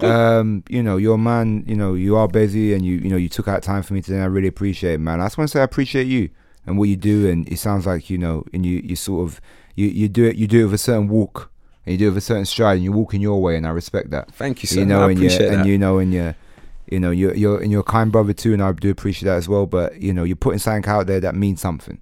Um, 0.00 0.62
you 0.68 0.82
know, 0.82 0.96
you're 0.96 1.14
a 1.14 1.18
man. 1.18 1.64
You 1.66 1.76
know, 1.76 1.94
you 1.94 2.16
are 2.16 2.28
busy, 2.28 2.72
and 2.74 2.84
you, 2.84 2.96
you 2.98 3.08
know, 3.10 3.16
you 3.16 3.28
took 3.28 3.48
out 3.48 3.62
time 3.62 3.82
for 3.82 3.94
me 3.94 4.00
today. 4.02 4.20
I 4.20 4.24
really 4.26 4.48
appreciate 4.48 4.94
it, 4.94 4.98
man. 5.00 5.20
I 5.20 5.26
just 5.26 5.38
want 5.38 5.48
to 5.48 5.52
say 5.52 5.60
I 5.60 5.64
appreciate 5.64 6.06
you 6.06 6.30
and 6.66 6.78
what 6.78 6.88
you 6.88 6.96
do. 6.96 7.28
And 7.28 7.48
it 7.48 7.58
sounds 7.58 7.86
like 7.86 8.10
you 8.10 8.18
know, 8.18 8.44
and 8.52 8.64
you, 8.66 8.78
you 8.84 8.96
sort 8.96 9.22
of, 9.28 9.40
you, 9.74 9.86
you 9.88 10.08
do 10.08 10.24
it, 10.24 10.36
you 10.36 10.46
do 10.46 10.60
it 10.60 10.64
with 10.64 10.74
a 10.74 10.78
certain 10.78 11.08
walk, 11.08 11.50
and 11.88 11.92
you 11.94 11.98
do 11.98 12.06
it 12.08 12.10
with 12.10 12.18
a 12.18 12.20
certain 12.20 12.44
stride, 12.44 12.74
and 12.74 12.84
you're 12.84 12.92
walking 12.92 13.22
your 13.22 13.40
way, 13.40 13.56
and 13.56 13.66
I 13.66 13.70
respect 13.70 14.10
that. 14.10 14.30
Thank 14.34 14.62
you, 14.62 14.66
sir. 14.66 14.80
You 14.80 14.86
know, 14.86 15.00
I 15.00 15.10
and 15.10 15.18
you 15.18 15.26
appreciate 15.26 15.48
and 15.48 15.60
that. 15.60 15.66
you 15.66 15.78
know, 15.78 15.98
and 15.98 16.12
you. 16.12 16.34
You 16.90 16.98
know, 16.98 17.10
you're 17.10 17.34
you're 17.34 17.60
and 17.60 17.70
you're 17.70 17.82
a 17.82 17.84
kind 17.84 18.10
brother 18.10 18.32
too, 18.32 18.54
and 18.54 18.62
I 18.62 18.72
do 18.72 18.90
appreciate 18.90 19.28
that 19.28 19.36
as 19.36 19.46
well. 19.46 19.66
But 19.66 20.00
you 20.00 20.14
know, 20.14 20.24
you're 20.24 20.36
putting 20.36 20.58
something 20.58 20.90
out 20.90 21.06
there 21.06 21.20
that 21.20 21.34
means 21.34 21.60
something, 21.60 22.00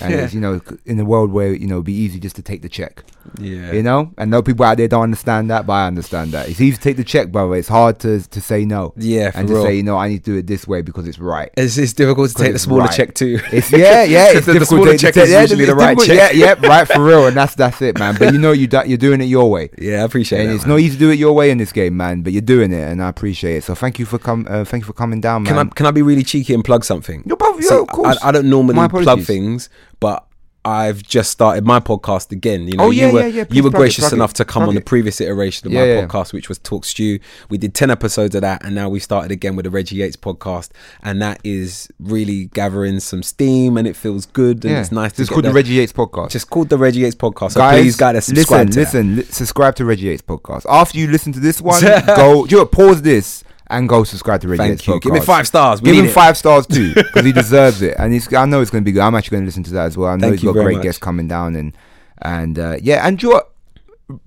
and 0.00 0.10
Yeah. 0.12 0.18
it's, 0.24 0.34
you 0.34 0.40
know, 0.40 0.60
in 0.86 0.98
a 0.98 1.04
world 1.04 1.30
where 1.32 1.52
you 1.54 1.66
know, 1.66 1.76
it'd 1.76 1.84
be 1.86 1.92
easy 1.92 2.18
just 2.18 2.36
to 2.36 2.42
take 2.42 2.62
the 2.62 2.68
check. 2.68 3.04
yeah 3.40 3.72
You 3.72 3.82
know, 3.82 4.12
and 4.16 4.30
no 4.30 4.40
people 4.42 4.64
out 4.64 4.76
there 4.78 4.88
don't 4.88 5.02
understand 5.02 5.50
that, 5.50 5.66
but 5.66 5.72
I 5.74 5.86
understand 5.86 6.32
that. 6.32 6.48
It's 6.48 6.60
easy 6.60 6.76
to 6.76 6.82
take 6.82 6.96
the 6.96 7.04
check, 7.04 7.30
brother. 7.32 7.54
It's 7.56 7.68
hard 7.68 7.98
to 8.00 8.20
to 8.20 8.40
say 8.40 8.64
no. 8.64 8.92
Yeah, 8.96 9.30
for 9.32 9.38
and 9.38 9.48
to 9.48 9.54
real. 9.54 9.62
say, 9.64 9.74
you 9.76 9.82
know, 9.82 9.96
I 9.98 10.08
need 10.08 10.24
to 10.24 10.30
do 10.32 10.36
it 10.38 10.46
this 10.46 10.66
way 10.66 10.80
because 10.82 11.06
it's 11.06 11.18
right. 11.18 11.50
it's, 11.56 11.76
it's 11.76 11.92
difficult 11.92 12.30
to 12.30 12.34
take 12.42 12.52
the 12.52 12.58
smaller 12.58 12.82
right. 12.84 12.92
check 12.92 13.14
too 13.14 13.38
It's 13.52 13.70
yeah, 13.72 14.02
yeah. 14.16 14.28
It's 14.30 14.46
The- 14.46 14.52
the 14.52 14.58
difficult 14.60 14.68
smaller 14.80 14.92
to- 14.92 14.98
check 14.98 15.14
to- 15.14 15.22
is 15.22 15.30
yeah, 15.30 15.40
usually 15.42 15.64
the 15.66 15.74
right 15.74 15.98
check. 15.98 16.32
Yeah, 16.34 16.54
yeah, 16.60 16.66
right 16.66 16.86
for 16.88 17.04
real, 17.04 17.26
and 17.26 17.36
that's 17.36 17.54
that's 17.54 17.82
it, 17.82 17.98
man. 17.98 18.16
But 18.18 18.32
you 18.32 18.38
know, 18.38 18.52
you 18.52 18.66
do, 18.66 18.80
you're 18.86 18.96
doing 18.98 19.20
it 19.20 19.24
your 19.24 19.50
way. 19.50 19.70
yeah 19.78 20.00
i 20.00 20.04
appreciate 20.04 20.38
it. 20.38 20.42
And 20.42 20.50
that 20.50 20.54
it's 20.56 20.64
man. 20.66 20.76
not 20.76 20.80
easy 20.80 20.94
to 20.94 20.98
do 20.98 21.10
it 21.10 21.18
your 21.18 21.32
way 21.34 21.50
in 21.50 21.58
this 21.58 21.72
game, 21.72 21.96
man. 21.96 22.22
But 22.22 22.32
you're 22.32 22.42
doing 22.42 22.72
it, 22.72 22.84
and 22.90 23.02
I 23.02 23.08
appreciate 23.08 23.56
it. 23.56 23.64
So 23.64 23.74
thank 23.74 23.98
you 23.98 24.06
for 24.06 24.18
come. 24.18 24.46
Uh, 24.48 24.64
thank 24.64 24.82
you 24.82 24.86
for 24.86 24.92
coming 24.94 25.20
down, 25.20 25.42
man. 25.42 25.54
can 25.56 25.66
I 25.66 25.70
can 25.74 25.86
I 25.86 25.90
be 25.90 26.02
really 26.02 26.22
cheeky 26.22 26.54
and 26.54 26.64
plug 26.64 26.84
something? 26.84 27.22
Yo, 27.26 27.36
bro, 27.36 27.52
yo, 27.58 27.60
See, 27.60 27.74
of 27.74 27.88
course. 27.88 28.16
I, 28.22 28.28
I 28.28 28.32
don't 28.32 28.48
normally 28.48 28.74
plug 28.74 28.90
apologies. 29.02 29.65
Things, 29.68 29.96
but 30.00 30.26
I've 30.64 31.00
just 31.00 31.30
started 31.30 31.64
my 31.64 31.78
podcast 31.78 32.32
again. 32.32 32.66
You 32.66 32.76
know, 32.76 32.86
Oh, 32.86 32.90
yeah, 32.90 33.06
you 33.06 33.12
were 33.14 33.20
yeah, 33.20 33.26
yeah. 33.26 33.44
Please 33.44 33.56
you 33.56 33.62
were 33.62 33.68
it, 33.68 33.74
gracious 33.74 34.10
it, 34.10 34.16
enough 34.16 34.32
to 34.32 34.44
come 34.44 34.64
on 34.64 34.74
the 34.74 34.80
previous 34.80 35.20
iteration 35.20 35.68
of 35.68 35.72
Yeah, 35.72 35.80
my 35.82 35.86
yeah. 35.86 36.06
podcast, 36.08 36.32
which 36.32 36.48
was 36.48 36.58
Talk 36.58 36.84
Stew. 36.84 37.20
We 37.48 37.56
did 37.56 37.72
ten 37.72 37.88
episodes 37.88 38.34
of 38.34 38.40
that, 38.40 38.64
and 38.64 38.74
now 38.74 38.88
we 38.88 38.98
started 38.98 39.30
again 39.30 39.54
with 39.54 39.62
the 39.62 39.70
Reggie 39.70 39.94
Yates 39.96 40.16
podcast, 40.16 40.70
and 41.04 41.22
that 41.22 41.38
is 41.44 41.86
really 42.00 42.46
gathering 42.46 42.98
some 42.98 43.22
steam, 43.22 43.76
and 43.76 43.86
it 43.86 43.94
feels 43.94 44.26
good, 44.26 44.64
and 44.64 44.76
it's 44.78 44.90
nice. 44.90 45.12
to 45.12 45.22
It's 45.22 45.30
called 45.30 45.44
the 45.44 45.52
Reggie 45.52 45.74
Yates 45.74 45.92
podcast. 45.92 46.30
Just 46.30 46.50
called 46.50 46.68
the 46.68 46.78
Reggie 46.78 47.00
Yates 47.00 47.14
podcast. 47.14 47.52
So 47.52 47.60
guys, 47.60 47.82
please, 47.82 47.96
guys, 47.96 48.24
subscribe 48.24 48.66
listen, 48.66 48.72
to 48.72 48.80
listen, 48.80 49.16
li- 49.18 49.22
subscribe 49.30 49.76
to 49.76 49.84
Reggie 49.84 50.06
Yates 50.06 50.22
podcast. 50.22 50.66
After 50.68 50.98
you 50.98 51.06
listen 51.06 51.32
to 51.34 51.38
this 51.38 51.60
one, 51.60 51.80
go, 52.06 52.44
do 52.44 52.56
you 52.56 52.60
know 52.62 52.66
pause 52.66 53.02
this 53.02 53.44
and 53.68 53.88
go 53.88 54.04
subscribe 54.04 54.40
to 54.42 54.48
Reggie 54.48 54.58
Thank 54.58 54.70
Yates 54.72 54.86
you. 54.86 54.94
podcast. 54.94 55.00
Give 55.02 55.12
me 55.12 55.20
five 55.20 55.46
stars. 55.46 55.82
We 55.82 55.90
Give 55.90 55.98
him 56.04 56.06
it. 56.06 56.12
five 56.12 56.36
stars 56.36 56.66
too 56.66 56.94
because 56.94 57.24
he 57.24 57.32
deserves 57.32 57.82
it, 57.82 57.94
and 57.98 58.12
he's, 58.12 58.32
I 58.32 58.44
know 58.46 58.60
it's 58.60 58.70
going 58.70 58.82
to 58.82 58.84
be 58.84 58.92
good. 58.92 59.00
I'm 59.02 59.14
actually 59.14 59.36
going 59.36 59.42
to 59.44 59.46
listen 59.46 59.62
to 59.64 59.70
that 59.74 59.86
as 59.86 59.96
well. 59.96 60.08
I 60.10 60.16
know 60.16 60.28
Thank 60.28 60.40
he's 60.40 60.44
got 60.44 60.52
great 60.52 60.74
much. 60.76 60.82
guests 60.84 61.00
coming 61.00 61.28
down, 61.28 61.56
and 61.56 61.76
and 62.22 62.58
uh, 62.58 62.76
yeah, 62.80 63.06
and 63.06 63.22
you? 63.22 63.40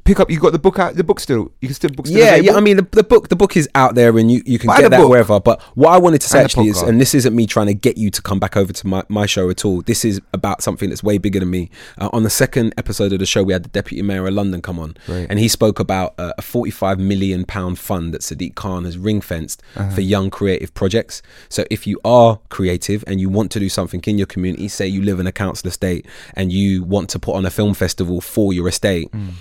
Pick 0.04 0.20
up. 0.20 0.30
You 0.30 0.40
got 0.40 0.52
the 0.52 0.60
book 0.60 0.78
out. 0.80 0.96
The 0.96 1.04
book 1.04 1.20
still. 1.20 1.52
You 1.62 1.68
can 1.70 1.76
still 1.76 1.90
book. 1.92 2.08
Still 2.08 2.20
yeah, 2.20 2.36
yeah. 2.36 2.54
I 2.56 2.60
mean, 2.60 2.78
the, 2.78 2.88
the 2.92 3.04
book 3.04 3.30
the 3.30 3.36
book 3.36 3.56
is 3.56 3.70
out 3.76 3.96
there, 3.96 4.18
and 4.18 4.32
you, 4.32 4.42
you 4.46 4.60
can 4.60 4.68
Buy 4.68 4.82
get 4.82 4.92
that 4.92 4.98
book. 5.00 5.10
wherever. 5.10 5.40
But 5.40 5.62
what 5.76 5.90
I 5.92 5.98
wanted 5.98 6.22
to 6.22 6.28
say 6.28 6.40
And 6.40 6.46
actually 6.46 6.68
is, 6.70 6.82
and 6.82 7.00
this 7.00 7.14
isn't 7.16 7.36
me 7.36 7.46
trying 7.48 7.68
to 7.68 7.74
get 7.74 7.98
you 7.98 8.10
to 8.12 8.22
come 8.22 8.40
back 8.40 8.58
over 8.58 8.74
to 8.74 8.88
my, 8.88 9.04
my 9.10 9.26
show 9.26 9.50
at 9.50 9.64
all. 9.66 9.82
This 9.82 10.04
is 10.04 10.20
about 10.34 10.62
something 10.62 10.90
that's 10.90 11.04
way 11.04 11.18
bigger 11.18 11.40
than 11.40 11.50
me. 11.50 11.70
Uh, 11.98 12.10
on 12.12 12.24
the 12.24 12.30
second 12.30 12.74
episode 12.78 13.14
of 13.14 13.20
the 13.20 13.26
show, 13.26 13.44
we 13.44 13.54
had 13.54 13.64
the 13.64 13.70
deputy 13.70 14.02
mayor 14.02 14.28
of 14.28 14.34
London 14.34 14.62
come 14.62 14.80
on, 14.80 14.96
Right. 15.08 15.28
and 15.30 15.40
he 15.40 15.48
spoke 15.48 15.80
about 15.80 16.14
uh, 16.18 16.34
a 16.38 16.42
forty-five 16.42 17.00
million 17.00 17.46
pound 17.46 17.80
fund 17.80 18.14
that 18.14 18.22
Sadiq 18.22 18.56
Khan 18.56 18.84
has 18.86 18.98
ring 18.98 19.22
fenced 19.22 19.62
Uh-huh. 19.76 19.90
for 19.96 20.02
young 20.02 20.30
creative 20.30 20.74
projects. 20.74 21.22
So 21.48 21.64
if 21.72 21.88
you 21.88 22.00
are 22.04 22.40
creative 22.50 23.04
and 23.08 23.20
you 23.22 23.30
want 23.30 23.52
to 23.52 23.60
do 23.60 23.70
something 23.70 24.02
in 24.06 24.18
your 24.18 24.28
community, 24.28 24.68
say 24.68 24.88
you 24.88 25.02
live 25.02 25.20
in 25.20 25.28
a 25.28 25.32
council 25.32 25.68
estate 25.68 26.06
and 26.36 26.52
you 26.52 26.84
want 26.84 27.10
to 27.12 27.20
put 27.20 27.36
on 27.36 27.46
a 27.46 27.50
film 27.50 27.74
festival 27.74 28.20
for 28.22 28.52
your 28.54 28.68
estate 28.68 29.10
Mm. 29.12 29.34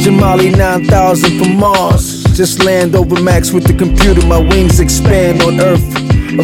Jamali 0.07 0.57
9000 0.57 1.37
from 1.37 1.57
Mars. 1.57 2.23
Just 2.37 2.63
land 2.63 2.95
over 2.95 3.21
Max 3.21 3.51
with 3.51 3.65
the 3.65 3.75
computer. 3.75 4.25
My 4.25 4.39
wings 4.39 4.79
expand 4.79 5.43
on 5.43 5.59
Earth, 5.59 5.83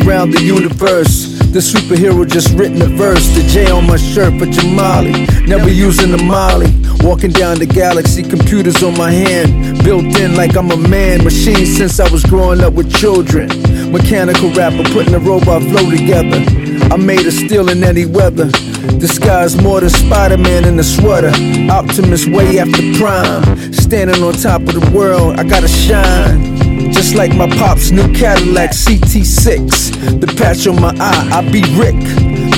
around 0.03 0.33
the 0.33 0.43
universe. 0.43 1.39
The 1.53 1.61
superhero 1.61 2.29
just 2.29 2.59
written 2.59 2.83
a 2.83 2.87
verse. 2.87 3.25
The 3.37 3.43
J 3.53 3.71
on 3.71 3.87
my 3.87 3.99
shirt 3.99 4.37
for 4.41 4.47
Jamali. 4.47 5.47
Never 5.47 5.71
using 5.71 6.11
the 6.11 6.21
Molly. 6.25 6.75
Walking 7.07 7.31
down 7.31 7.61
the 7.61 7.67
galaxy, 7.67 8.25
computers 8.25 8.83
on 8.83 8.99
my 8.99 9.13
hand. 9.13 9.85
Built 9.85 10.07
in 10.19 10.35
like 10.35 10.57
I'm 10.57 10.73
a 10.73 10.77
man. 10.77 11.23
Machine 11.23 11.65
since 11.65 12.01
I 12.01 12.11
was 12.11 12.25
growing 12.25 12.63
up 12.63 12.73
with 12.73 12.93
children. 12.93 13.47
Mechanical 13.93 14.51
rapper 14.55 14.83
putting 14.91 15.15
a 15.15 15.21
robot 15.21 15.63
flow 15.63 15.89
together. 15.89 16.62
I 16.93 16.97
made 16.97 17.25
a 17.25 17.33
steel 17.33 17.71
in 17.71 17.83
any 17.83 18.05
weather. 18.05 18.51
Disguised 18.99 19.63
more 19.63 19.81
than 19.81 19.89
Spider 19.89 20.37
Man 20.37 20.67
in 20.67 20.79
a 20.79 20.83
sweater. 20.83 21.33
Optimus 21.71 22.27
way 22.27 22.59
after 22.59 22.83
prime. 23.01 23.73
Standing 23.73 24.23
on 24.23 24.35
top 24.35 24.61
of 24.61 24.75
the 24.75 24.91
world, 24.95 25.41
I 25.41 25.45
gotta 25.45 25.69
shine. 25.69 26.93
Just 26.93 27.15
like 27.15 27.35
my 27.35 27.49
pop's 27.57 27.91
new 27.93 28.13
Cadillac 28.13 28.73
CT6. 28.73 30.21
The 30.21 30.27
patch 30.37 30.67
on 30.67 30.83
my 30.83 30.95
eye, 31.01 31.31
I 31.33 31.51
be 31.51 31.63
Rick. 31.81 31.97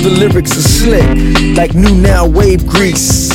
The 0.03 0.09
lyrics 0.19 0.51
are 0.57 0.67
slick, 0.67 1.07
like 1.55 1.73
new 1.73 1.95
now 1.95 2.27
wave 2.27 2.67
grease. 2.67 3.34